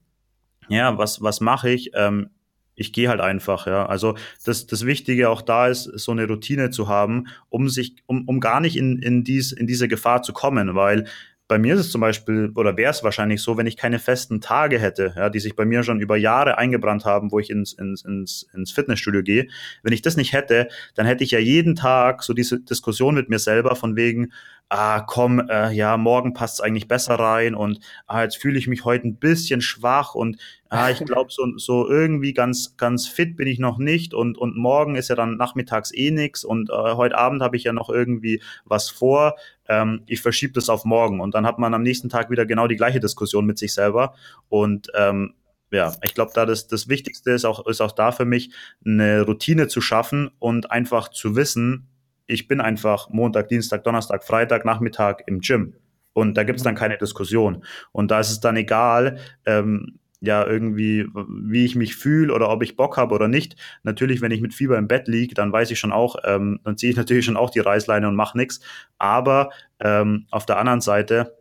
Ja, 0.68 0.96
was, 0.98 1.22
was 1.22 1.40
mache 1.40 1.70
ich? 1.70 1.90
Ähm, 1.94 2.30
ich 2.78 2.92
gehe 2.92 3.08
halt 3.08 3.20
einfach, 3.20 3.66
ja. 3.66 3.86
Also 3.86 4.16
das, 4.44 4.66
das 4.66 4.86
Wichtige 4.86 5.28
auch 5.30 5.42
da 5.42 5.68
ist, 5.68 5.84
so 5.84 6.12
eine 6.12 6.26
Routine 6.26 6.70
zu 6.70 6.88
haben, 6.88 7.26
um 7.48 7.68
sich, 7.68 7.96
um, 8.06 8.26
um 8.26 8.40
gar 8.40 8.60
nicht 8.60 8.76
in, 8.76 8.98
in, 8.98 9.24
dies, 9.24 9.52
in 9.52 9.66
diese 9.66 9.88
Gefahr 9.88 10.22
zu 10.22 10.32
kommen, 10.32 10.74
weil 10.74 11.06
bei 11.48 11.58
mir 11.58 11.74
ist 11.74 11.80
es 11.80 11.90
zum 11.90 12.02
Beispiel, 12.02 12.52
oder 12.54 12.76
wäre 12.76 12.90
es 12.90 13.02
wahrscheinlich 13.02 13.40
so, 13.40 13.56
wenn 13.56 13.66
ich 13.66 13.78
keine 13.78 13.98
festen 13.98 14.42
Tage 14.42 14.78
hätte, 14.78 15.14
ja, 15.16 15.30
die 15.30 15.40
sich 15.40 15.56
bei 15.56 15.64
mir 15.64 15.82
schon 15.82 15.98
über 15.98 16.16
Jahre 16.16 16.58
eingebrannt 16.58 17.06
haben, 17.06 17.32
wo 17.32 17.38
ich 17.38 17.48
ins, 17.48 17.72
ins, 17.72 18.04
ins, 18.04 18.46
ins 18.52 18.70
Fitnessstudio 18.70 19.22
gehe. 19.22 19.48
Wenn 19.82 19.94
ich 19.94 20.02
das 20.02 20.18
nicht 20.18 20.34
hätte, 20.34 20.68
dann 20.94 21.06
hätte 21.06 21.24
ich 21.24 21.30
ja 21.30 21.38
jeden 21.38 21.74
Tag 21.74 22.22
so 22.22 22.34
diese 22.34 22.60
Diskussion 22.60 23.14
mit 23.14 23.30
mir 23.30 23.38
selber 23.38 23.76
von 23.76 23.96
wegen, 23.96 24.32
ah, 24.68 25.00
komm, 25.00 25.40
äh, 25.48 25.72
ja, 25.72 25.96
morgen 25.96 26.34
passt 26.34 26.56
es 26.56 26.60
eigentlich 26.60 26.88
besser 26.88 27.14
rein 27.14 27.54
und 27.54 27.80
ah, 28.06 28.22
jetzt 28.22 28.36
fühle 28.36 28.58
ich 28.58 28.66
mich 28.66 28.84
heute 28.84 29.08
ein 29.08 29.16
bisschen 29.16 29.60
schwach 29.60 30.14
und 30.14 30.36
ah, 30.68 30.90
ich 30.90 30.98
glaube, 31.04 31.30
so, 31.32 31.56
so 31.56 31.88
irgendwie 31.88 32.34
ganz, 32.34 32.76
ganz 32.76 33.08
fit 33.08 33.36
bin 33.36 33.48
ich 33.48 33.58
noch 33.58 33.78
nicht 33.78 34.12
und, 34.12 34.36
und 34.36 34.56
morgen 34.56 34.94
ist 34.94 35.08
ja 35.08 35.16
dann 35.16 35.36
nachmittags 35.36 35.92
eh 35.94 36.10
nix 36.10 36.44
und 36.44 36.70
äh, 36.70 36.72
heute 36.72 37.16
Abend 37.16 37.42
habe 37.42 37.56
ich 37.56 37.64
ja 37.64 37.72
noch 37.72 37.88
irgendwie 37.88 38.42
was 38.64 38.90
vor. 38.90 39.36
Ähm, 39.66 40.02
ich 40.06 40.20
verschiebe 40.20 40.52
das 40.52 40.68
auf 40.68 40.84
morgen 40.84 41.20
und 41.20 41.34
dann 41.34 41.46
hat 41.46 41.58
man 41.58 41.72
am 41.72 41.82
nächsten 41.82 42.10
Tag 42.10 42.30
wieder 42.30 42.44
genau 42.44 42.66
die 42.66 42.76
gleiche 42.76 43.00
Diskussion 43.00 43.46
mit 43.46 43.58
sich 43.58 43.72
selber 43.72 44.14
und 44.48 44.88
ähm, 44.94 45.34
ja, 45.70 45.94
ich 46.02 46.14
glaube, 46.14 46.32
da 46.34 46.46
das, 46.46 46.66
das 46.66 46.88
Wichtigste 46.88 47.32
ist 47.32 47.44
auch, 47.44 47.66
ist 47.66 47.80
auch 47.80 47.92
da 47.92 48.10
für 48.12 48.24
mich, 48.24 48.50
eine 48.84 49.22
Routine 49.22 49.68
zu 49.68 49.80
schaffen 49.80 50.30
und 50.38 50.70
einfach 50.70 51.08
zu 51.08 51.36
wissen, 51.36 51.88
ich 52.28 52.46
bin 52.46 52.60
einfach 52.60 53.08
Montag, 53.10 53.48
Dienstag, 53.48 53.82
Donnerstag, 53.82 54.22
Freitag, 54.22 54.64
Nachmittag 54.64 55.24
im 55.26 55.40
Gym. 55.40 55.74
Und 56.12 56.36
da 56.36 56.44
gibt 56.44 56.58
es 56.58 56.64
dann 56.64 56.74
keine 56.74 56.98
Diskussion. 56.98 57.64
Und 57.90 58.10
da 58.10 58.20
ist 58.20 58.30
es 58.30 58.40
dann 58.40 58.56
egal, 58.56 59.18
ähm, 59.46 59.98
ja, 60.20 60.44
irgendwie, 60.44 61.06
wie 61.14 61.64
ich 61.64 61.76
mich 61.76 61.94
fühle 61.94 62.34
oder 62.34 62.50
ob 62.50 62.62
ich 62.62 62.76
Bock 62.76 62.96
habe 62.96 63.14
oder 63.14 63.28
nicht. 63.28 63.56
Natürlich, 63.84 64.20
wenn 64.20 64.32
ich 64.32 64.40
mit 64.40 64.52
Fieber 64.52 64.76
im 64.76 64.88
Bett 64.88 65.06
liege, 65.06 65.34
dann 65.34 65.52
weiß 65.52 65.70
ich 65.70 65.78
schon 65.78 65.92
auch, 65.92 66.16
ähm, 66.24 66.60
dann 66.64 66.76
ziehe 66.76 66.90
ich 66.90 66.96
natürlich 66.98 67.24
schon 67.24 67.36
auch 67.36 67.50
die 67.50 67.60
Reißleine 67.60 68.08
und 68.08 68.16
mache 68.16 68.36
nichts. 68.36 68.60
Aber 68.98 69.50
ähm, 69.80 70.26
auf 70.30 70.44
der 70.44 70.58
anderen 70.58 70.80
Seite 70.80 71.37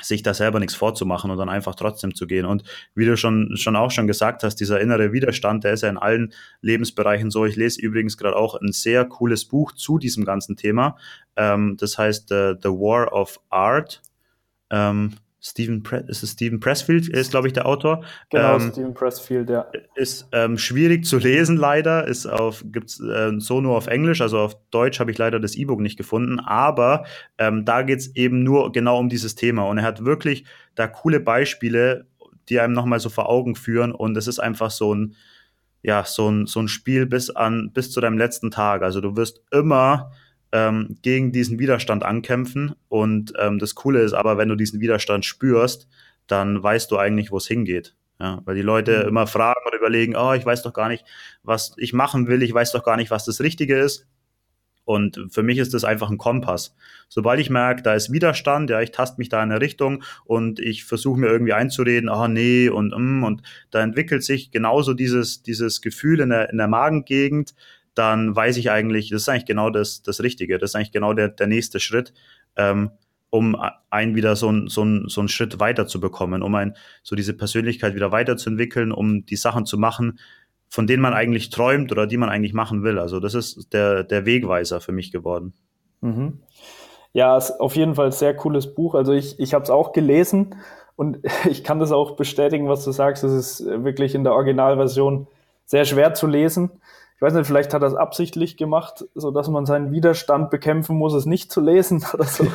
sich 0.00 0.22
da 0.22 0.34
selber 0.34 0.58
nichts 0.58 0.74
vorzumachen 0.74 1.30
und 1.30 1.38
dann 1.38 1.48
einfach 1.48 1.74
trotzdem 1.74 2.14
zu 2.14 2.26
gehen. 2.26 2.46
Und 2.46 2.64
wie 2.94 3.04
du 3.04 3.16
schon, 3.16 3.56
schon 3.56 3.76
auch 3.76 3.90
schon 3.90 4.06
gesagt 4.06 4.42
hast, 4.42 4.56
dieser 4.56 4.80
innere 4.80 5.12
Widerstand, 5.12 5.64
der 5.64 5.74
ist 5.74 5.82
ja 5.82 5.88
in 5.88 5.98
allen 5.98 6.32
Lebensbereichen 6.62 7.30
so. 7.30 7.44
Ich 7.44 7.56
lese 7.56 7.80
übrigens 7.80 8.16
gerade 8.16 8.36
auch 8.36 8.60
ein 8.60 8.72
sehr 8.72 9.04
cooles 9.04 9.44
Buch 9.44 9.72
zu 9.72 9.98
diesem 9.98 10.24
ganzen 10.24 10.56
Thema. 10.56 10.96
Ähm, 11.36 11.76
das 11.78 11.96
heißt 11.96 12.32
uh, 12.32 12.54
The 12.60 12.70
War 12.70 13.12
of 13.12 13.40
Art. 13.50 14.02
Ähm, 14.70 15.14
Stephen 15.46 15.82
Pre 15.82 16.02
ist 16.08 16.22
es 16.22 16.30
Stephen 16.30 16.58
Pressfield, 16.58 17.06
ist, 17.06 17.30
glaube 17.30 17.48
ich, 17.48 17.52
der 17.52 17.66
Autor. 17.66 18.02
Genau, 18.30 18.54
ähm, 18.54 18.70
Stephen 18.72 18.94
Pressfield, 18.94 19.50
ja. 19.50 19.66
Ist 19.94 20.26
ähm, 20.32 20.56
schwierig 20.56 21.04
zu 21.04 21.18
lesen, 21.18 21.58
leider. 21.58 22.08
Ist 22.08 22.24
auf, 22.24 22.64
gibt's 22.66 22.98
äh, 22.98 23.32
so 23.38 23.60
nur 23.60 23.76
auf 23.76 23.86
Englisch, 23.86 24.22
also 24.22 24.38
auf 24.38 24.56
Deutsch 24.70 25.00
habe 25.00 25.10
ich 25.10 25.18
leider 25.18 25.38
das 25.40 25.54
E-Book 25.54 25.80
nicht 25.80 25.98
gefunden. 25.98 26.40
Aber 26.40 27.04
ähm, 27.36 27.66
da 27.66 27.82
geht's 27.82 28.06
eben 28.14 28.42
nur 28.42 28.72
genau 28.72 28.98
um 28.98 29.10
dieses 29.10 29.34
Thema. 29.34 29.68
Und 29.68 29.76
er 29.76 29.84
hat 29.84 30.06
wirklich 30.06 30.46
da 30.76 30.86
coole 30.86 31.20
Beispiele, 31.20 32.06
die 32.48 32.58
einem 32.58 32.72
nochmal 32.72 33.00
so 33.00 33.10
vor 33.10 33.28
Augen 33.28 33.54
führen. 33.54 33.92
Und 33.92 34.16
es 34.16 34.26
ist 34.26 34.38
einfach 34.38 34.70
so 34.70 34.94
ein, 34.94 35.14
ja, 35.82 36.04
so 36.06 36.30
ein, 36.30 36.46
so 36.46 36.60
ein 36.60 36.68
Spiel 36.68 37.04
bis 37.04 37.28
an, 37.28 37.70
bis 37.70 37.90
zu 37.92 38.00
deinem 38.00 38.16
letzten 38.16 38.50
Tag. 38.50 38.82
Also 38.82 39.02
du 39.02 39.14
wirst 39.14 39.42
immer 39.50 40.10
ähm, 40.54 40.96
gegen 41.02 41.32
diesen 41.32 41.58
Widerstand 41.58 42.04
ankämpfen. 42.04 42.76
Und 42.88 43.34
ähm, 43.38 43.58
das 43.58 43.74
Coole 43.74 44.00
ist 44.02 44.12
aber, 44.12 44.38
wenn 44.38 44.48
du 44.48 44.54
diesen 44.54 44.80
Widerstand 44.80 45.24
spürst, 45.24 45.88
dann 46.28 46.62
weißt 46.62 46.90
du 46.90 46.96
eigentlich, 46.96 47.32
wo 47.32 47.38
es 47.38 47.48
hingeht. 47.48 47.94
Ja, 48.20 48.40
weil 48.44 48.54
die 48.54 48.62
Leute 48.62 49.02
mhm. 49.02 49.08
immer 49.08 49.26
fragen 49.26 49.60
oder 49.66 49.76
überlegen, 49.76 50.14
oh, 50.16 50.32
ich 50.32 50.46
weiß 50.46 50.62
doch 50.62 50.72
gar 50.72 50.88
nicht, 50.88 51.04
was 51.42 51.74
ich 51.76 51.92
machen 51.92 52.28
will, 52.28 52.44
ich 52.44 52.54
weiß 52.54 52.70
doch 52.70 52.84
gar 52.84 52.96
nicht, 52.96 53.10
was 53.10 53.24
das 53.24 53.40
Richtige 53.40 53.76
ist. 53.76 54.06
Und 54.84 55.18
für 55.30 55.42
mich 55.42 55.58
ist 55.58 55.74
das 55.74 55.82
einfach 55.82 56.10
ein 56.10 56.18
Kompass. 56.18 56.76
Sobald 57.08 57.40
ich 57.40 57.50
merke, 57.50 57.82
da 57.82 57.94
ist 57.94 58.12
Widerstand, 58.12 58.70
ja, 58.70 58.80
ich 58.80 58.92
taste 58.92 59.18
mich 59.18 59.30
da 59.30 59.42
in 59.42 59.50
eine 59.50 59.60
Richtung 59.60 60.04
und 60.24 60.60
ich 60.60 60.84
versuche 60.84 61.18
mir 61.18 61.28
irgendwie 61.28 61.54
einzureden, 61.54 62.08
ah 62.08 62.24
oh, 62.24 62.28
nee 62.28 62.68
und 62.68 62.94
mm, 62.96 63.24
und 63.24 63.42
da 63.70 63.82
entwickelt 63.82 64.22
sich 64.22 64.52
genauso 64.52 64.94
dieses 64.94 65.42
dieses 65.42 65.80
Gefühl 65.80 66.20
in 66.20 66.28
der 66.28 66.50
in 66.50 66.58
der 66.58 66.68
Magengegend, 66.68 67.54
dann 67.94 68.34
weiß 68.34 68.56
ich 68.56 68.70
eigentlich, 68.70 69.10
das 69.10 69.22
ist 69.22 69.28
eigentlich 69.28 69.46
genau 69.46 69.70
das, 69.70 70.02
das 70.02 70.20
Richtige, 70.20 70.58
das 70.58 70.70
ist 70.70 70.76
eigentlich 70.76 70.92
genau 70.92 71.12
der, 71.12 71.28
der 71.28 71.46
nächste 71.46 71.80
Schritt, 71.80 72.12
ähm, 72.56 72.90
um 73.30 73.56
einen 73.90 74.14
wieder 74.14 74.36
so, 74.36 74.52
so, 74.68 74.86
so 75.08 75.20
einen 75.20 75.28
Schritt 75.28 75.58
weiter 75.58 75.86
zu 75.86 76.00
bekommen, 76.00 76.42
um 76.42 76.54
ein, 76.54 76.76
so 77.02 77.16
diese 77.16 77.34
Persönlichkeit 77.34 77.94
wieder 77.94 78.12
weiterzuentwickeln, 78.12 78.92
um 78.92 79.26
die 79.26 79.36
Sachen 79.36 79.66
zu 79.66 79.78
machen, 79.78 80.18
von 80.68 80.86
denen 80.86 81.02
man 81.02 81.14
eigentlich 81.14 81.50
träumt 81.50 81.92
oder 81.92 82.06
die 82.06 82.16
man 82.16 82.28
eigentlich 82.28 82.54
machen 82.54 82.82
will. 82.82 82.98
Also 82.98 83.20
das 83.20 83.34
ist 83.34 83.72
der, 83.72 84.04
der 84.04 84.26
Wegweiser 84.26 84.80
für 84.80 84.92
mich 84.92 85.12
geworden. 85.12 85.52
Mhm. 86.00 86.40
Ja, 87.12 87.36
ist 87.36 87.60
auf 87.60 87.76
jeden 87.76 87.94
Fall 87.94 88.06
ein 88.06 88.12
sehr 88.12 88.34
cooles 88.34 88.74
Buch. 88.74 88.94
Also 88.94 89.12
ich, 89.12 89.38
ich 89.38 89.54
habe 89.54 89.62
es 89.62 89.70
auch 89.70 89.92
gelesen 89.92 90.56
und 90.96 91.18
ich 91.48 91.64
kann 91.64 91.78
das 91.78 91.92
auch 91.92 92.16
bestätigen, 92.16 92.68
was 92.68 92.84
du 92.84 92.92
sagst. 92.92 93.24
Es 93.24 93.32
ist 93.32 93.66
wirklich 93.66 94.14
in 94.14 94.24
der 94.24 94.34
Originalversion 94.34 95.26
sehr 95.64 95.84
schwer 95.84 96.14
zu 96.14 96.26
lesen 96.26 96.70
ich 97.16 97.22
weiß 97.22 97.32
nicht, 97.34 97.46
vielleicht 97.46 97.72
hat 97.72 97.82
er 97.82 97.88
es 97.88 97.94
absichtlich 97.94 98.56
gemacht, 98.56 99.04
so 99.14 99.30
dass 99.30 99.48
man 99.48 99.66
seinen 99.66 99.92
Widerstand 99.92 100.50
bekämpfen 100.50 100.96
muss, 100.96 101.14
es 101.14 101.26
nicht 101.26 101.52
zu 101.52 101.60
lesen 101.60 102.04
oder 102.14 102.24
so. 102.24 102.46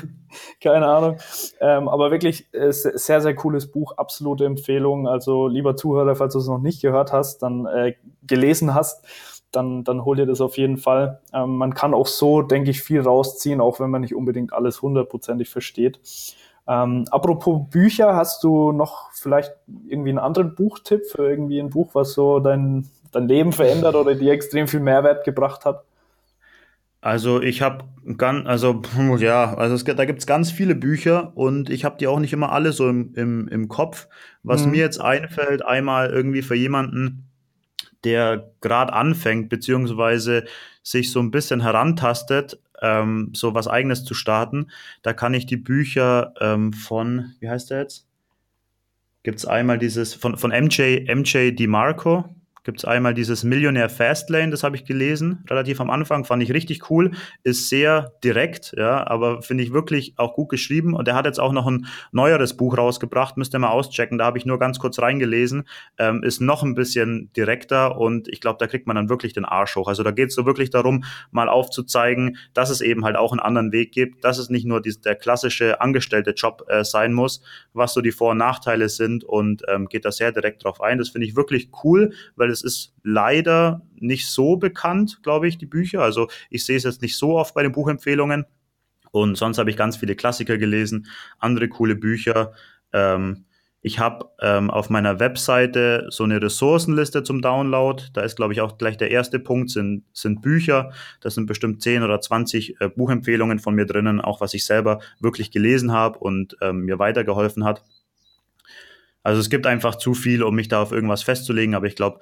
Keine 0.61 0.87
Ahnung. 0.87 1.17
Ähm, 1.61 1.87
aber 1.87 2.11
wirklich 2.11 2.53
äh, 2.53 2.71
sehr, 2.71 3.21
sehr 3.21 3.35
cooles 3.35 3.71
Buch, 3.71 3.93
absolute 3.97 4.45
Empfehlung. 4.45 5.07
Also 5.07 5.47
lieber 5.47 5.75
Zuhörer, 5.75 6.15
falls 6.15 6.33
du 6.33 6.39
es 6.39 6.47
noch 6.47 6.59
nicht 6.59 6.81
gehört 6.81 7.13
hast, 7.13 7.39
dann 7.39 7.65
äh, 7.67 7.95
gelesen 8.23 8.73
hast, 8.73 9.05
dann, 9.51 9.83
dann 9.83 10.03
hol 10.03 10.17
dir 10.17 10.25
das 10.25 10.41
auf 10.41 10.57
jeden 10.57 10.77
Fall. 10.77 11.21
Ähm, 11.33 11.55
man 11.55 11.73
kann 11.73 11.93
auch 11.93 12.07
so, 12.07 12.41
denke 12.41 12.69
ich, 12.69 12.81
viel 12.81 13.01
rausziehen, 13.01 13.61
auch 13.61 13.79
wenn 13.79 13.89
man 13.89 14.01
nicht 14.01 14.13
unbedingt 14.13 14.51
alles 14.51 14.81
hundertprozentig 14.81 15.49
versteht. 15.49 15.99
Ähm, 16.67 17.05
apropos 17.09 17.61
Bücher, 17.69 18.15
hast 18.15 18.43
du 18.43 18.71
noch 18.71 19.11
vielleicht 19.13 19.53
irgendwie 19.87 20.09
einen 20.09 20.19
anderen 20.19 20.53
Buchtipp 20.53 21.05
für 21.05 21.27
irgendwie 21.27 21.59
ein 21.59 21.71
Buch, 21.71 21.91
was 21.93 22.13
so 22.13 22.39
dein 22.39 22.87
dein 23.11 23.27
Leben 23.27 23.51
verändert 23.51 23.95
oder 23.95 24.15
dir 24.15 24.33
extrem 24.33 24.67
viel 24.67 24.79
Mehrwert 24.79 25.23
gebracht 25.23 25.65
hat? 25.65 25.83
Also 27.01 27.41
ich 27.41 27.61
habe 27.61 27.85
ganz, 28.17 28.45
also 28.45 28.81
ja, 29.19 29.53
also 29.55 29.75
es, 29.75 29.83
da 29.83 30.05
gibt's 30.05 30.27
ganz 30.27 30.51
viele 30.51 30.75
Bücher 30.75 31.31
und 31.35 31.69
ich 31.69 31.85
habe 31.85 31.97
die 31.97 32.07
auch 32.07 32.19
nicht 32.19 32.33
immer 32.33 32.51
alle 32.51 32.73
so 32.73 32.89
im, 32.89 33.13
im, 33.15 33.47
im 33.47 33.67
Kopf. 33.69 34.07
Was 34.43 34.65
mhm. 34.65 34.71
mir 34.71 34.79
jetzt 34.79 34.99
einfällt, 34.99 35.65
einmal 35.65 36.09
irgendwie 36.09 36.41
für 36.41 36.55
jemanden, 36.55 37.29
der 38.03 38.51
gerade 38.61 38.93
anfängt, 38.93 39.49
beziehungsweise 39.49 40.45
sich 40.83 41.11
so 41.11 41.19
ein 41.21 41.31
bisschen 41.31 41.61
herantastet, 41.61 42.59
ähm, 42.81 43.31
so 43.33 43.53
was 43.53 43.67
eigenes 43.67 44.03
zu 44.03 44.13
starten, 44.13 44.69
da 45.01 45.13
kann 45.13 45.33
ich 45.33 45.45
die 45.45 45.57
Bücher 45.57 46.33
ähm, 46.41 46.73
von, 46.73 47.33
wie 47.39 47.49
heißt 47.49 47.69
der 47.69 47.79
jetzt? 47.79 48.07
Gibt's 49.23 49.45
einmal 49.45 49.77
dieses 49.77 50.13
von, 50.13 50.37
von 50.37 50.51
MJ, 50.51 51.05
MJ 51.13 51.51
DiMarco, 51.51 52.25
gibt 52.63 52.79
es 52.79 52.85
einmal 52.85 53.13
dieses 53.13 53.43
Millionär 53.43 53.89
Fastlane, 53.89 54.51
das 54.51 54.63
habe 54.63 54.75
ich 54.75 54.85
gelesen, 54.85 55.43
relativ 55.49 55.81
am 55.81 55.89
Anfang, 55.89 56.25
fand 56.25 56.43
ich 56.43 56.53
richtig 56.53 56.89
cool, 56.89 57.11
ist 57.43 57.69
sehr 57.69 58.13
direkt, 58.23 58.73
ja, 58.77 59.05
aber 59.07 59.41
finde 59.41 59.63
ich 59.63 59.73
wirklich 59.73 60.13
auch 60.17 60.33
gut 60.33 60.49
geschrieben 60.49 60.93
und 60.93 61.07
er 61.07 61.15
hat 61.15 61.25
jetzt 61.25 61.39
auch 61.39 61.51
noch 61.51 61.67
ein 61.67 61.87
neueres 62.11 62.55
Buch 62.55 62.77
rausgebracht, 62.77 63.37
müsst 63.37 63.53
ihr 63.53 63.59
mal 63.59 63.69
auschecken, 63.69 64.17
da 64.17 64.25
habe 64.25 64.37
ich 64.37 64.45
nur 64.45 64.59
ganz 64.59 64.79
kurz 64.79 64.99
reingelesen, 64.99 65.63
ähm, 65.97 66.23
ist 66.23 66.41
noch 66.41 66.63
ein 66.63 66.75
bisschen 66.75 67.31
direkter 67.35 67.97
und 67.97 68.27
ich 68.27 68.41
glaube, 68.41 68.57
da 68.59 68.67
kriegt 68.67 68.87
man 68.87 68.95
dann 68.95 69.09
wirklich 69.09 69.33
den 69.33 69.45
Arsch 69.45 69.75
hoch. 69.75 69.87
Also 69.87 70.03
da 70.03 70.11
geht 70.11 70.29
es 70.29 70.35
so 70.35 70.45
wirklich 70.45 70.69
darum, 70.69 71.03
mal 71.31 71.49
aufzuzeigen, 71.49 72.37
dass 72.53 72.69
es 72.69 72.81
eben 72.81 73.05
halt 73.05 73.15
auch 73.15 73.31
einen 73.31 73.39
anderen 73.39 73.71
Weg 73.71 73.91
gibt, 73.91 74.23
dass 74.23 74.37
es 74.37 74.49
nicht 74.49 74.65
nur 74.65 74.81
die, 74.81 74.99
der 74.99 75.15
klassische 75.15 75.81
angestellte 75.81 76.31
Job 76.31 76.65
äh, 76.67 76.83
sein 76.83 77.13
muss, 77.13 77.41
was 77.73 77.93
so 77.93 78.01
die 78.01 78.11
Vor- 78.11 78.31
und 78.31 78.37
Nachteile 78.37 78.89
sind 78.89 79.23
und 79.23 79.63
ähm, 79.67 79.87
geht 79.87 80.05
da 80.05 80.11
sehr 80.11 80.31
direkt 80.31 80.63
drauf 80.63 80.81
ein. 80.81 80.97
Das 80.97 81.09
finde 81.09 81.27
ich 81.27 81.35
wirklich 81.35 81.69
cool, 81.83 82.13
weil 82.35 82.48
weil 82.49 82.53
es 82.53 82.63
ist 82.63 82.93
leider 83.03 83.81
nicht 83.93 84.27
so 84.27 84.57
bekannt, 84.57 85.19
glaube 85.21 85.47
ich, 85.47 85.59
die 85.59 85.67
Bücher. 85.67 86.01
Also 86.01 86.27
ich 86.49 86.65
sehe 86.65 86.77
es 86.77 86.83
jetzt 86.83 87.03
nicht 87.03 87.15
so 87.15 87.37
oft 87.37 87.53
bei 87.53 87.61
den 87.61 87.71
Buchempfehlungen. 87.71 88.45
Und 89.11 89.37
sonst 89.37 89.59
habe 89.59 89.69
ich 89.69 89.77
ganz 89.77 89.97
viele 89.97 90.15
Klassiker 90.15 90.57
gelesen, 90.57 91.07
andere 91.37 91.67
coole 91.69 91.95
Bücher. 91.95 92.53
Ähm, 92.91 93.45
ich 93.81 93.99
habe 93.99 94.29
ähm, 94.41 94.71
auf 94.71 94.89
meiner 94.89 95.19
Webseite 95.19 96.07
so 96.09 96.23
eine 96.23 96.41
Ressourcenliste 96.41 97.23
zum 97.23 97.41
Download. 97.41 98.03
Da 98.13 98.21
ist, 98.21 98.35
glaube 98.35 98.53
ich, 98.53 98.61
auch 98.61 98.77
gleich 98.77 98.97
der 98.97 99.11
erste 99.11 99.39
Punkt, 99.39 99.69
sind, 99.69 100.03
sind 100.11 100.41
Bücher. 100.41 100.91
Das 101.21 101.35
sind 101.35 101.45
bestimmt 101.45 101.81
10 101.81 102.03
oder 102.03 102.19
20 102.19 102.81
äh, 102.81 102.89
Buchempfehlungen 102.89 103.59
von 103.59 103.75
mir 103.75 103.85
drinnen, 103.85 104.21
auch 104.21 104.41
was 104.41 104.55
ich 104.55 104.65
selber 104.65 104.99
wirklich 105.19 105.51
gelesen 105.51 105.91
habe 105.91 106.17
und 106.19 106.57
ähm, 106.61 106.81
mir 106.81 106.97
weitergeholfen 106.97 107.63
hat. 107.63 107.83
Also 109.23 109.41
es 109.41 109.49
gibt 109.49 109.67
einfach 109.67 109.95
zu 109.95 110.13
viel, 110.13 110.43
um 110.43 110.55
mich 110.55 110.67
da 110.67 110.81
auf 110.81 110.91
irgendwas 110.91 111.23
festzulegen, 111.23 111.75
aber 111.75 111.87
ich 111.87 111.95
glaube, 111.95 112.21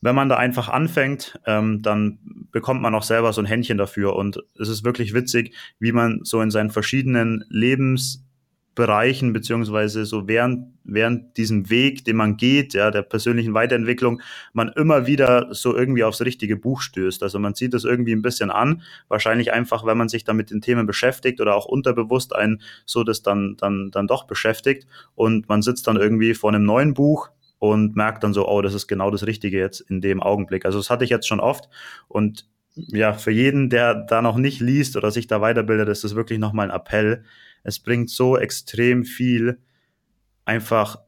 wenn 0.00 0.14
man 0.14 0.28
da 0.28 0.36
einfach 0.36 0.68
anfängt, 0.68 1.38
ähm, 1.46 1.82
dann 1.82 2.18
bekommt 2.52 2.80
man 2.80 2.94
auch 2.94 3.02
selber 3.02 3.32
so 3.32 3.42
ein 3.42 3.46
Händchen 3.46 3.76
dafür. 3.78 4.16
Und 4.16 4.42
es 4.58 4.68
ist 4.68 4.84
wirklich 4.84 5.12
witzig, 5.12 5.54
wie 5.78 5.92
man 5.92 6.20
so 6.22 6.40
in 6.40 6.50
seinen 6.50 6.70
verschiedenen 6.70 7.44
Lebensbereichen 7.48 8.29
Berufsbereichen, 8.80 9.32
beziehungsweise 9.32 10.06
so 10.06 10.26
während, 10.26 10.72
während 10.84 11.36
diesem 11.36 11.70
Weg, 11.70 12.04
den 12.04 12.16
man 12.16 12.36
geht, 12.36 12.74
ja, 12.74 12.90
der 12.90 13.02
persönlichen 13.02 13.54
Weiterentwicklung, 13.54 14.20
man 14.52 14.68
immer 14.68 15.06
wieder 15.06 15.48
so 15.52 15.76
irgendwie 15.76 16.04
aufs 16.04 16.22
richtige 16.22 16.56
Buch 16.56 16.80
stößt. 16.80 17.22
Also 17.22 17.38
man 17.38 17.54
zieht 17.54 17.74
das 17.74 17.84
irgendwie 17.84 18.12
ein 18.12 18.22
bisschen 18.22 18.50
an, 18.50 18.82
wahrscheinlich 19.08 19.52
einfach, 19.52 19.84
wenn 19.84 19.98
man 19.98 20.08
sich 20.08 20.24
dann 20.24 20.36
mit 20.36 20.50
den 20.50 20.60
Themen 20.60 20.86
beschäftigt 20.86 21.40
oder 21.40 21.54
auch 21.54 21.66
unterbewusst 21.66 22.34
einen 22.34 22.62
so 22.86 23.04
das 23.04 23.22
dann, 23.22 23.56
dann, 23.58 23.90
dann 23.90 24.06
doch 24.06 24.24
beschäftigt 24.24 24.86
und 25.14 25.48
man 25.48 25.62
sitzt 25.62 25.86
dann 25.86 25.96
irgendwie 25.96 26.34
vor 26.34 26.50
einem 26.50 26.64
neuen 26.64 26.94
Buch, 26.94 27.30
und 27.62 27.94
merkt 27.94 28.24
dann 28.24 28.32
so, 28.32 28.48
oh, 28.48 28.62
das 28.62 28.72
ist 28.72 28.86
genau 28.86 29.10
das 29.10 29.26
Richtige 29.26 29.58
jetzt 29.58 29.80
in 29.80 30.00
dem 30.00 30.22
Augenblick. 30.22 30.64
Also 30.64 30.78
das 30.78 30.88
hatte 30.88 31.04
ich 31.04 31.10
jetzt 31.10 31.28
schon 31.28 31.40
oft 31.40 31.68
und 32.08 32.46
ja, 32.74 33.12
für 33.12 33.32
jeden, 33.32 33.68
der 33.68 33.94
da 33.94 34.22
noch 34.22 34.36
nicht 34.36 34.60
liest 34.60 34.96
oder 34.96 35.10
sich 35.10 35.26
da 35.26 35.42
weiterbildet, 35.42 35.86
ist 35.90 36.02
das 36.02 36.14
wirklich 36.14 36.38
nochmal 36.38 36.70
ein 36.70 36.74
Appell. 36.74 37.22
Es 37.62 37.78
bringt 37.78 38.10
so 38.10 38.36
extrem 38.36 39.04
viel, 39.04 39.58
einfach 40.44 40.98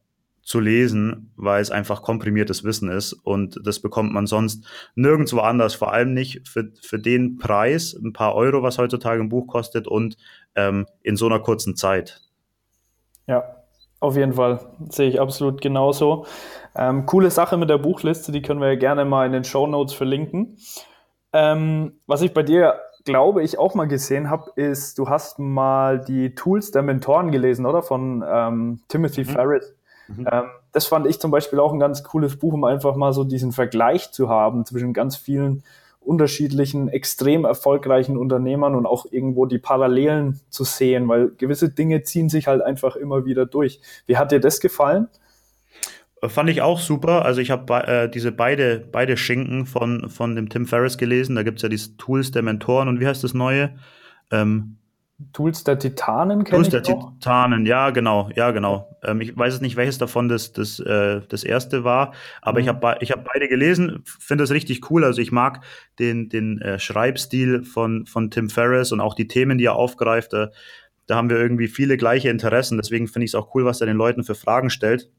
zu 0.42 0.59
lesen, 0.59 1.32
weil 1.36 1.62
es 1.62 1.70
einfach 1.70 2.03
komprimiertes 2.03 2.64
Wissen 2.64 2.90
ist 2.90 3.12
und 3.12 3.61
das 3.64 3.80
bekommt 3.80 4.12
man 4.12 4.26
sonst 4.26 4.66
nirgendwo 4.96 5.38
anders, 5.38 5.74
vor 5.74 5.92
allem 5.92 6.14
nicht 6.14 6.48
für, 6.48 6.72
für 6.82 6.98
den 6.98 7.38
Preis, 7.38 7.94
ein 7.94 8.12
paar 8.12 8.34
Euro, 8.34 8.62
was 8.62 8.78
heutzutage 8.78 9.22
ein 9.22 9.28
Buch 9.28 9.46
kostet 9.46 9.86
und 9.86 10.16
ähm, 10.57 10.86
in 11.03 11.16
so 11.16 11.26
einer 11.26 11.38
kurzen 11.38 11.76
Zeit. 11.76 12.22
Ja, 13.28 13.62
auf 14.00 14.16
jeden 14.16 14.32
Fall, 14.32 14.59
sehe 14.88 15.09
ich 15.09 15.20
absolut 15.20 15.61
genauso. 15.61 16.26
Ähm, 16.74 17.07
coole 17.07 17.30
Sache 17.30 17.57
mit 17.57 17.70
der 17.70 17.78
Buchliste, 17.78 18.32
die 18.32 18.42
können 18.42 18.61
wir 18.61 18.68
ja 18.68 18.74
gerne 18.74 19.05
mal 19.05 19.26
in 19.26 19.32
den 19.32 19.44
Show 19.44 19.68
Notes 19.68 19.94
verlinken. 19.94 20.59
Ähm, 21.32 22.00
was 22.07 22.22
ich 22.22 22.34
bei 22.34 22.42
dir, 22.42 22.80
glaube 23.05 23.42
ich, 23.42 23.59
auch 23.59 23.74
mal 23.74 23.86
gesehen 23.86 24.30
habe, 24.30 24.53
ist, 24.57 24.98
du 24.98 25.09
hast 25.09 25.38
mal 25.38 26.00
die 26.00 26.34
Tools 26.34 26.70
der 26.70 26.82
Mentoren 26.82 27.30
gelesen, 27.30 27.66
oder? 27.66 27.82
Von 27.82 28.24
ähm, 28.26 28.80
Timothy 28.88 29.22
mhm. 29.22 29.28
Ferris. 29.28 29.74
Mhm. 30.09 30.28
Ähm, 30.30 30.44
das 30.72 30.86
fand 30.86 31.07
ich 31.07 31.20
zum 31.20 31.30
Beispiel 31.30 31.61
auch 31.61 31.72
ein 31.72 31.80
ganz 31.80 32.03
cooles 32.03 32.36
Buch, 32.36 32.55
um 32.55 32.64
einfach 32.64 32.96
mal 32.96 33.12
so 33.12 33.24
diesen 33.24 33.53
Vergleich 33.53 34.11
zu 34.12 34.28
haben 34.28 34.64
zwischen 34.64 34.92
ganz 34.92 35.16
vielen 35.16 35.62
unterschiedlichen, 36.00 36.88
extrem 36.88 37.44
erfolgreichen 37.44 38.16
Unternehmern 38.16 38.74
und 38.74 38.86
auch 38.86 39.07
irgendwo 39.11 39.46
die 39.46 39.59
Parallelen 39.59 40.40
zu 40.48 40.64
sehen, 40.64 41.09
weil 41.09 41.30
gewisse 41.38 41.68
Dinge 41.68 42.03
ziehen 42.03 42.28
sich 42.28 42.48
halt 42.48 42.62
einfach 42.62 42.96
immer 42.96 43.24
wieder 43.24 43.46
durch. 43.46 43.80
Wie 44.07 44.16
hat 44.16 44.32
dir 44.32 44.40
das 44.40 44.61
gefallen? 44.61 45.09
Fand 46.25 46.49
ich 46.51 46.62
auch 46.62 46.79
super. 46.79 47.25
Also 47.25 47.41
ich 47.41 47.51
habe 47.51 47.75
äh, 47.87 48.09
diese 48.09 48.31
beide, 48.31 48.79
beide 48.79 49.16
Schinken 49.16 49.66
von, 49.66 50.09
von 50.09 50.37
dem 50.37 50.49
Tim 50.49 50.66
Ferriss 50.66 50.97
gelesen. 50.97 51.35
Da 51.35 51.43
gibt 51.43 51.59
es 51.59 51.62
ja 51.62 51.68
die 51.68 51.97
Tools 51.97 52.31
der 52.31 52.43
Mentoren 52.43 52.89
und 52.89 53.01
wie 53.01 53.07
heißt 53.07 53.25
das 53.25 53.35
neue? 53.35 53.75
Ähm, 54.31 54.77
Tools 55.33 55.64
der 55.64 55.79
Titanen 55.79 56.45
kenne 56.45 56.62
ich 56.62 56.68
Tools 56.68 56.85
der 56.85 56.95
noch. 56.95 57.12
Titanen, 57.14 57.66
ja, 57.66 57.91
genau, 57.91 58.31
ja, 58.35 58.51
genau. 58.51 58.97
Ähm, 59.03 59.20
ich 59.20 59.37
weiß 59.37 59.55
es 59.55 59.61
nicht, 59.61 59.77
welches 59.77 59.99
davon 59.99 60.29
das, 60.29 60.53
das, 60.53 60.81
äh, 60.81 61.20
das 61.29 61.45
erste 61.45 61.85
war, 61.85 62.12
aber 62.41 62.59
mhm. 62.59 62.62
ich 62.62 62.68
habe 62.68 62.97
ich 63.01 63.12
hab 63.12 63.25
beide 63.25 63.49
gelesen, 63.49 64.03
finde 64.05 64.43
das 64.43 64.51
richtig 64.51 64.91
cool. 64.91 65.05
Also 65.05 65.20
ich 65.20 65.33
mag 65.33 65.64
den, 65.99 66.29
den 66.29 66.61
äh, 66.61 66.79
Schreibstil 66.79 67.64
von, 67.64 68.07
von 68.07 68.31
Tim 68.31 68.51
Ferriss 68.51 68.93
und 68.93 69.01
auch 69.01 69.14
die 69.14 69.29
Themen, 69.29 69.59
die 69.59 69.66
er 69.66 69.77
aufgreift. 69.77 70.35
Äh, 70.35 70.49
da 71.07 71.16
haben 71.16 71.31
wir 71.31 71.37
irgendwie 71.37 71.68
viele 71.68 71.97
gleiche 71.97 72.31
Interessen. 72.31 72.79
Deswegen 72.79 73.09
finde 73.09 73.25
ich 73.25 73.33
es 73.33 73.35
auch 73.35 73.55
cool, 73.55 73.64
was 73.64 73.81
er 73.81 73.87
den 73.87 73.97
Leuten 73.97 74.25
für 74.25 74.35
Fragen 74.35 74.70
stellt. 74.70 75.11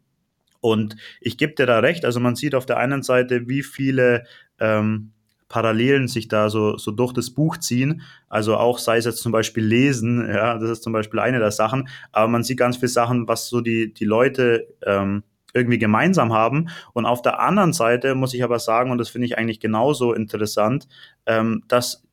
Und 0.64 0.95
ich 1.20 1.38
gebe 1.38 1.55
dir 1.55 1.66
da 1.66 1.80
recht, 1.80 2.05
also 2.05 2.22
man 2.22 2.38
sieht 2.38 2.55
auf 2.55 2.66
der 2.66 2.78
einen 2.78 3.03
Seite, 3.03 3.49
wie 3.49 3.64
viele 3.64 4.24
ähm, 4.61 5.11
Parallelen 5.49 6.07
sich 6.07 6.30
da 6.30 6.49
so, 6.49 6.78
so 6.78 6.91
durch 6.91 7.11
das 7.11 7.32
Buch 7.32 7.57
ziehen. 7.57 8.01
Also 8.30 8.55
auch 8.55 8.80
sei 8.80 8.95
es 8.95 9.03
jetzt 9.03 9.22
zum 9.22 9.34
Beispiel 9.34 9.66
Lesen, 9.66 10.26
ja, 10.26 10.57
das 10.57 10.70
ist 10.70 10.84
zum 10.84 10.93
Beispiel 10.93 11.20
eine 11.20 11.39
der 11.39 11.51
Sachen, 11.51 11.89
aber 12.14 12.30
man 12.30 12.45
sieht 12.45 12.57
ganz 12.57 12.78
viele 12.78 12.88
Sachen, 12.88 13.28
was 13.28 13.49
so 13.49 13.59
die, 13.59 13.93
die 13.93 14.05
Leute 14.05 14.74
ähm, 14.86 15.24
irgendwie 15.53 15.80
gemeinsam 15.80 16.32
haben. 16.32 16.70
Und 16.93 17.05
auf 17.05 17.22
der 17.22 17.41
anderen 17.41 17.74
Seite 17.74 18.16
muss 18.16 18.34
ich 18.34 18.41
aber 18.41 18.57
sagen, 18.57 18.89
und 18.89 18.99
das 18.99 19.09
finde 19.09 19.28
ich 19.28 19.38
eigentlich 19.38 19.59
genauso 19.59 20.14
interessant, 20.14 20.88
ähm, 21.26 21.64
dass 21.68 22.03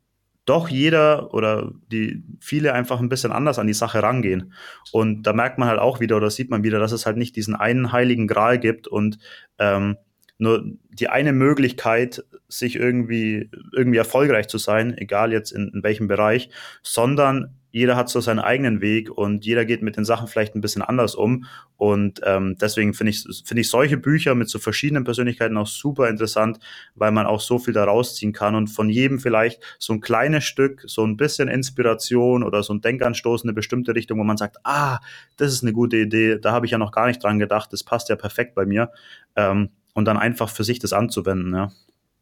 doch 0.45 0.69
jeder 0.69 1.33
oder 1.33 1.71
die 1.91 2.23
viele 2.39 2.73
einfach 2.73 2.99
ein 2.99 3.09
bisschen 3.09 3.31
anders 3.31 3.59
an 3.59 3.67
die 3.67 3.73
Sache 3.73 4.01
rangehen. 4.01 4.53
Und 4.91 5.23
da 5.23 5.33
merkt 5.33 5.57
man 5.57 5.69
halt 5.69 5.79
auch 5.79 5.99
wieder 5.99 6.17
oder 6.17 6.29
sieht 6.29 6.49
man 6.49 6.63
wieder, 6.63 6.79
dass 6.79 6.91
es 6.91 7.05
halt 7.05 7.17
nicht 7.17 7.35
diesen 7.35 7.55
einen 7.55 7.91
heiligen 7.91 8.27
Gral 8.27 8.59
gibt 8.59 8.87
und 8.87 9.19
ähm, 9.59 9.97
nur 10.39 10.63
die 10.89 11.07
eine 11.07 11.33
Möglichkeit, 11.33 12.23
sich 12.47 12.75
irgendwie, 12.75 13.49
irgendwie 13.73 13.99
erfolgreich 13.99 14.47
zu 14.47 14.57
sein, 14.57 14.97
egal 14.97 15.31
jetzt 15.31 15.51
in, 15.51 15.71
in 15.73 15.83
welchem 15.83 16.07
Bereich, 16.07 16.49
sondern 16.81 17.60
jeder 17.71 17.95
hat 17.95 18.09
so 18.09 18.19
seinen 18.19 18.39
eigenen 18.39 18.81
Weg 18.81 19.09
und 19.09 19.45
jeder 19.45 19.65
geht 19.65 19.81
mit 19.81 19.97
den 19.97 20.05
Sachen 20.05 20.27
vielleicht 20.27 20.55
ein 20.55 20.61
bisschen 20.61 20.81
anders 20.81 21.15
um. 21.15 21.45
Und 21.77 22.21
ähm, 22.23 22.57
deswegen 22.59 22.93
finde 22.93 23.11
ich, 23.11 23.25
finde 23.45 23.61
ich 23.61 23.69
solche 23.69 23.97
Bücher 23.97 24.35
mit 24.35 24.49
so 24.49 24.59
verschiedenen 24.59 25.03
Persönlichkeiten 25.03 25.57
auch 25.57 25.67
super 25.67 26.09
interessant, 26.09 26.59
weil 26.95 27.11
man 27.11 27.25
auch 27.25 27.39
so 27.39 27.59
viel 27.59 27.73
da 27.73 27.85
rausziehen 27.85 28.33
kann 28.33 28.55
und 28.55 28.67
von 28.67 28.89
jedem 28.89 29.19
vielleicht 29.19 29.61
so 29.79 29.93
ein 29.93 30.01
kleines 30.01 30.43
Stück, 30.43 30.83
so 30.85 31.05
ein 31.05 31.17
bisschen 31.17 31.47
Inspiration 31.47 32.43
oder 32.43 32.61
so 32.61 32.73
ein 32.73 32.81
Denkanstoß 32.81 33.43
in 33.43 33.49
eine 33.49 33.55
bestimmte 33.55 33.95
Richtung, 33.95 34.19
wo 34.19 34.23
man 34.23 34.37
sagt, 34.37 34.57
ah, 34.63 34.99
das 35.37 35.53
ist 35.53 35.63
eine 35.63 35.73
gute 35.73 35.97
Idee, 35.97 36.39
da 36.39 36.51
habe 36.51 36.65
ich 36.65 36.71
ja 36.71 36.77
noch 36.77 36.91
gar 36.91 37.07
nicht 37.07 37.23
dran 37.23 37.39
gedacht, 37.39 37.71
das 37.73 37.83
passt 37.83 38.09
ja 38.09 38.15
perfekt 38.15 38.53
bei 38.53 38.65
mir. 38.65 38.91
Ähm, 39.35 39.69
und 39.93 40.05
dann 40.05 40.17
einfach 40.17 40.49
für 40.49 40.63
sich 40.63 40.79
das 40.79 40.93
anzuwenden, 40.93 41.53
ja. 41.53 41.71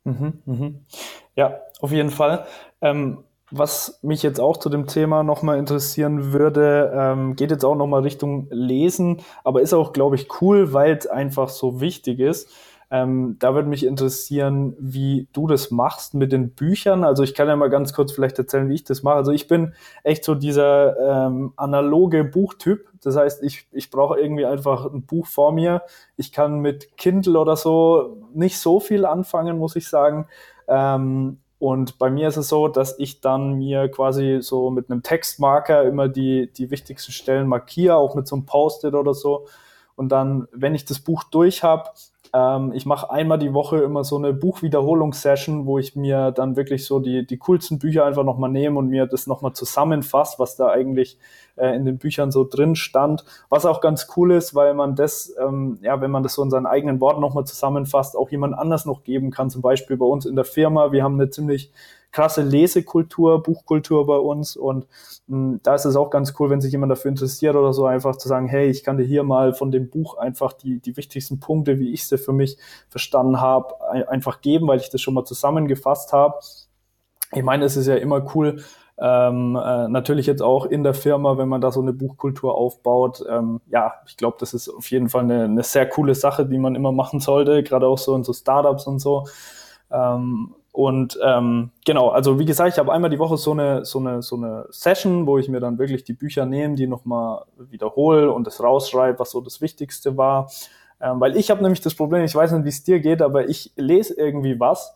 Mhm, 0.04 0.34
mhm. 0.46 0.80
Ja, 1.36 1.60
auf 1.82 1.92
jeden 1.92 2.10
Fall. 2.10 2.46
Ähm, 2.82 3.24
was 3.52 4.00
mich 4.02 4.24
jetzt 4.24 4.40
auch 4.40 4.58
zu 4.58 4.70
dem 4.70 4.88
Thema 4.88 5.24
nochmal 5.24 5.58
interessieren 5.58 6.34
würde, 6.34 6.92
ähm, 6.96 7.36
geht 7.36 7.52
jetzt 7.52 7.66
auch 7.66 7.76
nochmal 7.76 8.02
Richtung 8.02 8.48
Lesen, 8.50 9.22
aber 9.44 9.62
ist 9.62 9.74
auch, 9.74 9.94
glaube 9.94 10.16
ich, 10.16 10.28
cool, 10.42 10.74
weil 10.74 10.98
es 10.98 11.08
einfach 11.08 11.50
so 11.50 11.82
wichtig 11.82 12.20
ist. 12.20 12.50
Ähm, 12.92 13.36
da 13.40 13.54
würde 13.54 13.70
mich 13.70 13.86
interessieren, 13.86 14.76
wie 14.80 15.28
du 15.32 15.46
das 15.46 15.70
machst 15.70 16.16
mit 16.16 16.32
den 16.32 16.56
Büchern. 16.56 17.04
Also 17.04 17.22
ich 17.22 17.36
kann 17.36 17.48
ja 17.48 17.56
mal 17.56 17.70
ganz 17.70 17.94
kurz 17.94 18.12
vielleicht 18.12 18.40
erzählen, 18.40 18.68
wie 18.68 18.74
ich 18.74 18.84
das 18.84 19.04
mache. 19.04 19.16
Also 19.16 19.32
ich 19.32 19.48
bin 19.48 19.74
echt 20.04 20.24
so 20.24 20.34
dieser 20.34 21.28
ähm, 21.28 21.54
analoge 21.56 22.24
Buchtyp. 22.24 22.90
Das 23.04 23.16
heißt, 23.16 23.44
ich, 23.44 23.68
ich 23.72 23.92
brauche 23.92 24.20
irgendwie 24.20 24.46
einfach 24.46 24.92
ein 24.92 25.06
Buch 25.06 25.28
vor 25.28 25.52
mir. 25.52 25.84
Ich 26.18 26.32
kann 26.32 26.62
mit 26.62 26.98
Kindle 26.98 27.40
oder 27.40 27.56
so 27.56 28.18
nicht 28.34 28.58
so 28.58 28.80
viel 28.80 29.06
anfangen, 29.06 29.60
muss 29.60 29.76
ich 29.76 29.88
sagen. 29.88 30.28
Ähm, 30.68 31.38
und 31.60 31.98
bei 31.98 32.10
mir 32.10 32.30
ist 32.30 32.38
es 32.38 32.48
so, 32.48 32.70
dass 32.70 32.98
ich 33.00 33.20
dann 33.20 33.56
mir 33.56 33.90
quasi 33.90 34.38
so 34.42 34.72
mit 34.72 34.90
einem 34.90 35.04
Textmarker 35.04 35.84
immer 35.84 36.08
die, 36.08 36.52
die 36.54 36.72
wichtigsten 36.72 37.12
Stellen 37.12 37.48
markiere, 37.48 37.98
auch 37.98 38.16
mit 38.16 38.28
so 38.28 38.38
einem 38.38 38.46
Post-it 38.46 38.94
oder 38.94 39.14
so. 39.14 39.46
Und 39.98 40.10
dann, 40.10 40.48
wenn 40.54 40.74
ich 40.74 40.86
das 40.86 41.00
Buch 41.00 41.26
durch 41.26 41.62
habe, 41.62 41.90
ähm, 42.34 42.72
ich 42.74 42.86
mache 42.86 43.12
einmal 43.12 43.40
die 43.40 43.54
Woche 43.54 43.80
immer 43.80 44.06
so 44.06 44.16
eine 44.16 44.32
Buchwiederholungssession, 44.32 45.66
wo 45.66 45.78
ich 45.80 45.98
mir 45.98 46.32
dann 46.32 46.56
wirklich 46.56 46.86
so 46.86 47.00
die, 47.00 47.26
die 47.28 47.38
coolsten 47.38 47.78
Bücher 47.78 48.06
einfach 48.06 48.24
nochmal 48.24 48.52
nehme 48.52 48.80
und 48.80 48.88
mir 48.88 49.06
das 49.06 49.28
nochmal 49.28 49.52
zusammenfasse, 49.52 50.40
was 50.40 50.56
da 50.56 50.70
eigentlich 50.70 51.18
äh, 51.60 51.76
in 51.76 51.86
den 51.86 51.98
Büchern 51.98 52.32
so 52.32 52.44
drin 52.44 52.76
stand. 52.76 53.26
Was 53.50 53.66
auch 53.66 53.82
ganz 53.82 54.08
cool 54.16 54.32
ist, 54.32 54.56
weil 54.56 54.74
man 54.74 54.96
das, 54.96 55.34
ähm, 55.40 55.78
ja, 55.82 56.02
wenn 56.02 56.12
man 56.12 56.24
das 56.24 56.34
so 56.34 56.44
in 56.44 56.50
seinen 56.50 56.66
eigenen 56.66 57.00
Worten 57.02 57.22
nochmal 57.22 57.46
zusammenfasst, 57.46 58.16
auch 58.16 58.30
jemand 58.30 58.58
anders 58.58 58.86
noch 58.86 59.04
geben 59.04 59.32
kann. 59.32 59.50
Zum 59.50 59.62
Beispiel 59.62 59.98
bei 59.98 60.06
uns 60.06 60.26
in 60.26 60.36
der 60.36 60.46
Firma. 60.46 60.92
Wir 60.92 61.04
haben 61.04 61.16
eine 61.16 61.30
ziemlich 61.30 61.72
krasse 62.12 62.42
Lesekultur, 62.42 63.44
Buchkultur 63.44 64.06
bei 64.06 64.18
uns 64.18 64.56
und 64.56 64.88
mh, 65.28 65.38
hm, 65.38 65.60
da 65.64 65.76
ist 65.76 65.86
es 65.86 65.96
auch 65.96 66.10
ganz 66.10 66.34
cool, 66.40 66.50
wenn 66.50 66.62
sich 66.62 66.72
jemand 66.72 66.92
dafür 66.92 67.10
interessiert 67.10 67.56
oder 67.56 67.74
so, 67.74 67.86
einfach 67.86 68.16
zu 68.16 68.28
sagen, 68.28 68.48
hey, 68.48 68.70
ich 68.70 68.84
kann 68.84 68.98
dir 68.98 69.04
hier 69.04 69.24
mal 69.24 69.54
von 69.54 69.72
dem 69.72 69.90
Buch 69.90 70.18
einfach 70.18 70.54
die, 70.54 70.80
die 70.80 70.98
wichtigsten 70.98 71.40
Punkte, 71.40 71.80
wie 71.80 71.94
ich 71.94 72.08
sie 72.08 72.18
für 72.18 72.34
mich 72.34 72.58
verstanden 72.90 73.40
habe, 73.40 73.90
einfach 74.10 74.42
geben, 74.42 74.68
weil 74.68 74.80
ich 74.80 74.90
das 74.90 75.02
schon 75.02 75.14
mal 75.14 75.26
zusammengefasst 75.26 76.14
habe. 76.14 76.40
Ich 77.32 77.44
meine, 77.44 77.66
es 77.66 77.78
ist 77.78 77.88
ja 77.88 77.96
immer 77.96 78.26
cool, 78.34 78.64
ähm, 79.02 79.56
äh, 79.56 79.88
natürlich 79.88 80.26
jetzt 80.26 80.42
auch 80.42 80.66
in 80.66 80.84
der 80.84 80.94
Firma, 80.94 81.38
wenn 81.38 81.48
man 81.48 81.62
da 81.62 81.72
so 81.72 81.82
eine 81.82 81.94
Buchkultur 81.94 82.56
aufbaut. 82.56 83.24
Ähm, 83.30 83.62
ja, 83.70 83.94
ich 84.06 84.18
glaube, 84.18 84.38
das 84.40 84.54
ist 84.54 84.70
auf 84.70 84.92
jeden 84.92 85.10
Fall 85.10 85.24
eine, 85.24 85.46
eine 85.46 85.64
sehr 85.64 85.88
coole 85.88 86.16
Sache, 86.16 86.46
die 86.46 86.58
man 86.58 86.76
immer 86.76 86.92
machen 86.92 87.20
sollte, 87.20 87.64
gerade 87.64 87.88
auch 87.88 87.98
so 87.98 88.16
in 88.16 88.24
so 88.24 88.34
Startups 88.34 88.88
und 88.88 89.00
so. 89.00 89.26
Ähm, 89.90 90.54
und 90.72 91.18
ähm, 91.24 91.72
genau, 91.86 92.10
also 92.10 92.40
wie 92.40 92.46
gesagt, 92.46 92.74
ich 92.74 92.80
habe 92.80 92.92
einmal 92.92 93.10
die 93.10 93.20
Woche 93.20 93.38
so 93.38 93.52
eine, 93.52 93.86
so, 93.86 94.00
eine, 94.00 94.22
so 94.22 94.36
eine 94.36 94.68
Session, 94.70 95.26
wo 95.26 95.38
ich 95.38 95.48
mir 95.48 95.60
dann 95.60 95.80
wirklich 95.80 96.04
die 96.04 96.14
Bücher 96.14 96.46
nehme, 96.46 96.76
die 96.76 96.88
nochmal 96.88 97.44
wiederhole 97.58 98.32
und 98.32 98.46
das 98.48 98.62
rausschreibe, 98.62 99.20
was 99.20 99.32
so 99.32 99.42
das 99.42 99.62
Wichtigste 99.62 100.18
war. 100.18 100.52
Ähm, 101.02 101.20
weil 101.22 101.38
ich 101.38 101.50
habe 101.50 101.62
nämlich 101.62 101.82
das 101.82 101.96
Problem, 101.96 102.24
ich 102.24 102.36
weiß 102.36 102.52
nicht, 102.52 102.66
wie 102.66 102.70
es 102.70 102.84
dir 102.84 103.00
geht, 103.00 103.22
aber 103.22 103.48
ich 103.48 103.72
lese 103.78 104.14
irgendwie 104.16 104.60
was 104.60 104.94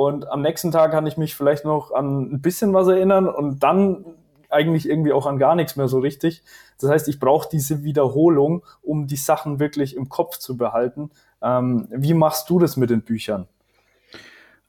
und 0.00 0.26
am 0.30 0.40
nächsten 0.40 0.72
Tag 0.72 0.92
kann 0.92 1.06
ich 1.06 1.18
mich 1.18 1.34
vielleicht 1.34 1.66
noch 1.66 1.92
an 1.92 2.32
ein 2.32 2.40
bisschen 2.40 2.72
was 2.72 2.88
erinnern 2.88 3.28
und 3.28 3.62
dann 3.62 4.06
eigentlich 4.48 4.88
irgendwie 4.88 5.12
auch 5.12 5.26
an 5.26 5.36
gar 5.36 5.54
nichts 5.54 5.76
mehr 5.76 5.88
so 5.88 5.98
richtig. 5.98 6.42
Das 6.80 6.88
heißt, 6.88 7.06
ich 7.08 7.20
brauche 7.20 7.50
diese 7.52 7.84
Wiederholung, 7.84 8.64
um 8.80 9.06
die 9.06 9.16
Sachen 9.16 9.60
wirklich 9.60 9.94
im 9.94 10.08
Kopf 10.08 10.38
zu 10.38 10.56
behalten. 10.56 11.10
Ähm, 11.42 11.86
wie 11.90 12.14
machst 12.14 12.48
du 12.48 12.58
das 12.58 12.78
mit 12.78 12.88
den 12.88 13.02
Büchern? 13.02 13.46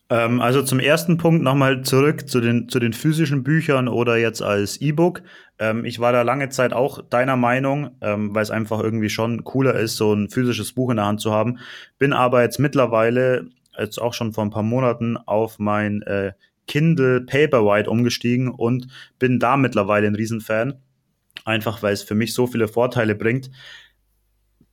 Ähm, 0.09 0.41
also 0.41 0.63
zum 0.63 0.81
ersten 0.81 1.17
Punkt 1.17 1.41
nochmal 1.41 1.83
zurück 1.83 2.27
zu 2.27 2.41
den, 2.41 2.67
zu 2.67 2.79
den 2.79 2.91
physischen 2.91 3.43
Büchern 3.43 3.87
oder 3.87 4.17
jetzt 4.17 4.41
als 4.41 4.81
E-Book. 4.81 5.21
Ähm, 5.59 5.85
ich 5.85 6.01
war 6.01 6.11
da 6.11 6.23
lange 6.23 6.49
Zeit 6.49 6.73
auch 6.73 7.01
deiner 7.09 7.37
Meinung, 7.37 7.91
ähm, 8.01 8.35
weil 8.35 8.43
es 8.43 8.51
einfach 8.51 8.81
irgendwie 8.81 9.09
schon 9.09 9.45
cooler 9.45 9.75
ist, 9.75 9.95
so 9.95 10.13
ein 10.13 10.27
physisches 10.27 10.73
Buch 10.73 10.89
in 10.89 10.97
der 10.97 11.05
Hand 11.05 11.21
zu 11.21 11.31
haben. 11.31 11.59
Bin 11.97 12.11
aber 12.11 12.41
jetzt 12.41 12.59
mittlerweile, 12.59 13.47
jetzt 13.81 14.01
auch 14.01 14.13
schon 14.13 14.33
vor 14.33 14.43
ein 14.43 14.49
paar 14.51 14.63
Monaten, 14.63 15.17
auf 15.17 15.59
mein 15.59 16.01
äh, 16.03 16.33
Kindle 16.67 17.21
Paperwhite 17.21 17.89
umgestiegen 17.89 18.49
und 18.49 18.87
bin 19.19 19.39
da 19.39 19.57
mittlerweile 19.57 20.07
ein 20.07 20.15
Riesenfan. 20.15 20.75
Einfach 21.45 21.81
weil 21.81 21.93
es 21.93 22.03
für 22.03 22.15
mich 22.15 22.33
so 22.33 22.47
viele 22.47 22.67
Vorteile 22.67 23.15
bringt 23.15 23.49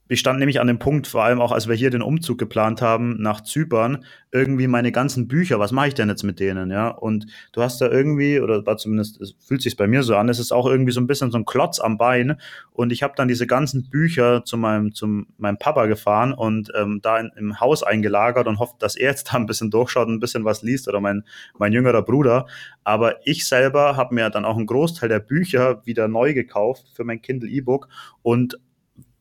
ich 0.09 0.21
stand 0.21 0.39
nämlich 0.39 0.61
an 0.61 0.67
dem 0.67 0.79
Punkt, 0.79 1.07
vor 1.07 1.23
allem 1.23 1.41
auch 1.41 1.53
als 1.53 1.69
wir 1.69 1.75
hier 1.75 1.91
den 1.91 2.03
Umzug 2.03 2.39
geplant 2.39 2.81
haben 2.81 3.21
nach 3.21 3.43
Zypern, 3.43 4.05
irgendwie 4.33 4.67
meine 4.67 4.93
ganzen 4.93 5.29
Bücher, 5.29 5.59
was 5.59 5.73
mache 5.73 5.89
ich 5.89 5.95
denn 5.95 6.09
jetzt 6.09 6.23
mit 6.23 6.41
denen, 6.41 6.71
ja? 6.71 6.89
Und 6.89 7.27
du 7.53 7.63
hast 7.63 7.81
da 7.81 7.89
irgendwie, 7.89 8.41
oder 8.41 8.65
war 8.67 8.77
zumindest, 8.77 9.21
es 9.21 9.35
fühlt 9.39 9.63
sich 9.63 9.77
bei 9.77 9.87
mir 9.87 10.03
so 10.03 10.17
an, 10.17 10.29
es 10.29 10.39
ist 10.39 10.53
auch 10.53 10.67
irgendwie 10.67 10.93
so 10.93 11.01
ein 11.01 11.07
bisschen 11.07 11.31
so 11.31 11.39
ein 11.39 11.45
Klotz 11.45 11.79
am 11.79 11.99
Bein. 11.99 12.39
Und 12.73 12.93
ich 12.93 13.03
habe 13.03 13.15
dann 13.17 13.29
diese 13.29 13.47
ganzen 13.47 13.89
Bücher 13.91 14.45
zu 14.45 14.57
meinem, 14.57 14.95
zu 14.95 15.25
meinem 15.39 15.59
Papa 15.59 15.87
gefahren 15.87 16.33
und 16.33 16.71
ähm, 16.75 17.01
da 17.03 17.19
in, 17.19 17.31
im 17.37 17.61
Haus 17.61 17.83
eingelagert 17.83 18.47
und 18.47 18.59
hofft, 18.59 18.83
dass 18.83 18.97
er 18.97 19.11
jetzt 19.11 19.33
da 19.33 19.37
ein 19.37 19.47
bisschen 19.47 19.71
durchschaut 19.71 20.09
und 20.09 20.15
ein 20.15 20.21
bisschen 20.21 20.45
was 20.45 20.63
liest 20.63 20.89
oder 20.89 21.01
mein, 21.01 21.25
mein 21.59 21.73
jüngerer 21.73 22.03
Bruder. 22.03 22.47
Aber 22.85 23.27
ich 23.27 23.47
selber 23.47 23.97
habe 23.97 24.15
mir 24.15 24.31
dann 24.31 24.45
auch 24.45 24.57
einen 24.57 24.67
Großteil 24.67 25.09
der 25.09 25.21
Bücher 25.21 25.85
wieder 25.87 26.09
neu 26.09 26.35
gekauft 26.35 26.87
für 26.95 27.05
mein 27.05 27.21
Kindle 27.21 27.49
E-Book 27.49 27.89
und 28.23 28.59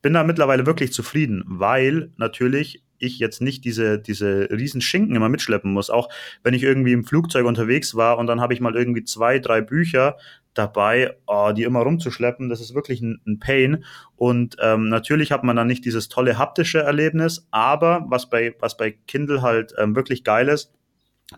bin 0.01 0.13
da 0.13 0.23
mittlerweile 0.23 0.65
wirklich 0.65 0.93
zufrieden, 0.93 1.43
weil 1.47 2.11
natürlich 2.17 2.83
ich 2.99 3.19
jetzt 3.19 3.41
nicht 3.41 3.63
diese, 3.63 3.99
diese 3.99 4.49
riesen 4.49 4.81
Schinken 4.81 5.15
immer 5.15 5.29
mitschleppen 5.29 5.71
muss. 5.71 5.89
Auch 5.89 6.09
wenn 6.43 6.53
ich 6.53 6.63
irgendwie 6.63 6.93
im 6.93 7.03
Flugzeug 7.03 7.45
unterwegs 7.45 7.95
war 7.95 8.17
und 8.17 8.27
dann 8.27 8.41
habe 8.41 8.53
ich 8.53 8.59
mal 8.59 8.75
irgendwie 8.75 9.03
zwei, 9.03 9.39
drei 9.39 9.61
Bücher 9.61 10.17
dabei, 10.53 11.15
oh, 11.27 11.51
die 11.55 11.63
immer 11.63 11.81
rumzuschleppen, 11.81 12.49
das 12.49 12.61
ist 12.61 12.73
wirklich 12.73 13.01
ein, 13.01 13.21
ein 13.27 13.39
Pain. 13.39 13.83
Und 14.15 14.57
ähm, 14.59 14.89
natürlich 14.89 15.31
hat 15.31 15.43
man 15.43 15.55
dann 15.55 15.67
nicht 15.67 15.85
dieses 15.85 16.09
tolle 16.09 16.37
haptische 16.37 16.79
Erlebnis, 16.79 17.47
aber 17.51 18.05
was 18.09 18.29
bei, 18.29 18.55
was 18.59 18.75
bei 18.77 18.91
Kindle 19.07 19.41
halt 19.41 19.73
ähm, 19.77 19.95
wirklich 19.95 20.23
geil 20.23 20.47
ist, 20.47 20.73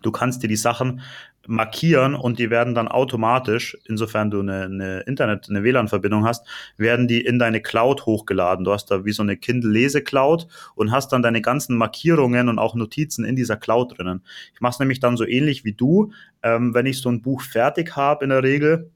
du 0.02 0.10
kannst 0.10 0.42
dir 0.42 0.48
die 0.48 0.56
Sachen 0.56 1.02
markieren 1.46 2.14
und 2.14 2.38
die 2.38 2.50
werden 2.50 2.74
dann 2.74 2.88
automatisch, 2.88 3.76
insofern 3.86 4.30
du 4.30 4.40
eine, 4.40 4.64
eine 4.64 5.00
Internet, 5.00 5.48
eine 5.48 5.62
WLAN-Verbindung 5.64 6.24
hast, 6.24 6.46
werden 6.76 7.08
die 7.08 7.20
in 7.20 7.38
deine 7.38 7.60
Cloud 7.60 8.06
hochgeladen. 8.06 8.64
Du 8.64 8.72
hast 8.72 8.90
da 8.90 9.04
wie 9.04 9.12
so 9.12 9.22
eine 9.22 9.36
Kindle-Lese-Cloud 9.36 10.46
und 10.74 10.92
hast 10.92 11.12
dann 11.12 11.22
deine 11.22 11.40
ganzen 11.40 11.76
Markierungen 11.76 12.48
und 12.48 12.58
auch 12.58 12.74
Notizen 12.74 13.24
in 13.24 13.36
dieser 13.36 13.56
Cloud 13.56 13.98
drinnen. 13.98 14.22
Ich 14.54 14.60
mache 14.60 14.72
es 14.72 14.78
nämlich 14.78 15.00
dann 15.00 15.16
so 15.16 15.26
ähnlich 15.26 15.64
wie 15.64 15.72
du. 15.72 16.12
Ähm, 16.42 16.74
wenn 16.74 16.86
ich 16.86 17.00
so 17.00 17.08
ein 17.08 17.22
Buch 17.22 17.42
fertig 17.42 17.96
habe 17.96 18.24
in 18.24 18.30
der 18.30 18.42
Regel, 18.42 18.90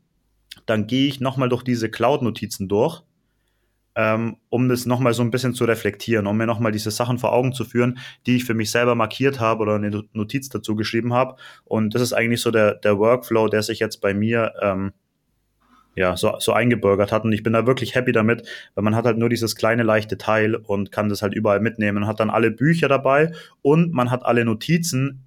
dann 0.66 0.86
gehe 0.86 1.08
ich 1.08 1.20
nochmal 1.20 1.48
durch 1.48 1.62
diese 1.62 1.90
Cloud-Notizen 1.90 2.68
durch 2.68 3.02
ähm, 3.96 4.36
um 4.48 4.68
das 4.68 4.86
nochmal 4.86 5.14
so 5.14 5.22
ein 5.22 5.30
bisschen 5.30 5.54
zu 5.54 5.64
reflektieren, 5.64 6.26
um 6.26 6.36
mir 6.36 6.46
nochmal 6.46 6.72
diese 6.72 6.90
Sachen 6.90 7.18
vor 7.18 7.32
Augen 7.32 7.52
zu 7.52 7.64
führen, 7.64 7.98
die 8.26 8.36
ich 8.36 8.44
für 8.44 8.54
mich 8.54 8.70
selber 8.70 8.94
markiert 8.94 9.40
habe 9.40 9.62
oder 9.62 9.76
eine 9.76 10.02
Notiz 10.12 10.48
dazu 10.48 10.74
geschrieben 10.74 11.12
habe. 11.12 11.36
Und 11.64 11.94
das 11.94 12.02
ist 12.02 12.12
eigentlich 12.12 12.40
so 12.40 12.50
der, 12.50 12.74
der 12.74 12.98
Workflow, 12.98 13.48
der 13.48 13.62
sich 13.62 13.78
jetzt 13.78 14.00
bei 14.00 14.14
mir 14.14 14.52
ähm, 14.60 14.92
ja, 15.96 16.16
so, 16.16 16.34
so 16.38 16.52
eingebürgert 16.52 17.12
hat. 17.12 17.24
Und 17.24 17.32
ich 17.32 17.42
bin 17.42 17.52
da 17.52 17.66
wirklich 17.66 17.94
happy 17.94 18.12
damit, 18.12 18.46
weil 18.74 18.84
man 18.84 18.96
hat 18.96 19.04
halt 19.04 19.18
nur 19.18 19.28
dieses 19.28 19.54
kleine, 19.56 19.82
leichte 19.82 20.18
Teil 20.18 20.54
und 20.56 20.90
kann 20.90 21.08
das 21.08 21.22
halt 21.22 21.34
überall 21.34 21.60
mitnehmen 21.60 21.98
und 21.98 22.06
hat 22.08 22.20
dann 22.20 22.30
alle 22.30 22.50
Bücher 22.50 22.88
dabei 22.88 23.32
und 23.62 23.92
man 23.92 24.10
hat 24.10 24.24
alle 24.24 24.44
Notizen 24.44 25.24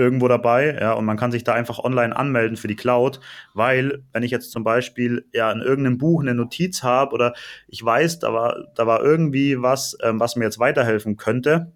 irgendwo 0.00 0.26
dabei, 0.26 0.76
ja, 0.80 0.94
und 0.94 1.04
man 1.04 1.16
kann 1.16 1.30
sich 1.30 1.44
da 1.44 1.52
einfach 1.52 1.78
online 1.78 2.16
anmelden 2.16 2.56
für 2.56 2.68
die 2.68 2.76
Cloud, 2.76 3.20
weil 3.54 4.02
wenn 4.12 4.22
ich 4.22 4.30
jetzt 4.30 4.50
zum 4.50 4.64
Beispiel 4.64 5.26
ja 5.32 5.52
in 5.52 5.60
irgendeinem 5.60 5.98
Buch 5.98 6.22
eine 6.22 6.34
Notiz 6.34 6.82
habe 6.82 7.14
oder 7.14 7.34
ich 7.68 7.84
weiß, 7.84 8.18
da 8.20 8.32
war, 8.32 8.64
da 8.74 8.86
war 8.86 9.02
irgendwie 9.02 9.60
was, 9.60 9.96
ähm, 10.02 10.18
was 10.18 10.36
mir 10.36 10.44
jetzt 10.44 10.58
weiterhelfen 10.58 11.16
könnte, 11.16 11.72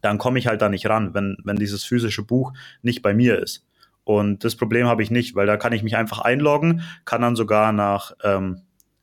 dann 0.00 0.18
komme 0.18 0.38
ich 0.38 0.48
halt 0.48 0.60
da 0.60 0.68
nicht 0.68 0.86
ran, 0.86 1.14
wenn, 1.14 1.36
wenn 1.44 1.56
dieses 1.56 1.84
physische 1.84 2.24
Buch 2.24 2.52
nicht 2.82 3.02
bei 3.02 3.14
mir 3.14 3.38
ist. 3.38 3.64
Und 4.04 4.42
das 4.44 4.56
Problem 4.56 4.88
habe 4.88 5.02
ich 5.02 5.12
nicht, 5.12 5.36
weil 5.36 5.46
da 5.46 5.56
kann 5.56 5.72
ich 5.72 5.84
mich 5.84 5.96
einfach 5.96 6.18
einloggen, 6.18 6.82
kann 7.04 7.22
dann 7.22 7.36
sogar 7.36 7.72
nach 7.72 8.12
ähm, 8.24 8.62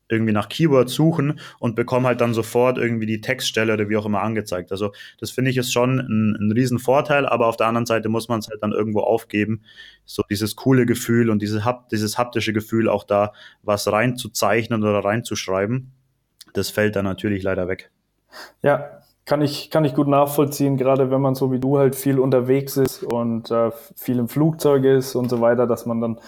irgendwie 0.09 0.33
nach 0.33 0.49
Keywords 0.49 0.93
suchen 0.93 1.39
und 1.59 1.75
bekomme 1.75 2.07
halt 2.07 2.21
dann 2.21 2.33
sofort 2.33 2.77
irgendwie 2.77 3.05
die 3.05 3.21
Textstelle 3.21 3.73
oder 3.73 3.89
wie 3.89 3.97
auch 3.97 4.05
immer 4.05 4.21
angezeigt. 4.21 4.71
Also 4.71 4.91
das 5.19 5.31
finde 5.31 5.51
ich 5.51 5.57
ist 5.57 5.71
schon 5.71 5.99
ein, 5.99 6.35
ein 6.39 6.51
riesen 6.51 6.79
Vorteil, 6.79 7.25
aber 7.25 7.47
auf 7.47 7.57
der 7.57 7.67
anderen 7.67 7.85
Seite 7.85 8.09
muss 8.09 8.27
man 8.27 8.39
es 8.39 8.49
halt 8.49 8.61
dann 8.63 8.71
irgendwo 8.71 9.01
aufgeben, 9.01 9.61
so 10.05 10.23
dieses 10.29 10.55
coole 10.55 10.85
Gefühl 10.85 11.29
und 11.29 11.41
diese, 11.41 11.63
dieses 11.91 12.17
haptische 12.17 12.53
Gefühl 12.53 12.89
auch 12.89 13.03
da 13.03 13.33
was 13.61 13.91
reinzuzeichnen 13.91 14.83
oder 14.83 14.99
reinzuschreiben. 14.99 15.91
Das 16.53 16.69
fällt 16.69 16.95
dann 16.95 17.05
natürlich 17.05 17.43
leider 17.43 17.67
weg. 17.67 17.91
Ja, 18.63 18.99
kann 19.25 19.41
ich, 19.43 19.69
kann 19.69 19.85
ich 19.85 19.93
gut 19.93 20.07
nachvollziehen, 20.07 20.75
gerade 20.75 21.11
wenn 21.11 21.21
man 21.21 21.35
so 21.35 21.51
wie 21.51 21.59
du 21.59 21.77
halt 21.77 21.95
viel 21.95 22.17
unterwegs 22.17 22.77
ist 22.77 23.03
und 23.03 23.51
äh, 23.51 23.69
viel 23.95 24.17
im 24.17 24.27
Flugzeug 24.27 24.83
ist 24.85 25.13
und 25.13 25.29
so 25.29 25.39
weiter, 25.39 25.67
dass 25.67 25.85
man 25.85 26.01
dann 26.01 26.19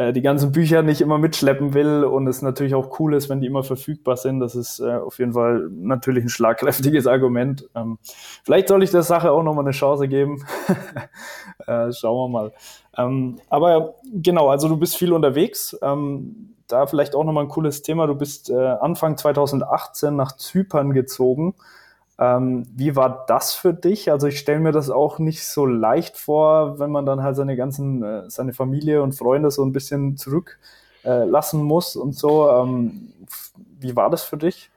äh, 0.00 0.14
die 0.14 0.22
ganzen 0.22 0.50
Bücher 0.50 0.82
nicht 0.82 1.02
immer 1.02 1.18
mitschleppen 1.18 1.74
will 1.74 2.04
und 2.04 2.26
es 2.26 2.40
natürlich 2.40 2.74
auch 2.74 2.98
cool 2.98 3.12
ist, 3.12 3.28
wenn 3.28 3.42
die 3.42 3.46
immer 3.46 3.62
verfügbar 3.62 4.16
sind. 4.16 4.40
Das 4.40 4.54
ist 4.54 4.80
äh, 4.80 4.94
auf 4.94 5.18
jeden 5.18 5.34
Fall 5.34 5.68
natürlich 5.70 6.24
ein 6.24 6.30
schlagkräftiges 6.30 7.06
Argument. 7.06 7.68
Ähm, 7.74 7.98
vielleicht 8.42 8.68
soll 8.68 8.82
ich 8.82 8.90
der 8.90 9.02
Sache 9.02 9.30
auch 9.30 9.42
nochmal 9.42 9.64
eine 9.64 9.72
Chance 9.72 10.08
geben. 10.08 10.42
äh, 11.66 11.92
schauen 11.92 12.16
wir 12.16 12.28
mal. 12.28 12.52
Ähm, 12.96 13.40
aber 13.50 13.96
genau, 14.10 14.48
also 14.48 14.68
du 14.68 14.78
bist 14.78 14.96
viel 14.96 15.12
unterwegs. 15.12 15.76
Ähm, 15.82 16.54
da 16.66 16.86
vielleicht 16.86 17.14
auch 17.14 17.24
nochmal 17.24 17.44
ein 17.44 17.50
cooles 17.50 17.82
Thema. 17.82 18.06
Du 18.06 18.14
bist 18.14 18.48
äh, 18.48 18.54
Anfang 18.54 19.18
2018 19.18 20.16
nach 20.16 20.34
Zypern 20.34 20.94
gezogen. 20.94 21.54
Ähm, 22.20 22.66
wie 22.76 22.94
war 22.96 23.24
das 23.26 23.54
für 23.54 23.72
dich? 23.72 24.10
Also 24.10 24.26
ich 24.26 24.38
stelle 24.38 24.60
mir 24.60 24.72
das 24.72 24.90
auch 24.90 25.18
nicht 25.18 25.42
so 25.46 25.64
leicht 25.64 26.18
vor, 26.18 26.78
wenn 26.78 26.90
man 26.90 27.06
dann 27.06 27.22
halt 27.22 27.34
seine 27.34 27.56
ganzen, 27.56 28.02
äh, 28.02 28.28
seine 28.28 28.52
Familie 28.52 29.02
und 29.02 29.14
Freunde 29.14 29.50
so 29.50 29.64
ein 29.64 29.72
bisschen 29.72 30.18
zurücklassen 30.18 31.60
äh, 31.60 31.64
muss 31.64 31.96
und 31.96 32.14
so. 32.14 32.50
Ähm, 32.50 33.14
wie 33.80 33.96
war 33.96 34.10
das 34.10 34.22
für 34.22 34.36
dich? 34.36 34.70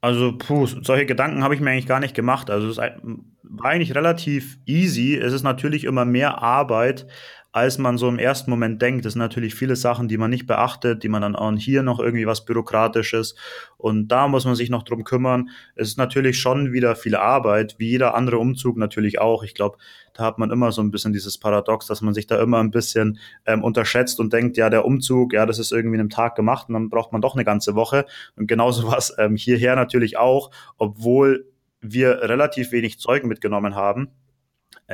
Also, 0.00 0.32
puh, 0.38 0.66
solche 0.66 1.04
Gedanken 1.04 1.44
habe 1.44 1.54
ich 1.54 1.60
mir 1.60 1.72
eigentlich 1.72 1.86
gar 1.86 2.00
nicht 2.00 2.14
gemacht. 2.14 2.48
Also, 2.48 2.68
es 2.68 2.78
war 2.78 3.66
eigentlich 3.70 3.94
relativ 3.94 4.58
easy. 4.64 5.14
Es 5.14 5.34
ist 5.34 5.42
natürlich 5.42 5.84
immer 5.84 6.06
mehr 6.06 6.40
Arbeit, 6.40 7.06
als 7.52 7.78
man 7.78 7.98
so 7.98 8.08
im 8.08 8.18
ersten 8.18 8.50
Moment 8.50 8.80
denkt. 8.80 9.04
Das 9.04 9.14
sind 9.14 9.20
natürlich 9.20 9.54
viele 9.54 9.76
Sachen, 9.76 10.08
die 10.08 10.18
man 10.18 10.30
nicht 10.30 10.46
beachtet, 10.46 11.02
die 11.02 11.08
man 11.08 11.22
dann 11.22 11.36
auch 11.36 11.52
hier 11.56 11.82
noch 11.82 11.98
irgendwie 11.98 12.26
was 12.26 12.44
Bürokratisches 12.44 13.34
und 13.76 14.08
da 14.08 14.28
muss 14.28 14.44
man 14.44 14.54
sich 14.54 14.70
noch 14.70 14.82
drum 14.82 15.04
kümmern. 15.04 15.50
Es 15.74 15.88
ist 15.88 15.98
natürlich 15.98 16.38
schon 16.38 16.72
wieder 16.72 16.94
viel 16.94 17.16
Arbeit, 17.16 17.76
wie 17.78 17.88
jeder 17.88 18.14
andere 18.14 18.38
Umzug 18.38 18.76
natürlich 18.76 19.20
auch. 19.20 19.42
Ich 19.42 19.54
glaube, 19.54 19.78
da 20.12 20.24
hat 20.24 20.38
man 20.38 20.50
immer 20.50 20.70
so 20.70 20.82
ein 20.82 20.90
bisschen 20.90 21.12
dieses 21.12 21.38
Paradox, 21.38 21.86
dass 21.86 22.02
man 22.02 22.14
sich 22.14 22.26
da 22.26 22.40
immer 22.40 22.58
ein 22.58 22.70
bisschen 22.70 23.18
ähm, 23.46 23.64
unterschätzt 23.64 24.20
und 24.20 24.32
denkt, 24.32 24.56
ja, 24.56 24.70
der 24.70 24.84
Umzug, 24.84 25.32
ja, 25.32 25.46
das 25.46 25.58
ist 25.58 25.72
irgendwie 25.72 25.94
in 25.94 26.00
einem 26.00 26.10
Tag 26.10 26.34
gemacht 26.34 26.68
und 26.68 26.74
dann 26.74 26.90
braucht 26.90 27.12
man 27.12 27.20
doch 27.20 27.34
eine 27.34 27.44
ganze 27.44 27.74
Woche. 27.74 28.06
Und 28.36 28.46
genauso 28.46 28.86
was 28.92 29.14
ähm, 29.18 29.36
hierher 29.36 29.76
natürlich 29.76 30.18
auch, 30.18 30.50
obwohl 30.78 31.46
wir 31.80 32.20
relativ 32.22 32.72
wenig 32.72 33.00
Zeug 33.00 33.24
mitgenommen 33.24 33.74
haben 33.74 34.10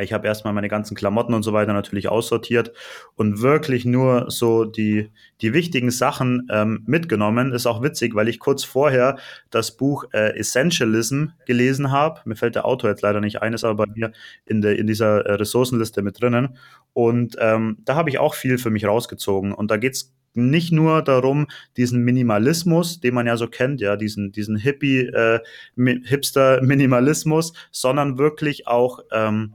ich 0.01 0.12
habe 0.12 0.26
erstmal 0.26 0.53
meine 0.53 0.68
ganzen 0.68 0.94
Klamotten 0.94 1.34
und 1.34 1.42
so 1.42 1.53
weiter 1.53 1.72
natürlich 1.72 2.09
aussortiert 2.09 2.72
und 3.14 3.40
wirklich 3.40 3.84
nur 3.84 4.30
so 4.30 4.64
die, 4.64 5.11
die 5.40 5.53
wichtigen 5.53 5.90
Sachen 5.90 6.49
ähm, 6.51 6.82
mitgenommen. 6.86 7.53
Ist 7.53 7.66
auch 7.66 7.82
witzig, 7.82 8.14
weil 8.14 8.28
ich 8.28 8.38
kurz 8.38 8.64
vorher 8.64 9.16
das 9.51 9.76
Buch 9.76 10.05
äh, 10.12 10.36
Essentialism 10.36 11.26
gelesen 11.47 11.90
habe. 11.90 12.20
Mir 12.24 12.36
fällt 12.36 12.55
der 12.55 12.64
Autor 12.64 12.90
jetzt 12.90 13.03
leider 13.03 13.20
nicht 13.20 13.42
ein, 13.42 13.53
ist 13.53 13.64
aber 13.64 13.86
bei 13.86 13.92
mir 13.94 14.12
in, 14.44 14.61
der, 14.61 14.78
in 14.78 14.86
dieser 14.86 15.26
äh, 15.26 15.32
Ressourcenliste 15.34 16.03
mit 16.03 16.20
drinnen. 16.20 16.57
Und 16.92 17.36
ähm, 17.38 17.78
da 17.84 17.94
habe 17.94 18.11
ich 18.11 18.18
auch 18.18 18.34
viel 18.34 18.59
für 18.59 18.70
mich 18.70 18.86
rausgezogen. 18.86 19.53
Und 19.53 19.70
da 19.70 19.76
geht's 19.76 20.14
nicht 20.36 20.70
nur 20.70 21.03
darum, 21.03 21.47
diesen 21.76 22.05
Minimalismus, 22.05 23.01
den 23.01 23.14
man 23.14 23.26
ja 23.26 23.36
so 23.36 23.49
kennt, 23.49 23.80
ja, 23.80 23.97
diesen, 23.97 24.32
diesen 24.32 24.57
Hippie, 24.57 25.07
äh, 25.07 25.40
Hipster-Minimalismus, 25.76 27.55
sondern 27.70 28.18
wirklich 28.18 28.66
auch 28.66 29.01
ähm, 29.12 29.55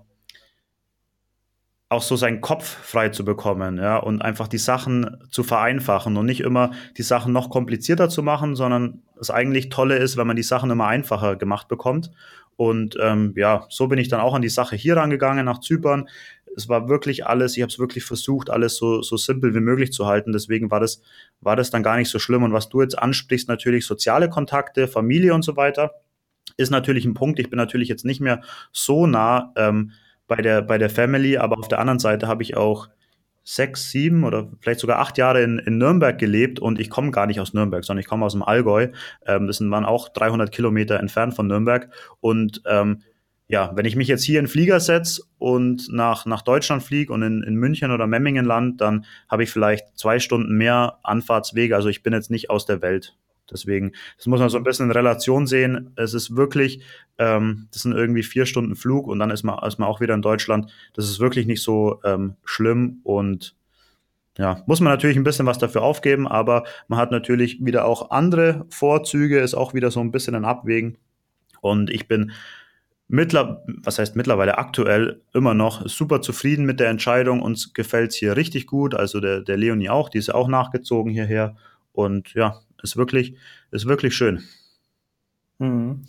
auch 1.92 2.02
so 2.02 2.16
seinen 2.16 2.40
Kopf 2.40 2.66
frei 2.66 3.10
zu 3.10 3.26
bekommen, 3.26 3.78
ja, 3.78 3.98
und 3.98 4.22
einfach 4.22 4.48
die 4.48 4.58
Sachen 4.58 5.18
zu 5.30 5.44
vereinfachen 5.44 6.16
und 6.16 6.26
nicht 6.26 6.40
immer 6.40 6.72
die 6.98 7.04
Sachen 7.04 7.34
noch 7.34 7.50
komplizierter 7.50 8.08
zu 8.08 8.24
machen, 8.24 8.56
sondern 8.56 9.02
das 9.18 9.30
eigentlich 9.30 9.68
Tolle 9.68 9.98
ist, 9.98 10.16
wenn 10.16 10.26
man 10.26 10.38
die 10.38 10.44
Sachen 10.44 10.72
immer 10.72 10.88
einfacher 10.88 11.36
gemacht 11.36 11.68
bekommt. 11.68 12.10
Und 12.56 12.98
ähm, 13.02 13.34
ja, 13.36 13.66
so 13.70 13.88
bin 13.88 14.00
ich 14.00 14.08
dann 14.08 14.22
auch 14.22 14.34
an 14.34 14.42
die 14.42 14.48
Sache 14.48 14.78
hier 14.78 14.96
rangegangen 14.96 15.46
nach 15.46 15.60
Zypern. 15.60 16.08
Es 16.56 16.70
war 16.70 16.88
wirklich 16.88 17.26
alles, 17.26 17.58
ich 17.58 17.62
habe 17.62 17.72
es 17.72 17.80
wirklich 17.80 18.06
versucht, 18.06 18.50
alles 18.50 18.78
so, 18.78 19.02
so 19.02 19.18
simpel 19.18 19.54
wie 19.54 19.60
möglich 19.60 19.92
zu 19.92 20.06
halten. 20.06 20.32
Deswegen 20.32 20.72
war 20.72 20.80
das, 20.80 21.02
war 21.42 21.58
das 21.58 21.72
dann 21.72 21.84
gar 21.84 21.98
nicht 21.98 22.10
so 22.10 22.20
schlimm. 22.20 22.44
Und 22.44 22.54
was 22.54 22.70
du 22.70 22.82
jetzt 22.82 22.98
ansprichst, 22.98 23.50
natürlich 23.50 23.86
soziale 23.86 24.30
Kontakte, 24.30 24.88
Familie 24.88 25.34
und 25.34 25.44
so 25.44 25.58
weiter, 25.58 25.92
ist 26.56 26.70
natürlich 26.70 27.04
ein 27.04 27.16
Punkt. 27.16 27.40
Ich 27.40 27.50
bin 27.50 27.58
natürlich 27.58 27.90
jetzt 27.90 28.06
nicht 28.06 28.22
mehr 28.22 28.42
so 28.72 29.08
nah 29.08 29.52
ähm, 29.58 29.92
bei 30.32 30.42
der, 30.42 30.62
bei 30.62 30.78
der 30.78 30.90
Family, 30.90 31.36
aber 31.36 31.60
auf 31.60 31.68
der 31.68 31.80
anderen 31.80 32.00
Seite 32.00 32.26
habe 32.26 32.42
ich 32.42 32.56
auch 32.56 32.88
sechs, 33.44 33.92
sieben 33.92 34.24
oder 34.24 34.50
vielleicht 34.62 34.80
sogar 34.80 35.00
acht 35.00 35.18
Jahre 35.18 35.44
in, 35.44 35.60
in 35.60 35.78
Nürnberg 35.78 36.18
gelebt 36.18 36.58
und 36.62 36.80
ich 36.80 36.90
komme 36.90 37.12
gar 37.12 37.28
nicht 37.28 37.42
aus 37.42 37.54
Nürnberg, 37.54 37.84
sondern 37.84 38.00
ich 38.00 38.08
komme 38.08 38.26
aus 38.26 38.32
dem 38.32 38.42
Allgäu. 38.42 38.88
Ähm, 39.26 39.48
das 39.48 39.58
sind 39.58 39.70
waren 39.72 39.84
auch 39.84 40.08
300 40.08 40.50
Kilometer 40.50 41.02
entfernt 41.02 41.34
von 41.34 41.48
Nürnberg 41.48 41.90
und 42.22 42.62
ähm, 42.66 43.02
ja, 43.50 43.72
wenn 43.76 43.86
ich 43.86 43.98
mich 43.98 44.08
jetzt 44.08 44.24
hier 44.24 44.40
in 44.40 44.48
Flieger 44.48 44.80
setze 44.80 45.24
und 45.38 45.92
nach, 45.92 46.26
nach 46.26 46.44
Deutschland 46.44 46.82
fliege 46.82 47.12
und 47.12 47.24
in, 47.24 47.44
in 47.44 47.56
München 47.56 47.92
oder 47.92 48.08
Memmingen 48.08 48.46
land, 48.46 48.80
dann 48.80 49.04
habe 49.28 49.44
ich 49.44 49.52
vielleicht 49.52 49.98
zwei 49.98 50.20
Stunden 50.20 50.56
mehr 50.56 51.00
Anfahrtswege. 51.04 51.76
Also 51.76 51.90
ich 51.90 52.04
bin 52.04 52.14
jetzt 52.14 52.32
nicht 52.32 52.50
aus 52.50 52.66
der 52.66 52.82
Welt. 52.82 53.18
Deswegen, 53.52 53.92
das 54.18 54.28
muss 54.28 54.40
man 54.40 54.50
so 54.50 54.58
ein 54.58 54.64
bisschen 54.64 54.88
in 54.88 54.92
Relation 54.92 55.48
sehen. 55.48 55.92
Es 55.96 56.14
ist 56.14 56.36
wirklich, 56.36 56.82
ähm, 57.18 57.68
das 57.72 57.84
sind 57.84 57.94
irgendwie 57.94 58.24
vier 58.24 58.46
Stunden 58.46 58.76
Flug 58.76 59.08
und 59.08 59.20
dann 59.20 59.30
ist 59.32 59.44
man, 59.44 59.60
ist 59.68 59.80
man 59.80 59.88
auch 59.88 60.02
wieder 60.02 60.14
in 60.14 60.22
Deutschland. 60.22 60.72
Das 60.94 61.06
ist 61.06 61.20
wirklich 61.20 61.46
nicht 61.46 61.62
so 61.62 62.00
ähm, 62.04 62.36
schlimm 62.44 63.00
und 63.04 63.56
ja, 64.38 64.64
muss 64.66 64.80
man 64.80 64.94
natürlich 64.94 65.18
ein 65.18 65.26
bisschen 65.26 65.46
was 65.46 65.58
dafür 65.58 65.82
aufgeben, 65.82 66.28
aber 66.28 66.64
man 66.88 66.98
hat 66.98 67.12
natürlich 67.12 67.64
wieder 67.64 67.86
auch 67.86 68.12
andere 68.12 68.66
Vorzüge, 68.70 69.40
ist 69.40 69.56
auch 69.56 69.74
wieder 69.74 69.92
so 69.92 70.00
ein 70.00 70.12
bisschen 70.12 70.36
ein 70.36 70.46
Abwägen. 70.46 70.98
Und 71.60 71.90
ich 71.90 72.08
bin 72.08 72.32
mittler, 73.12 73.64
was 73.68 74.00
heißt 74.00 74.16
mittlerweile 74.16 74.58
aktuell 74.58 75.22
immer 75.34 75.54
noch 75.54 75.88
super 75.88 76.22
zufrieden 76.22 76.66
mit 76.66 76.80
der 76.80 76.90
Entscheidung. 76.90 77.42
Uns 77.42 77.74
gefällt's 77.74 78.16
hier 78.16 78.38
richtig 78.38 78.68
gut. 78.68 78.96
Also 78.96 79.20
der, 79.20 79.42
der 79.42 79.58
Leonie 79.58 79.90
auch, 79.90 80.10
die 80.10 80.18
ist 80.18 80.34
auch 80.34 80.48
nachgezogen 80.48 81.12
hierher. 81.12 81.56
Und 81.92 82.34
ja, 82.34 82.62
ist 82.84 82.98
wirklich, 82.98 83.36
ist 83.72 83.86
wirklich 83.86 84.16
schön. 84.16 84.44
Mhm. 85.60 86.06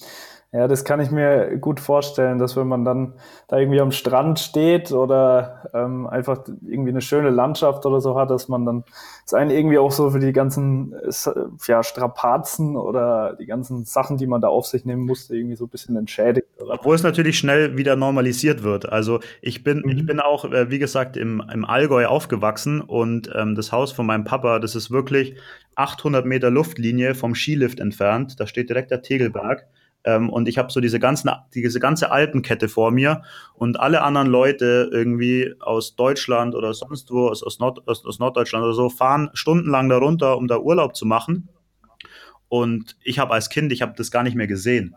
Ja, 0.55 0.69
das 0.69 0.85
kann 0.85 1.01
ich 1.01 1.11
mir 1.11 1.57
gut 1.57 1.81
vorstellen, 1.81 2.39
dass 2.39 2.57
wenn 2.59 2.69
man 2.69 2.85
dann 2.85 3.15
da 3.49 3.57
irgendwie 3.57 3.81
am 3.81 3.91
Strand 3.91 4.39
steht 4.39 4.93
oder 4.93 5.71
ähm, 5.73 6.07
einfach 6.07 6.41
irgendwie 6.61 6.91
eine 6.91 7.01
schöne 7.01 7.31
Landschaft 7.31 7.87
oder 7.87 8.03
so 8.03 8.19
hat, 8.19 8.29
dass 8.31 8.49
man 8.49 8.67
dann 8.67 8.85
es 9.25 9.33
einen 9.33 9.51
irgendwie 9.51 9.79
auch 9.79 9.91
so 9.91 10.11
für 10.11 10.21
die 10.21 10.35
ganzen 10.35 10.95
ja, 11.67 11.83
Strapazen 11.83 12.77
oder 12.77 13.35
die 13.41 13.47
ganzen 13.47 13.87
Sachen, 13.87 14.19
die 14.19 14.27
man 14.27 14.43
da 14.43 14.49
auf 14.49 14.67
sich 14.67 14.85
nehmen 14.85 15.07
musste, 15.07 15.35
irgendwie 15.35 15.57
so 15.57 15.65
ein 15.65 15.71
bisschen 15.71 15.97
entschädigt. 15.97 16.47
Oder? 16.61 16.75
Obwohl 16.75 16.97
es 16.97 17.03
natürlich 17.03 17.39
schnell 17.39 17.79
wieder 17.79 17.97
normalisiert 17.97 18.63
wird. 18.63 18.93
Also 18.93 19.21
ich 19.41 19.65
bin, 19.65 19.79
mhm. 19.79 19.91
ich 19.91 20.05
bin 20.05 20.21
auch, 20.21 20.45
äh, 20.45 20.71
wie 20.71 20.79
gesagt, 20.79 21.17
im, 21.17 21.43
im 21.51 21.65
Allgäu 21.65 22.05
aufgewachsen 22.05 22.83
und 22.83 23.31
ähm, 23.35 23.55
das 23.55 23.73
Haus 23.73 23.91
von 23.93 24.05
meinem 24.05 24.25
Papa, 24.25 24.59
das 24.59 24.75
ist 24.75 24.91
wirklich 24.91 25.35
800 25.77 26.27
Meter 26.27 26.51
Luftlinie 26.51 27.15
vom 27.15 27.35
Skilift 27.35 27.81
entfernt. 27.81 28.39
Da 28.39 28.47
steht 28.47 28.69
direkt 28.69 28.91
der 28.91 29.01
Tegelberg. 29.01 29.67
Ähm, 30.05 30.31
und 30.31 30.49
ich 30.49 30.59
habe 30.59 30.73
so 30.73 30.81
diese, 30.81 30.99
ganzen, 30.99 31.31
diese 31.55 31.81
ganze 31.81 32.11
Alpenkette 32.11 32.69
vor 32.69 32.91
mir 32.91 33.23
und 33.55 33.79
alle 33.79 34.03
anderen 34.03 34.29
Leute 34.29 34.89
irgendwie 34.93 35.55
aus 35.61 35.97
Deutschland 35.97 36.55
oder 36.55 36.75
sonst 36.75 37.11
wo, 37.11 37.29
aus, 37.29 37.43
aus, 37.43 37.59
Nord, 37.59 37.87
aus, 37.87 38.05
aus 38.05 38.19
Norddeutschland 38.19 38.65
oder 38.65 38.75
so, 38.75 38.89
fahren 38.89 39.31
stundenlang 39.35 39.89
darunter, 39.89 40.37
um 40.37 40.49
da 40.49 40.59
Urlaub 40.59 40.97
zu 40.97 41.07
machen. 41.07 41.49
Und 42.49 42.97
ich 43.03 43.19
habe 43.19 43.33
als 43.33 43.49
Kind, 43.49 43.73
ich 43.73 43.83
habe 43.83 43.95
das 43.97 44.11
gar 44.11 44.23
nicht 44.23 44.35
mehr 44.35 44.47
gesehen. 44.47 44.95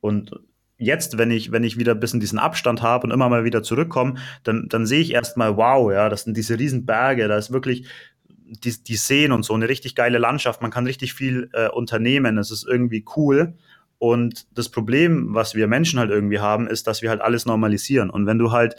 Und 0.00 0.30
jetzt, 0.78 1.18
wenn 1.18 1.30
ich, 1.30 1.52
wenn 1.52 1.64
ich 1.64 1.78
wieder 1.78 1.92
ein 1.92 2.00
bisschen 2.00 2.20
diesen 2.20 2.38
Abstand 2.38 2.82
habe 2.82 3.06
und 3.06 3.12
immer 3.12 3.28
mal 3.28 3.44
wieder 3.44 3.62
zurückkomme, 3.62 4.14
dann, 4.44 4.66
dann 4.68 4.86
sehe 4.86 5.00
ich 5.00 5.12
erstmal, 5.12 5.56
wow, 5.56 5.90
ja, 5.92 6.08
das 6.08 6.24
sind 6.24 6.36
diese 6.36 6.58
riesen 6.58 6.86
Berge, 6.86 7.28
da 7.28 7.36
ist 7.36 7.52
wirklich 7.52 7.86
die, 8.28 8.82
die 8.82 8.96
Seen 8.96 9.32
und 9.32 9.44
so 9.44 9.54
eine 9.54 9.68
richtig 9.68 9.94
geile 9.94 10.18
Landschaft, 10.18 10.62
man 10.62 10.70
kann 10.70 10.86
richtig 10.86 11.14
viel 11.14 11.50
äh, 11.52 11.68
unternehmen, 11.68 12.38
es 12.38 12.50
ist 12.50 12.66
irgendwie 12.66 13.04
cool. 13.16 13.54
Und 13.98 14.46
das 14.56 14.68
Problem, 14.68 15.34
was 15.34 15.54
wir 15.54 15.66
Menschen 15.68 15.98
halt 15.98 16.10
irgendwie 16.10 16.40
haben, 16.40 16.66
ist, 16.66 16.86
dass 16.86 17.02
wir 17.02 17.10
halt 17.10 17.20
alles 17.20 17.46
normalisieren. 17.46 18.10
Und 18.10 18.26
wenn 18.26 18.38
du 18.38 18.52
halt 18.52 18.76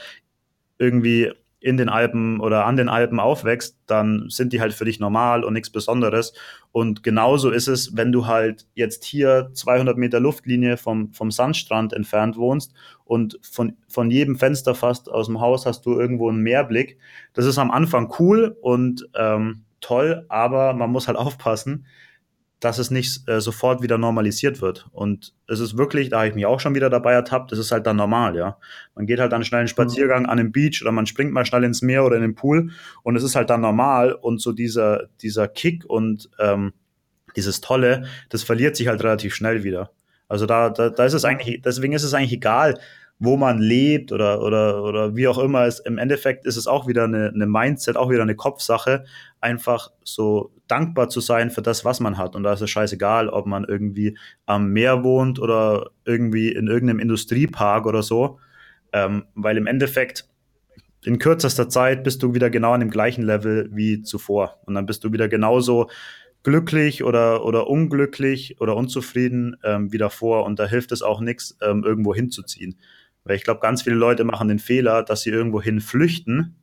irgendwie 0.77 1.31
in 1.59 1.75
den 1.75 1.89
Alpen 1.89 2.39
oder 2.39 2.65
an 2.65 2.77
den 2.77 2.87
Alpen 2.87 3.19
aufwächst, 3.19 3.77
dann 3.87 4.25
sind 4.29 4.53
die 4.53 4.61
halt 4.61 4.73
für 4.73 4.85
dich 4.85 4.99
normal 4.99 5.43
und 5.43 5.53
nichts 5.53 5.71
Besonderes. 5.71 6.33
Und 6.71 7.01
genauso 7.01 7.49
ist 7.49 7.67
es, 7.67 7.97
wenn 7.97 8.11
du 8.11 8.27
halt 8.27 8.67
jetzt 8.75 9.03
hier 9.05 9.49
200 9.53 9.97
Meter 9.97 10.19
Luftlinie 10.19 10.77
vom, 10.77 11.11
vom 11.13 11.31
Sandstrand 11.31 11.93
entfernt 11.93 12.37
wohnst 12.37 12.73
und 13.05 13.39
von, 13.41 13.75
von 13.87 14.11
jedem 14.11 14.37
Fenster 14.37 14.75
fast 14.75 15.09
aus 15.09 15.25
dem 15.25 15.41
Haus 15.41 15.65
hast 15.65 15.85
du 15.87 15.99
irgendwo 15.99 16.29
einen 16.29 16.41
Meerblick. 16.41 16.99
Das 17.33 17.45
ist 17.45 17.57
am 17.57 17.71
Anfang 17.71 18.13
cool 18.19 18.55
und 18.61 19.09
ähm, 19.15 19.63
toll, 19.81 20.25
aber 20.29 20.73
man 20.73 20.91
muss 20.91 21.07
halt 21.07 21.17
aufpassen, 21.17 21.87
dass 22.59 22.79
es 22.79 22.89
nicht 22.89 23.27
äh, 23.29 23.39
sofort 23.39 23.83
wieder 23.83 23.97
normalisiert 23.97 24.61
wird. 24.61 24.87
Und 24.91 25.33
es 25.47 25.59
ist 25.59 25.77
wirklich, 25.77 26.09
da 26.09 26.17
habe 26.17 26.29
ich 26.29 26.35
mich 26.35 26.47
auch 26.47 26.59
schon 26.59 26.73
wieder 26.73 26.89
dabei 26.89 27.13
ertappt, 27.13 27.51
das 27.51 27.59
ist 27.59 27.71
halt 27.71 27.85
dann 27.85 27.97
normal, 27.97 28.35
ja. 28.35 28.57
Man 28.95 29.05
geht 29.05 29.19
halt 29.19 29.31
dann 29.31 29.43
schnell 29.43 29.59
einen 29.59 29.67
Spaziergang 29.67 30.23
mhm. 30.23 30.29
an 30.29 30.37
den 30.37 30.51
Beach 30.51 30.81
oder 30.81 30.91
man 30.91 31.05
springt 31.05 31.31
mal 31.31 31.45
schnell 31.45 31.63
ins 31.63 31.81
Meer 31.81 32.03
oder 32.03 32.15
in 32.15 32.23
den 32.23 32.35
Pool 32.35 32.71
und 33.03 33.15
es 33.15 33.23
ist 33.23 33.35
halt 33.35 33.49
dann 33.49 33.61
normal 33.61 34.11
und 34.11 34.41
so 34.41 34.53
dieser, 34.53 35.07
dieser 35.21 35.47
Kick 35.47 35.85
und 35.85 36.29
ähm, 36.39 36.73
dieses 37.35 37.61
Tolle, 37.61 38.07
das 38.29 38.43
verliert 38.43 38.75
sich 38.75 38.87
halt 38.87 39.03
relativ 39.03 39.35
schnell 39.35 39.63
wieder. 39.63 39.91
Also 40.27 40.45
da, 40.45 40.69
da, 40.69 40.89
da 40.89 41.05
ist 41.05 41.13
es 41.13 41.25
eigentlich, 41.25 41.61
deswegen 41.61 41.93
ist 41.93 42.03
es 42.03 42.13
eigentlich 42.13 42.33
egal, 42.33 42.79
wo 43.19 43.35
man 43.35 43.59
lebt 43.59 44.11
oder, 44.11 44.41
oder, 44.43 44.83
oder 44.83 45.15
wie 45.15 45.27
auch 45.27 45.39
immer. 45.39 45.65
Es, 45.65 45.79
Im 45.79 45.97
Endeffekt 45.97 46.45
ist 46.45 46.55
es 46.55 46.67
auch 46.67 46.87
wieder 46.87 47.05
eine, 47.05 47.31
eine 47.33 47.47
Mindset, 47.47 47.97
auch 47.97 48.09
wieder 48.09 48.21
eine 48.21 48.35
Kopfsache, 48.35 49.05
einfach 49.41 49.91
so 50.03 50.51
dankbar 50.67 51.09
zu 51.09 51.19
sein 51.19 51.49
für 51.49 51.61
das, 51.61 51.83
was 51.83 51.99
man 51.99 52.17
hat. 52.17 52.35
Und 52.35 52.43
da 52.43 52.53
ist 52.53 52.61
es 52.61 52.69
scheißegal, 52.69 53.29
ob 53.29 53.47
man 53.47 53.63
irgendwie 53.63 54.17
am 54.45 54.71
Meer 54.71 55.03
wohnt 55.03 55.39
oder 55.39 55.89
irgendwie 56.05 56.51
in 56.51 56.67
irgendeinem 56.67 56.99
Industriepark 56.99 57.85
oder 57.85 58.03
so. 58.03 58.39
Ähm, 58.93 59.25
weil 59.33 59.57
im 59.57 59.67
Endeffekt 59.67 60.29
in 61.03 61.19
kürzester 61.19 61.69
Zeit 61.69 62.03
bist 62.03 62.21
du 62.21 62.33
wieder 62.33 62.49
genau 62.49 62.73
an 62.73 62.81
dem 62.81 62.89
gleichen 62.89 63.23
Level 63.23 63.69
wie 63.71 64.01
zuvor. 64.01 64.59
Und 64.65 64.75
dann 64.75 64.85
bist 64.85 65.03
du 65.03 65.11
wieder 65.11 65.27
genauso 65.27 65.89
glücklich 66.43 67.03
oder, 67.03 67.45
oder 67.45 67.67
unglücklich 67.67 68.61
oder 68.61 68.75
unzufrieden 68.75 69.57
ähm, 69.63 69.91
wie 69.91 69.97
davor. 69.97 70.45
Und 70.45 70.59
da 70.59 70.65
hilft 70.65 70.91
es 70.91 71.01
auch 71.01 71.19
nichts, 71.19 71.57
ähm, 71.61 71.83
irgendwo 71.83 72.13
hinzuziehen. 72.13 72.77
Weil 73.27 73.35
ich 73.35 73.43
glaube, 73.43 73.59
ganz 73.59 73.81
viele 73.81 73.95
Leute 73.95 74.23
machen 74.23 74.47
den 74.47 74.59
Fehler, 74.59 75.03
dass 75.03 75.21
sie 75.21 75.29
irgendwo 75.29 75.61
hin 75.61 75.81
flüchten 75.81 76.55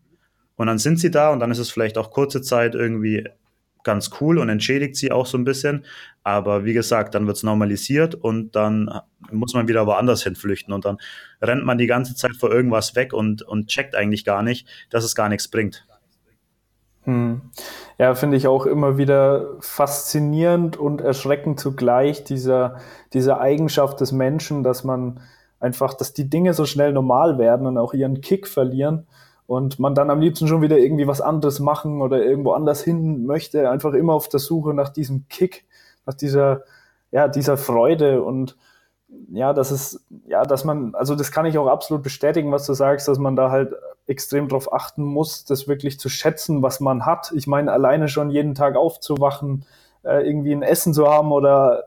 und 0.56 0.66
dann 0.66 0.78
sind 0.78 0.98
sie 0.98 1.10
da 1.10 1.30
und 1.30 1.40
dann 1.40 1.50
ist 1.50 1.58
es 1.58 1.70
vielleicht 1.70 1.98
auch 1.98 2.10
kurze 2.10 2.42
Zeit 2.42 2.74
irgendwie 2.74 3.28
ganz 3.82 4.10
cool 4.20 4.38
und 4.38 4.48
entschädigt 4.48 4.96
sie 4.96 5.12
auch 5.12 5.26
so 5.26 5.36
ein 5.36 5.44
bisschen. 5.44 5.84
Aber 6.22 6.64
wie 6.64 6.72
gesagt, 6.72 7.14
dann 7.14 7.26
wird 7.26 7.36
es 7.36 7.42
normalisiert 7.42 8.14
und 8.14 8.56
dann 8.56 8.90
muss 9.30 9.54
man 9.54 9.68
wieder 9.68 9.86
woanders 9.86 10.22
hin 10.22 10.36
flüchten 10.36 10.72
und 10.72 10.84
dann 10.84 10.96
rennt 11.42 11.64
man 11.64 11.78
die 11.78 11.86
ganze 11.86 12.14
Zeit 12.14 12.34
vor 12.36 12.50
irgendwas 12.50 12.96
weg 12.96 13.12
und, 13.12 13.42
und 13.42 13.68
checkt 13.68 13.94
eigentlich 13.94 14.24
gar 14.24 14.42
nicht, 14.42 14.66
dass 14.90 15.04
es 15.04 15.14
gar 15.14 15.28
nichts 15.28 15.48
bringt. 15.48 15.86
Hm. 17.02 17.42
Ja, 17.98 18.14
finde 18.14 18.38
ich 18.38 18.46
auch 18.46 18.64
immer 18.64 18.96
wieder 18.96 19.56
faszinierend 19.60 20.78
und 20.78 21.02
erschreckend 21.02 21.60
zugleich, 21.60 22.24
dieser, 22.24 22.80
diese 23.12 23.38
Eigenschaft 23.38 24.00
des 24.00 24.12
Menschen, 24.12 24.62
dass 24.62 24.84
man 24.84 25.20
einfach, 25.64 25.94
dass 25.94 26.12
die 26.12 26.28
Dinge 26.28 26.52
so 26.52 26.66
schnell 26.66 26.92
normal 26.92 27.38
werden 27.38 27.66
und 27.66 27.78
auch 27.78 27.94
ihren 27.94 28.20
Kick 28.20 28.46
verlieren 28.46 29.06
und 29.46 29.78
man 29.78 29.94
dann 29.94 30.10
am 30.10 30.20
liebsten 30.20 30.46
schon 30.46 30.60
wieder 30.60 30.78
irgendwie 30.78 31.06
was 31.06 31.22
anderes 31.22 31.58
machen 31.58 32.02
oder 32.02 32.22
irgendwo 32.22 32.52
anders 32.52 32.82
hin 32.82 33.24
möchte, 33.24 33.70
einfach 33.70 33.94
immer 33.94 34.12
auf 34.12 34.28
der 34.28 34.40
Suche 34.40 34.74
nach 34.74 34.90
diesem 34.90 35.26
Kick, 35.28 35.64
nach 36.04 36.14
dieser, 36.14 36.62
ja, 37.10 37.28
dieser 37.28 37.56
Freude 37.56 38.22
und 38.22 38.56
ja, 39.32 39.54
das 39.54 39.70
ist, 39.70 40.04
ja, 40.26 40.44
dass 40.44 40.64
man, 40.64 40.94
also 40.94 41.14
das 41.14 41.30
kann 41.32 41.46
ich 41.46 41.56
auch 41.56 41.68
absolut 41.68 42.02
bestätigen, 42.02 42.52
was 42.52 42.66
du 42.66 42.74
sagst, 42.74 43.08
dass 43.08 43.18
man 43.18 43.36
da 43.36 43.50
halt 43.50 43.72
extrem 44.06 44.48
drauf 44.48 44.70
achten 44.70 45.02
muss, 45.02 45.46
das 45.46 45.66
wirklich 45.66 45.98
zu 45.98 46.10
schätzen, 46.10 46.62
was 46.62 46.80
man 46.80 47.06
hat. 47.06 47.32
Ich 47.34 47.46
meine, 47.46 47.72
alleine 47.72 48.08
schon 48.08 48.30
jeden 48.30 48.54
Tag 48.54 48.76
aufzuwachen, 48.76 49.64
äh, 50.02 50.26
irgendwie 50.26 50.52
ein 50.52 50.62
Essen 50.62 50.92
zu 50.92 51.08
haben 51.08 51.32
oder 51.32 51.84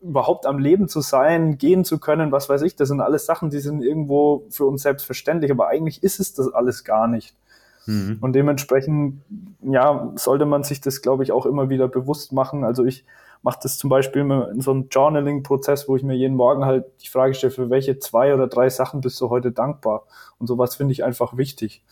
überhaupt 0.00 0.46
am 0.46 0.58
Leben 0.58 0.88
zu 0.88 1.00
sein, 1.00 1.58
gehen 1.58 1.84
zu 1.84 1.98
können, 1.98 2.32
was 2.32 2.48
weiß 2.48 2.62
ich, 2.62 2.76
das 2.76 2.88
sind 2.88 3.00
alles 3.00 3.26
Sachen, 3.26 3.50
die 3.50 3.58
sind 3.58 3.82
irgendwo 3.82 4.44
für 4.50 4.64
uns 4.64 4.82
selbstverständlich, 4.82 5.50
aber 5.50 5.68
eigentlich 5.68 6.02
ist 6.02 6.20
es 6.20 6.32
das 6.32 6.52
alles 6.52 6.84
gar 6.84 7.06
nicht. 7.06 7.34
Mhm. 7.86 8.18
Und 8.20 8.32
dementsprechend, 8.34 9.22
ja, 9.62 10.12
sollte 10.16 10.46
man 10.46 10.62
sich 10.62 10.80
das, 10.80 11.02
glaube 11.02 11.22
ich, 11.22 11.32
auch 11.32 11.46
immer 11.46 11.68
wieder 11.68 11.88
bewusst 11.88 12.32
machen. 12.32 12.64
Also 12.64 12.84
ich 12.84 13.04
mache 13.42 13.60
das 13.62 13.78
zum 13.78 13.90
Beispiel 13.90 14.22
in 14.52 14.60
so 14.60 14.70
einem 14.70 14.88
Journaling-Prozess, 14.90 15.88
wo 15.88 15.96
ich 15.96 16.02
mir 16.02 16.14
jeden 16.14 16.36
Morgen 16.36 16.64
halt 16.64 16.84
die 17.02 17.08
Frage 17.08 17.34
stelle, 17.34 17.50
für 17.50 17.70
welche 17.70 17.98
zwei 17.98 18.34
oder 18.34 18.48
drei 18.48 18.68
Sachen 18.68 19.00
bist 19.00 19.20
du 19.20 19.30
heute 19.30 19.50
dankbar? 19.50 20.04
Und 20.38 20.46
sowas 20.46 20.76
finde 20.76 20.92
ich 20.92 21.04
einfach 21.04 21.36
wichtig. 21.36 21.82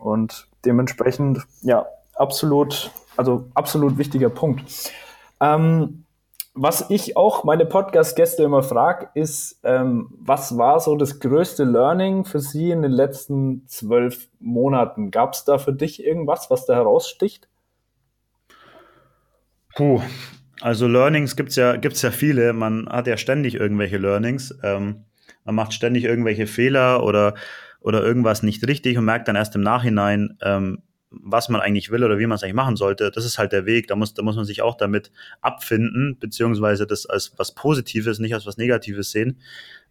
Und 0.00 0.48
dementsprechend, 0.64 1.40
ja, 1.62 1.86
absolut, 2.14 2.90
also 3.16 3.46
absolut 3.54 3.98
wichtiger 3.98 4.28
Punkt. 4.28 4.64
Ähm, 5.40 6.04
was 6.60 6.90
ich 6.90 7.16
auch 7.16 7.44
meine 7.44 7.66
Podcast-Gäste 7.66 8.42
immer 8.42 8.64
frage, 8.64 9.10
ist, 9.14 9.60
ähm, 9.62 10.08
was 10.18 10.58
war 10.58 10.80
so 10.80 10.96
das 10.96 11.20
größte 11.20 11.62
Learning 11.62 12.24
für 12.24 12.40
Sie 12.40 12.72
in 12.72 12.82
den 12.82 12.90
letzten 12.90 13.66
zwölf 13.68 14.28
Monaten? 14.40 15.12
Gab 15.12 15.34
es 15.34 15.44
da 15.44 15.58
für 15.58 15.72
dich 15.72 16.04
irgendwas, 16.04 16.50
was 16.50 16.66
da 16.66 16.74
heraussticht? 16.74 17.48
Puh, 19.76 20.02
also 20.60 20.88
Learnings 20.88 21.36
gibt 21.36 21.50
es 21.50 21.56
ja, 21.56 21.76
gibt's 21.76 22.02
ja 22.02 22.10
viele. 22.10 22.52
Man 22.52 22.88
hat 22.88 23.06
ja 23.06 23.16
ständig 23.16 23.54
irgendwelche 23.54 23.98
Learnings. 23.98 24.58
Ähm, 24.64 25.04
man 25.44 25.54
macht 25.54 25.72
ständig 25.72 26.02
irgendwelche 26.02 26.48
Fehler 26.48 27.04
oder, 27.04 27.34
oder 27.80 28.02
irgendwas 28.02 28.42
nicht 28.42 28.66
richtig 28.66 28.98
und 28.98 29.04
merkt 29.04 29.28
dann 29.28 29.36
erst 29.36 29.54
im 29.54 29.62
Nachhinein, 29.62 30.36
ähm, 30.42 30.82
was 31.10 31.48
man 31.48 31.60
eigentlich 31.60 31.90
will 31.90 32.04
oder 32.04 32.18
wie 32.18 32.26
man 32.26 32.36
es 32.36 32.42
eigentlich 32.42 32.54
machen 32.54 32.76
sollte, 32.76 33.10
das 33.10 33.24
ist 33.24 33.38
halt 33.38 33.52
der 33.52 33.66
Weg. 33.66 33.86
Da 33.86 33.96
muss, 33.96 34.14
da 34.14 34.22
muss 34.22 34.36
man 34.36 34.44
sich 34.44 34.62
auch 34.62 34.76
damit 34.76 35.10
abfinden, 35.40 36.18
beziehungsweise 36.18 36.86
das 36.86 37.06
als 37.06 37.32
was 37.36 37.54
Positives, 37.54 38.18
nicht 38.18 38.34
als 38.34 38.46
was 38.46 38.56
Negatives 38.58 39.10
sehen. 39.10 39.40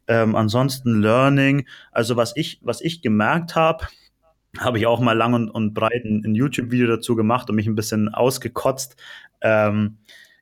Ähm, 0.08 0.36
ansonsten 0.36 1.02
Learning, 1.02 1.68
also 1.92 2.16
was 2.16 2.36
ich, 2.36 2.60
was 2.62 2.82
ich 2.82 3.02
gemerkt 3.02 3.56
habe, 3.56 3.88
habe 4.60 4.78
ich 4.78 4.88
auch 4.88 5.00
mal 5.00 5.14
lang 5.14 5.34
und, 5.34 5.50
und 5.50 5.74
breit 5.74 6.06
ein, 6.06 6.24
ein 6.26 6.36
YouTube-Video 6.36 6.88
dazu 6.88 7.16
gemacht 7.16 7.50
und 7.50 7.56
mich 7.56 7.68
ein 7.68 7.76
bisschen 7.76 8.10
ausgekotzt. 8.10 8.96
Ähm, 9.42 9.98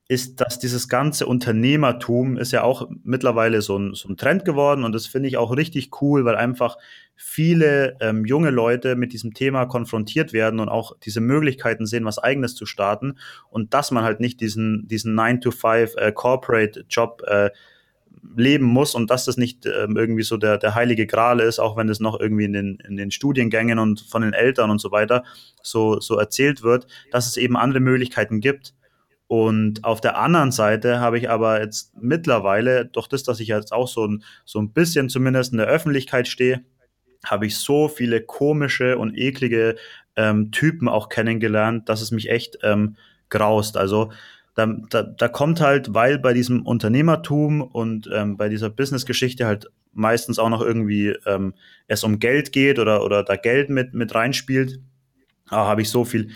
ist, 0.08 0.40
dass 0.40 0.60
dieses 0.60 0.88
ganze 0.88 1.26
Unternehmertum 1.26 2.38
ist 2.38 2.52
ja 2.52 2.62
auch 2.62 2.88
mittlerweile 3.04 3.62
so 3.62 3.78
ein, 3.78 3.96
so 3.96 4.08
ein 4.08 4.18
Trend 4.18 4.46
geworden 4.46 4.84
und 4.84 4.94
das 4.94 5.08
finde 5.08 5.28
ich 5.28 5.38
auch 5.38 5.58
richtig 5.58 6.02
cool, 6.02 6.26
weil 6.26 6.36
einfach 6.36 6.78
viele 7.16 7.98
ähm, 8.02 8.24
junge 8.24 8.52
Leute 8.52 8.96
mit 8.96 9.14
diesem 9.14 9.34
Thema 9.34 9.66
konfrontiert 9.66 10.32
werden 10.32 10.60
und 10.60 10.70
auch 10.70 10.96
diese 11.00 11.22
Möglichkeiten 11.22 11.88
sehen, 11.88 12.06
was 12.06 12.20
eigenes 12.20 12.54
zu 12.54 12.68
starten 12.68 13.18
und 13.50 13.74
dass 13.74 13.90
man 13.90 14.04
halt 14.04 14.20
nicht 14.20 14.42
diesen, 14.42 14.88
diesen 14.88 15.20
9-to-5 15.20 15.98
äh, 15.98 16.12
Corporate-Job 16.12 17.24
äh, 17.26 17.50
leben 18.38 18.66
muss 18.66 18.94
und 18.94 19.10
dass 19.10 19.26
das 19.26 19.38
nicht 19.38 19.66
ähm, 19.66 19.98
irgendwie 19.98 20.24
so 20.24 20.38
der, 20.38 20.60
der 20.60 20.76
heilige 20.76 21.08
Gral 21.08 21.40
ist, 21.40 21.58
auch 21.58 21.78
wenn 21.78 21.88
das 21.88 22.00
noch 22.00 22.20
irgendwie 22.20 22.46
in 22.46 22.54
den, 22.54 22.78
in 22.88 22.96
den 22.96 23.10
Studiengängen 23.10 23.80
und 23.80 24.02
von 24.02 24.22
den 24.22 24.34
Eltern 24.34 24.70
und 24.70 24.80
so 24.80 24.92
weiter 24.92 25.24
so, 25.64 26.00
so 26.00 26.16
erzählt 26.18 26.62
wird, 26.62 26.86
dass 27.12 27.26
es 27.26 27.38
eben 27.38 27.58
andere 27.58 27.80
Möglichkeiten 27.80 28.40
gibt 28.40 28.76
und 29.28 29.84
auf 29.84 30.02
der 30.02 30.20
anderen 30.20 30.52
Seite 30.52 31.00
habe 31.00 31.18
ich 31.18 31.30
aber 31.30 31.62
jetzt 31.62 31.94
mittlerweile, 32.00 32.86
durch 32.86 33.08
das, 33.08 33.24
dass 33.24 33.40
ich 33.40 33.48
jetzt 33.48 33.72
auch 33.72 33.88
so 33.88 34.06
ein, 34.08 34.24
so 34.46 34.60
ein 34.60 34.72
bisschen 34.72 35.10
zumindest 35.10 35.52
in 35.52 35.58
der 35.58 35.68
Öffentlichkeit 35.68 36.28
stehe, 36.28 36.64
habe 37.24 37.48
ich 37.48 37.58
so 37.58 37.88
viele 37.88 38.22
komische 38.22 38.98
und 39.00 39.18
eklige 39.18 39.76
ähm, 40.16 40.52
Typen 40.52 40.88
auch 40.88 41.10
kennengelernt, 41.10 41.90
dass 41.90 42.02
es 42.02 42.12
mich 42.12 42.30
echt 42.30 42.60
ähm, 42.62 42.98
graust. 43.30 43.78
Also 43.78 44.12
da, 44.54 44.68
da, 44.90 45.02
da 45.02 45.28
kommt 45.28 45.60
halt, 45.60 45.94
weil 45.96 46.20
bei 46.20 46.34
diesem 46.34 46.62
Unternehmertum 46.62 47.62
und 47.62 48.08
ähm, 48.14 48.38
bei 48.38 48.48
dieser 48.48 48.70
Business-Geschichte 48.70 49.48
halt 49.48 49.68
meistens 49.92 50.38
auch 50.38 50.50
noch 50.50 50.62
irgendwie 50.62 51.16
ähm, 51.26 51.56
es 51.88 52.04
um 52.04 52.20
Geld 52.20 52.52
geht 52.52 52.78
oder, 52.78 53.04
oder 53.04 53.24
da 53.24 53.38
Geld 53.38 53.70
mit, 53.70 53.94
mit 53.96 54.14
reinspielt, 54.14 54.80
habe 55.50 55.82
ich 55.82 55.90
so 55.90 56.06
viel 56.06 56.30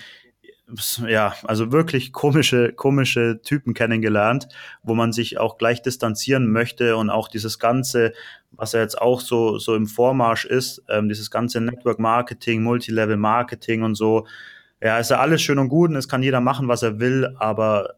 ja, 1.07 1.33
also 1.43 1.71
wirklich 1.71 2.13
komische, 2.13 2.73
komische 2.73 3.41
Typen 3.41 3.73
kennengelernt, 3.73 4.47
wo 4.83 4.95
man 4.95 5.11
sich 5.11 5.39
auch 5.39 5.57
gleich 5.57 5.81
distanzieren 5.81 6.51
möchte 6.51 6.95
und 6.95 7.09
auch 7.09 7.27
dieses 7.27 7.59
ganze, 7.59 8.13
was 8.51 8.73
ja 8.73 8.81
jetzt 8.81 9.01
auch 9.01 9.21
so, 9.21 9.57
so 9.57 9.75
im 9.75 9.87
Vormarsch 9.87 10.45
ist, 10.45 10.83
ähm, 10.89 11.09
dieses 11.09 11.31
ganze 11.31 11.61
Network 11.61 11.99
Marketing, 11.99 12.63
Multilevel 12.63 13.17
Marketing 13.17 13.83
und 13.83 13.95
so. 13.95 14.27
Ja, 14.81 14.97
ist 14.99 15.11
ja 15.11 15.19
alles 15.19 15.41
schön 15.41 15.59
und 15.59 15.69
gut 15.69 15.89
und 15.89 15.95
es 15.95 16.07
kann 16.07 16.23
jeder 16.23 16.41
machen, 16.41 16.67
was 16.67 16.83
er 16.83 16.99
will, 16.99 17.35
aber 17.37 17.95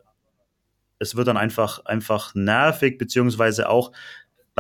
es 1.01 1.15
wird 1.15 1.27
dann 1.27 1.37
einfach, 1.37 1.83
einfach 1.85 2.35
nervig, 2.35 2.97
beziehungsweise 2.97 3.69
auch 3.69 3.91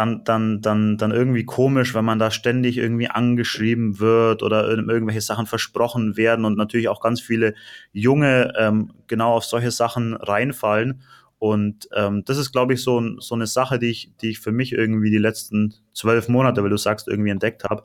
dann, 0.01 0.23
dann, 0.23 0.61
dann, 0.61 0.97
dann 0.97 1.11
irgendwie 1.11 1.45
komisch, 1.45 1.93
wenn 1.93 2.05
man 2.05 2.17
da 2.17 2.31
ständig 2.31 2.77
irgendwie 2.77 3.07
angeschrieben 3.07 3.99
wird 3.99 4.41
oder 4.41 4.67
irgendwelche 4.67 5.21
Sachen 5.21 5.45
versprochen 5.45 6.17
werden 6.17 6.43
und 6.43 6.57
natürlich 6.57 6.89
auch 6.89 7.01
ganz 7.01 7.21
viele 7.21 7.53
Junge 7.93 8.53
ähm, 8.57 8.91
genau 9.07 9.33
auf 9.33 9.45
solche 9.45 9.69
Sachen 9.69 10.15
reinfallen. 10.15 11.03
Und 11.37 11.87
ähm, 11.95 12.23
das 12.25 12.37
ist, 12.37 12.51
glaube 12.51 12.73
ich, 12.73 12.81
so, 12.81 13.19
so 13.19 13.35
eine 13.35 13.47
Sache, 13.47 13.77
die 13.77 13.89
ich, 13.89 14.11
die 14.21 14.31
ich 14.31 14.39
für 14.39 14.51
mich 14.51 14.73
irgendwie 14.73 15.11
die 15.11 15.17
letzten 15.17 15.75
zwölf 15.93 16.27
Monate, 16.27 16.63
weil 16.63 16.69
du 16.71 16.77
sagst, 16.77 17.07
irgendwie 17.07 17.31
entdeckt 17.31 17.63
habe. 17.63 17.83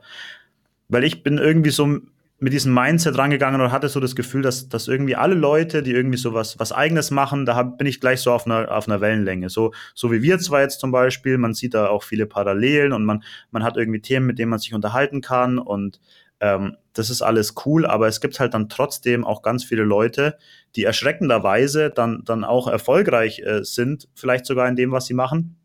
Weil 0.89 1.03
ich 1.03 1.21
bin 1.21 1.37
irgendwie 1.37 1.71
so 1.71 1.99
mit 2.39 2.53
diesem 2.53 2.73
Mindset 2.73 3.17
rangegangen 3.17 3.61
und 3.61 3.71
hatte 3.71 3.89
so 3.89 3.99
das 3.99 4.15
Gefühl, 4.15 4.43
dass, 4.43 4.69
dass 4.69 4.87
irgendwie 4.87 5.15
alle 5.15 5.33
Leute, 5.33 5.81
die 5.81 5.91
irgendwie 5.91 6.17
so 6.17 6.33
was, 6.33 6.59
was 6.59 6.71
eigenes 6.71 7.09
machen, 7.09 7.45
da 7.47 7.55
hab, 7.55 7.79
bin 7.79 7.87
ich 7.87 7.99
gleich 7.99 8.21
so 8.21 8.31
auf 8.31 8.45
einer, 8.45 8.71
auf 8.71 8.87
einer 8.87 9.01
Wellenlänge. 9.01 9.49
So, 9.49 9.73
so 9.95 10.11
wie 10.11 10.21
wir 10.21 10.37
zwar 10.37 10.61
jetzt 10.61 10.79
zum 10.79 10.91
Beispiel, 10.91 11.39
man 11.39 11.55
sieht 11.55 11.73
da 11.73 11.87
auch 11.87 12.03
viele 12.03 12.27
Parallelen 12.27 12.93
und 12.93 13.05
man, 13.05 13.23
man 13.49 13.63
hat 13.63 13.75
irgendwie 13.75 14.01
Themen, 14.01 14.27
mit 14.27 14.37
denen 14.37 14.51
man 14.51 14.59
sich 14.59 14.75
unterhalten 14.75 15.21
kann 15.21 15.57
und 15.57 15.99
ähm, 16.39 16.77
das 16.93 17.09
ist 17.09 17.23
alles 17.23 17.55
cool, 17.65 17.85
aber 17.85 18.07
es 18.07 18.21
gibt 18.21 18.39
halt 18.39 18.53
dann 18.53 18.69
trotzdem 18.69 19.25
auch 19.25 19.41
ganz 19.41 19.63
viele 19.63 19.83
Leute, 19.83 20.37
die 20.75 20.83
erschreckenderweise 20.83 21.89
dann, 21.89 22.23
dann 22.23 22.43
auch 22.43 22.67
erfolgreich 22.67 23.39
äh, 23.39 23.63
sind, 23.63 24.07
vielleicht 24.13 24.45
sogar 24.45 24.67
in 24.67 24.75
dem, 24.75 24.91
was 24.91 25.07
sie 25.07 25.15
machen, 25.15 25.57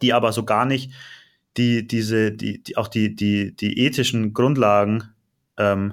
die 0.00 0.14
aber 0.14 0.32
so 0.32 0.44
gar 0.44 0.64
nicht 0.64 0.92
die, 1.58 1.86
diese, 1.86 2.32
die, 2.32 2.62
die 2.62 2.78
auch 2.78 2.88
die, 2.88 3.14
die, 3.14 3.54
die 3.54 3.78
ethischen 3.84 4.32
Grundlagen 4.32 5.04
ähm, 5.58 5.92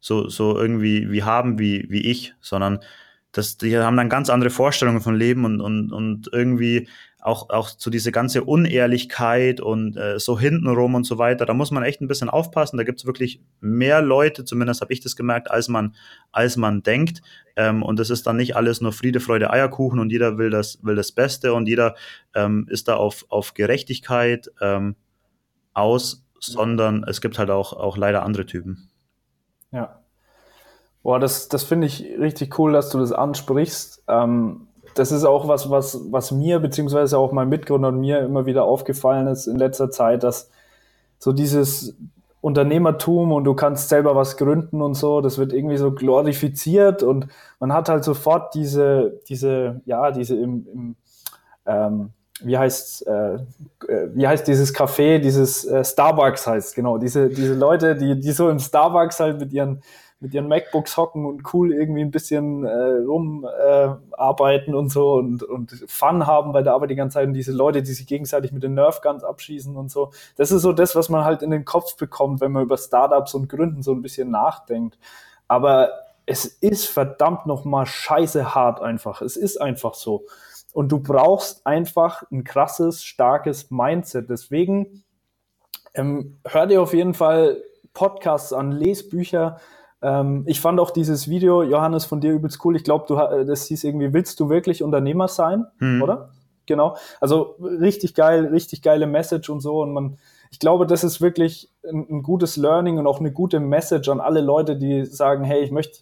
so, 0.00 0.28
so 0.28 0.58
irgendwie 0.58 1.10
wie 1.10 1.22
haben 1.22 1.58
wie, 1.58 1.86
wie 1.88 2.00
ich, 2.10 2.34
sondern 2.40 2.80
das, 3.32 3.56
die 3.56 3.76
haben 3.78 3.96
dann 3.96 4.08
ganz 4.08 4.28
andere 4.28 4.50
Vorstellungen 4.50 5.00
von 5.00 5.14
Leben 5.14 5.44
und, 5.44 5.60
und, 5.60 5.92
und 5.92 6.28
irgendwie 6.32 6.88
auch, 7.22 7.50
auch 7.50 7.68
zu 7.70 7.76
so 7.78 7.90
diese 7.90 8.12
ganze 8.12 8.44
Unehrlichkeit 8.44 9.60
und 9.60 9.96
äh, 9.96 10.18
so 10.18 10.38
hintenrum 10.38 10.94
und 10.94 11.04
so 11.04 11.18
weiter, 11.18 11.44
da 11.46 11.54
muss 11.54 11.70
man 11.70 11.82
echt 11.82 12.00
ein 12.00 12.08
bisschen 12.08 12.30
aufpassen. 12.30 12.78
Da 12.78 12.84
gibt's 12.84 13.04
wirklich 13.04 13.40
mehr 13.60 14.00
Leute, 14.00 14.44
zumindest 14.44 14.80
habe 14.80 14.92
ich 14.92 15.00
das 15.00 15.16
gemerkt, 15.16 15.50
als 15.50 15.68
man, 15.68 15.94
als 16.32 16.56
man 16.56 16.82
denkt. 16.82 17.20
Ähm, 17.56 17.82
und 17.82 17.98
das 17.98 18.10
ist 18.10 18.26
dann 18.26 18.36
nicht 18.36 18.56
alles 18.56 18.80
nur 18.80 18.92
Friede, 18.92 19.20
Freude, 19.20 19.50
Eierkuchen 19.50 20.00
und 20.00 20.10
jeder 20.10 20.38
will 20.38 20.50
das, 20.50 20.78
will 20.82 20.96
das 20.96 21.12
Beste 21.12 21.52
und 21.52 21.68
jeder 21.68 21.94
ähm, 22.34 22.66
ist 22.70 22.88
da 22.88 22.96
auf, 22.96 23.26
auf 23.28 23.54
Gerechtigkeit 23.54 24.50
ähm, 24.60 24.96
aus, 25.74 26.24
sondern 26.40 27.04
es 27.04 27.20
gibt 27.20 27.38
halt 27.38 27.50
auch, 27.50 27.74
auch 27.74 27.96
leider 27.96 28.22
andere 28.22 28.46
Typen. 28.46 28.89
Ja. 29.72 30.00
Boah, 31.02 31.18
das, 31.18 31.48
das 31.48 31.62
finde 31.62 31.86
ich 31.86 32.02
richtig 32.18 32.58
cool, 32.58 32.72
dass 32.72 32.90
du 32.90 32.98
das 32.98 33.12
ansprichst. 33.12 34.02
Ähm, 34.08 34.68
das 34.94 35.12
ist 35.12 35.24
auch 35.24 35.48
was, 35.48 35.70
was, 35.70 36.00
was 36.10 36.30
mir, 36.30 36.58
beziehungsweise 36.58 37.16
auch 37.18 37.32
meinem 37.32 37.48
Mitgründer 37.48 37.88
und 37.88 38.00
mir 38.00 38.20
immer 38.20 38.46
wieder 38.46 38.64
aufgefallen 38.64 39.26
ist 39.28 39.46
in 39.46 39.56
letzter 39.56 39.90
Zeit, 39.90 40.22
dass 40.22 40.50
so 41.18 41.32
dieses 41.32 41.96
Unternehmertum 42.40 43.32
und 43.32 43.44
du 43.44 43.54
kannst 43.54 43.88
selber 43.88 44.16
was 44.16 44.36
gründen 44.36 44.80
und 44.82 44.94
so, 44.94 45.20
das 45.20 45.38
wird 45.38 45.52
irgendwie 45.52 45.76
so 45.76 45.92
glorifiziert 45.92 47.02
und 47.02 47.28
man 47.60 47.72
hat 47.72 47.88
halt 47.88 48.02
sofort 48.02 48.54
diese, 48.54 49.20
diese, 49.28 49.82
ja, 49.84 50.10
diese 50.10 50.36
im, 50.36 50.66
im 50.72 50.96
ähm, 51.66 52.12
wie 52.42 52.56
heißt 52.56 53.06
äh, 53.06 53.38
äh, 53.90 54.08
wie 54.14 54.26
heißt 54.26 54.46
dieses 54.46 54.74
Café, 54.74 55.18
dieses 55.18 55.64
äh, 55.64 55.84
Starbucks 55.84 56.46
heißt, 56.46 56.74
genau, 56.74 56.98
diese, 56.98 57.28
diese 57.28 57.54
Leute, 57.54 57.96
die, 57.96 58.18
die 58.18 58.32
so 58.32 58.48
im 58.48 58.58
Starbucks 58.58 59.20
halt 59.20 59.40
mit 59.40 59.52
ihren, 59.52 59.82
mit 60.20 60.34
ihren 60.34 60.48
MacBooks 60.48 60.96
hocken 60.96 61.24
und 61.24 61.54
cool 61.54 61.72
irgendwie 61.72 62.02
ein 62.02 62.10
bisschen 62.10 62.64
äh, 62.64 62.70
rumarbeiten 62.70 64.74
äh, 64.74 64.76
und 64.76 64.90
so 64.90 65.14
und, 65.14 65.42
und 65.42 65.84
Fun 65.86 66.26
haben 66.26 66.52
bei 66.52 66.62
der 66.62 66.74
Arbeit 66.74 66.90
die 66.90 66.94
ganze 66.94 67.14
Zeit 67.14 67.26
und 67.26 67.34
diese 67.34 67.52
Leute, 67.52 67.82
die 67.82 67.92
sich 67.92 68.06
gegenseitig 68.06 68.52
mit 68.52 68.62
den 68.62 68.74
Nerfguns 68.74 69.24
abschießen 69.24 69.76
und 69.76 69.90
so. 69.90 70.12
Das 70.36 70.52
ist 70.52 70.62
so 70.62 70.72
das, 70.72 70.94
was 70.94 71.08
man 71.08 71.24
halt 71.24 71.42
in 71.42 71.50
den 71.50 71.64
Kopf 71.64 71.96
bekommt, 71.96 72.40
wenn 72.40 72.52
man 72.52 72.62
über 72.62 72.76
Startups 72.76 73.34
und 73.34 73.48
Gründen 73.48 73.82
so 73.82 73.92
ein 73.92 74.02
bisschen 74.02 74.30
nachdenkt. 74.30 74.98
Aber 75.48 75.90
es 76.26 76.44
ist 76.44 76.86
verdammt 76.86 77.46
nochmal 77.46 77.86
scheiße 77.86 78.54
hart 78.54 78.80
einfach. 78.80 79.22
Es 79.22 79.36
ist 79.36 79.60
einfach 79.60 79.94
so. 79.94 80.24
Und 80.72 80.92
du 80.92 81.00
brauchst 81.00 81.66
einfach 81.66 82.22
ein 82.30 82.44
krasses, 82.44 83.02
starkes 83.02 83.70
Mindset. 83.70 84.30
Deswegen 84.30 85.02
ähm, 85.94 86.38
hör 86.46 86.66
dir 86.66 86.82
auf 86.82 86.94
jeden 86.94 87.14
Fall 87.14 87.62
Podcasts 87.92 88.52
an, 88.52 88.72
Lesbücher. 88.72 89.58
Ähm, 90.02 90.44
ich 90.46 90.60
fand 90.60 90.80
auch 90.80 90.90
dieses 90.90 91.28
Video, 91.28 91.62
Johannes, 91.62 92.04
von 92.04 92.20
dir 92.20 92.32
übelst 92.32 92.64
cool. 92.64 92.76
Ich 92.76 92.84
glaube, 92.84 93.04
du 93.08 93.16
das 93.44 93.66
hieß 93.66 93.84
irgendwie, 93.84 94.12
willst 94.12 94.38
du 94.40 94.48
wirklich 94.48 94.82
Unternehmer 94.82 95.28
sein? 95.28 95.66
Hm. 95.78 96.02
Oder? 96.02 96.30
Genau. 96.66 96.96
Also 97.20 97.56
richtig 97.60 98.14
geil, 98.14 98.46
richtig 98.46 98.82
geile 98.82 99.06
Message 99.06 99.50
und 99.50 99.60
so. 99.60 99.82
Und 99.82 99.92
man, 99.92 100.18
ich 100.50 100.60
glaube, 100.60 100.86
das 100.86 101.02
ist 101.02 101.20
wirklich 101.20 101.68
ein, 101.84 102.06
ein 102.08 102.22
gutes 102.22 102.56
Learning 102.56 102.98
und 102.98 103.06
auch 103.06 103.18
eine 103.18 103.32
gute 103.32 103.58
Message 103.58 104.08
an 104.08 104.20
alle 104.20 104.40
Leute, 104.40 104.76
die 104.76 105.04
sagen, 105.04 105.44
hey, 105.44 105.62
ich 105.62 105.72
möchte 105.72 106.00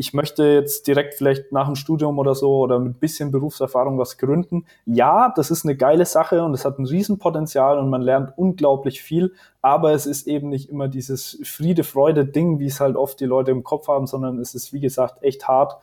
ich 0.00 0.14
möchte 0.14 0.44
jetzt 0.44 0.86
direkt 0.86 1.12
vielleicht 1.12 1.52
nach 1.52 1.66
dem 1.66 1.76
Studium 1.76 2.18
oder 2.18 2.34
so 2.34 2.56
oder 2.56 2.78
mit 2.78 2.96
ein 2.96 2.98
bisschen 2.98 3.30
Berufserfahrung 3.30 3.98
was 3.98 4.16
gründen. 4.16 4.64
Ja, 4.86 5.30
das 5.36 5.50
ist 5.50 5.66
eine 5.66 5.76
geile 5.76 6.06
Sache 6.06 6.42
und 6.42 6.54
es 6.54 6.64
hat 6.64 6.78
ein 6.78 6.86
Riesenpotenzial 6.86 7.78
und 7.78 7.90
man 7.90 8.00
lernt 8.00 8.32
unglaublich 8.38 9.02
viel, 9.02 9.34
aber 9.60 9.92
es 9.92 10.06
ist 10.06 10.26
eben 10.26 10.48
nicht 10.48 10.70
immer 10.70 10.88
dieses 10.88 11.38
Friede, 11.44 11.84
Freude 11.84 12.24
Ding, 12.24 12.60
wie 12.60 12.66
es 12.66 12.80
halt 12.80 12.96
oft 12.96 13.20
die 13.20 13.26
Leute 13.26 13.50
im 13.50 13.62
Kopf 13.62 13.88
haben, 13.88 14.06
sondern 14.06 14.38
es 14.38 14.54
ist, 14.54 14.72
wie 14.72 14.80
gesagt, 14.80 15.22
echt 15.22 15.46
hart. 15.46 15.76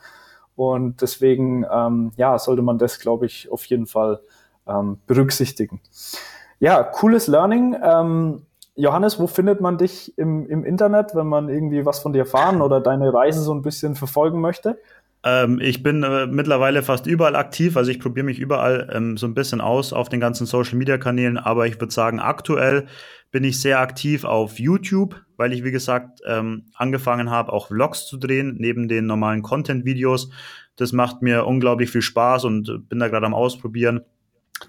Und 0.55 1.03
deswegen, 1.03 1.63
ähm, 1.71 2.11
ja, 2.17 2.39
sollte 2.39 2.63
man 2.63 2.79
das, 2.79 2.99
glaube 2.99 3.27
ich, 3.27 3.51
auf 3.51 3.65
jeden 3.65 3.85
Fall 3.85 4.19
ähm, 4.67 4.97
berücksichtigen. 5.05 5.79
Ja, 6.59 6.81
cooles 6.81 7.27
Learning. 7.27 7.75
Ähm, 7.83 8.41
Johannes, 8.77 9.19
wo 9.19 9.25
findet 9.25 9.59
man 9.59 9.77
dich 9.77 10.17
im, 10.17 10.47
im 10.47 10.63
Internet, 10.63 11.15
wenn 11.15 11.27
man 11.27 11.49
irgendwie 11.49 11.85
was 11.85 11.99
von 11.99 12.13
dir 12.13 12.19
erfahren 12.19 12.61
oder 12.61 12.79
deine 12.79 13.11
Reise 13.11 13.41
so 13.41 13.53
ein 13.53 13.63
bisschen 13.63 13.95
verfolgen 13.95 14.39
möchte? 14.39 14.77
Ähm, 15.23 15.59
ich 15.59 15.81
bin 15.81 16.03
äh, 16.03 16.27
mittlerweile 16.27 16.83
fast 16.83 17.07
überall 17.07 17.35
aktiv, 17.35 17.75
also 17.75 17.89
ich 17.89 17.99
probiere 17.99 18.25
mich 18.27 18.37
überall 18.37 18.89
ähm, 18.93 19.17
so 19.17 19.25
ein 19.25 19.33
bisschen 19.33 19.61
aus 19.61 19.93
auf 19.93 20.09
den 20.09 20.19
ganzen 20.19 20.45
Social 20.45 20.77
Media 20.77 20.99
Kanälen, 20.99 21.39
aber 21.39 21.65
ich 21.65 21.79
würde 21.81 21.91
sagen, 21.91 22.19
aktuell 22.19 22.85
bin 23.31 23.43
ich 23.43 23.59
sehr 23.59 23.79
aktiv 23.79 24.23
auf 24.23 24.59
YouTube, 24.59 25.15
weil 25.35 25.53
ich, 25.53 25.63
wie 25.63 25.71
gesagt, 25.71 26.21
ähm, 26.27 26.65
angefangen 26.75 27.31
habe, 27.31 27.51
auch 27.51 27.67
Vlogs 27.67 28.05
zu 28.05 28.17
drehen, 28.17 28.57
neben 28.59 28.87
den 28.87 29.07
normalen 29.07 29.41
Content-Videos. 29.41 30.29
Das 30.75 30.93
macht 30.93 31.23
mir 31.23 31.45
unglaublich 31.45 31.89
viel 31.89 32.03
Spaß 32.03 32.45
und 32.45 32.87
bin 32.87 32.99
da 32.99 33.07
gerade 33.07 33.25
am 33.25 33.33
Ausprobieren. 33.33 34.01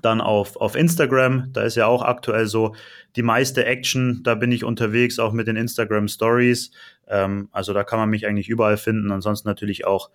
Dann 0.03 0.21
auf, 0.21 0.57
auf 0.57 0.77
Instagram, 0.77 1.51
da 1.53 1.63
ist 1.63 1.77
ja 1.77 1.87
auch 1.87 2.03
aktuell 2.03 2.47
so 2.47 2.75
die 3.17 3.23
meiste 3.23 3.65
Action, 3.65 4.21
da 4.23 4.35
bin 4.35 4.53
ich 4.53 4.65
unterwegs, 4.65 5.19
auch 5.19 5.33
mit 5.33 5.47
den 5.47 5.57
Instagram 5.57 6.09
Stories. 6.09 6.71
Ähm, 7.09 7.49
also 7.53 7.73
da 7.73 7.85
kann 7.85 7.99
man 7.99 8.11
mich 8.11 8.27
eigentlich 8.27 8.49
überall 8.49 8.77
finden. 8.77 9.11
Ansonsten 9.11 9.49
natürlich 9.49 9.87
auch 9.87 10.11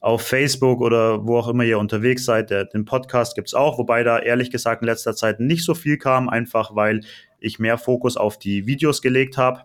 auf 0.00 0.22
Facebook 0.22 0.80
oder 0.80 1.24
wo 1.26 1.38
auch 1.38 1.48
immer 1.48 1.62
ihr 1.62 1.78
unterwegs 1.78 2.24
seid. 2.24 2.50
Der, 2.50 2.64
den 2.64 2.84
Podcast 2.84 3.36
gibt's 3.36 3.54
auch, 3.54 3.78
wobei 3.78 4.02
da 4.02 4.18
ehrlich 4.18 4.50
gesagt 4.50 4.82
in 4.82 4.88
letzter 4.88 5.14
Zeit 5.14 5.38
nicht 5.38 5.64
so 5.64 5.74
viel 5.74 5.96
kam, 5.96 6.28
einfach 6.28 6.74
weil 6.74 7.02
ich 7.38 7.58
mehr 7.58 7.78
Fokus 7.78 8.16
auf 8.16 8.38
die 8.38 8.66
Videos 8.66 9.00
gelegt 9.00 9.38
habe. 9.38 9.62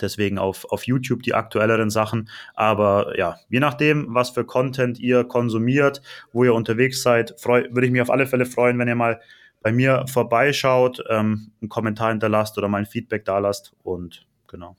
Deswegen 0.00 0.38
auf, 0.38 0.64
auf 0.70 0.86
YouTube 0.86 1.22
die 1.22 1.34
aktuelleren 1.34 1.90
Sachen. 1.90 2.28
Aber 2.54 3.18
ja, 3.18 3.36
je 3.48 3.60
nachdem, 3.60 4.14
was 4.14 4.30
für 4.30 4.44
Content 4.44 4.98
ihr 4.98 5.24
konsumiert, 5.24 6.02
wo 6.32 6.44
ihr 6.44 6.54
unterwegs 6.54 7.02
seid, 7.02 7.34
würde 7.44 7.86
ich 7.86 7.92
mich 7.92 8.02
auf 8.02 8.10
alle 8.10 8.26
Fälle 8.26 8.46
freuen, 8.46 8.78
wenn 8.78 8.88
ihr 8.88 8.94
mal 8.94 9.20
bei 9.62 9.72
mir 9.72 10.04
vorbeischaut, 10.06 11.02
ähm, 11.08 11.52
einen 11.60 11.68
Kommentar 11.68 12.10
hinterlasst 12.10 12.58
oder 12.58 12.68
mal 12.68 12.78
ein 12.78 12.86
Feedback 12.86 13.24
da 13.24 13.38
lasst. 13.38 13.74
Und 13.82 14.26
genau. 14.46 14.76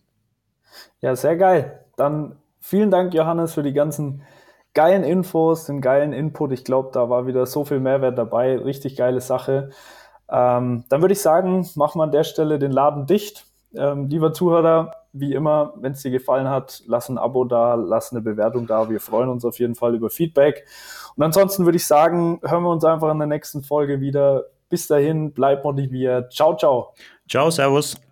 Ja, 1.01 1.15
sehr 1.15 1.35
geil. 1.35 1.85
Dann 1.97 2.37
vielen 2.59 2.91
Dank, 2.91 3.13
Johannes, 3.13 3.53
für 3.53 3.63
die 3.63 3.73
ganzen 3.73 4.23
geilen 4.73 5.03
Infos, 5.03 5.65
den 5.65 5.81
geilen 5.81 6.13
Input. 6.13 6.51
Ich 6.51 6.63
glaube, 6.63 6.91
da 6.93 7.09
war 7.09 7.27
wieder 7.27 7.45
so 7.45 7.65
viel 7.65 7.79
Mehrwert 7.79 8.17
dabei. 8.17 8.57
Richtig 8.57 8.95
geile 8.95 9.21
Sache. 9.21 9.71
Ähm, 10.29 10.85
dann 10.89 11.01
würde 11.01 11.13
ich 11.13 11.21
sagen, 11.21 11.67
machen 11.75 11.99
wir 11.99 12.03
an 12.03 12.11
der 12.11 12.23
Stelle 12.23 12.59
den 12.59 12.71
Laden 12.71 13.05
dicht. 13.05 13.45
Ähm, 13.75 14.07
lieber 14.07 14.33
Zuhörer, 14.33 14.93
wie 15.13 15.33
immer, 15.33 15.73
wenn 15.77 15.93
es 15.93 16.01
dir 16.01 16.11
gefallen 16.11 16.47
hat, 16.47 16.83
lass 16.87 17.09
ein 17.09 17.17
Abo 17.17 17.45
da, 17.45 17.75
lass 17.75 18.11
eine 18.11 18.21
Bewertung 18.21 18.67
da. 18.67 18.89
Wir 18.89 18.99
freuen 18.99 19.29
uns 19.29 19.45
auf 19.45 19.59
jeden 19.59 19.75
Fall 19.75 19.95
über 19.95 20.09
Feedback. 20.09 20.65
Und 21.15 21.23
ansonsten 21.23 21.65
würde 21.65 21.77
ich 21.77 21.85
sagen, 21.85 22.39
hören 22.43 22.63
wir 22.63 22.71
uns 22.71 22.85
einfach 22.85 23.11
in 23.11 23.17
der 23.17 23.27
nächsten 23.27 23.63
Folge 23.63 24.01
wieder. 24.01 24.45
Bis 24.69 24.87
dahin, 24.87 25.33
bleib 25.33 25.63
motiviert. 25.63 26.31
Ciao, 26.31 26.55
ciao. 26.55 26.93
Ciao, 27.27 27.49
Servus. 27.49 28.08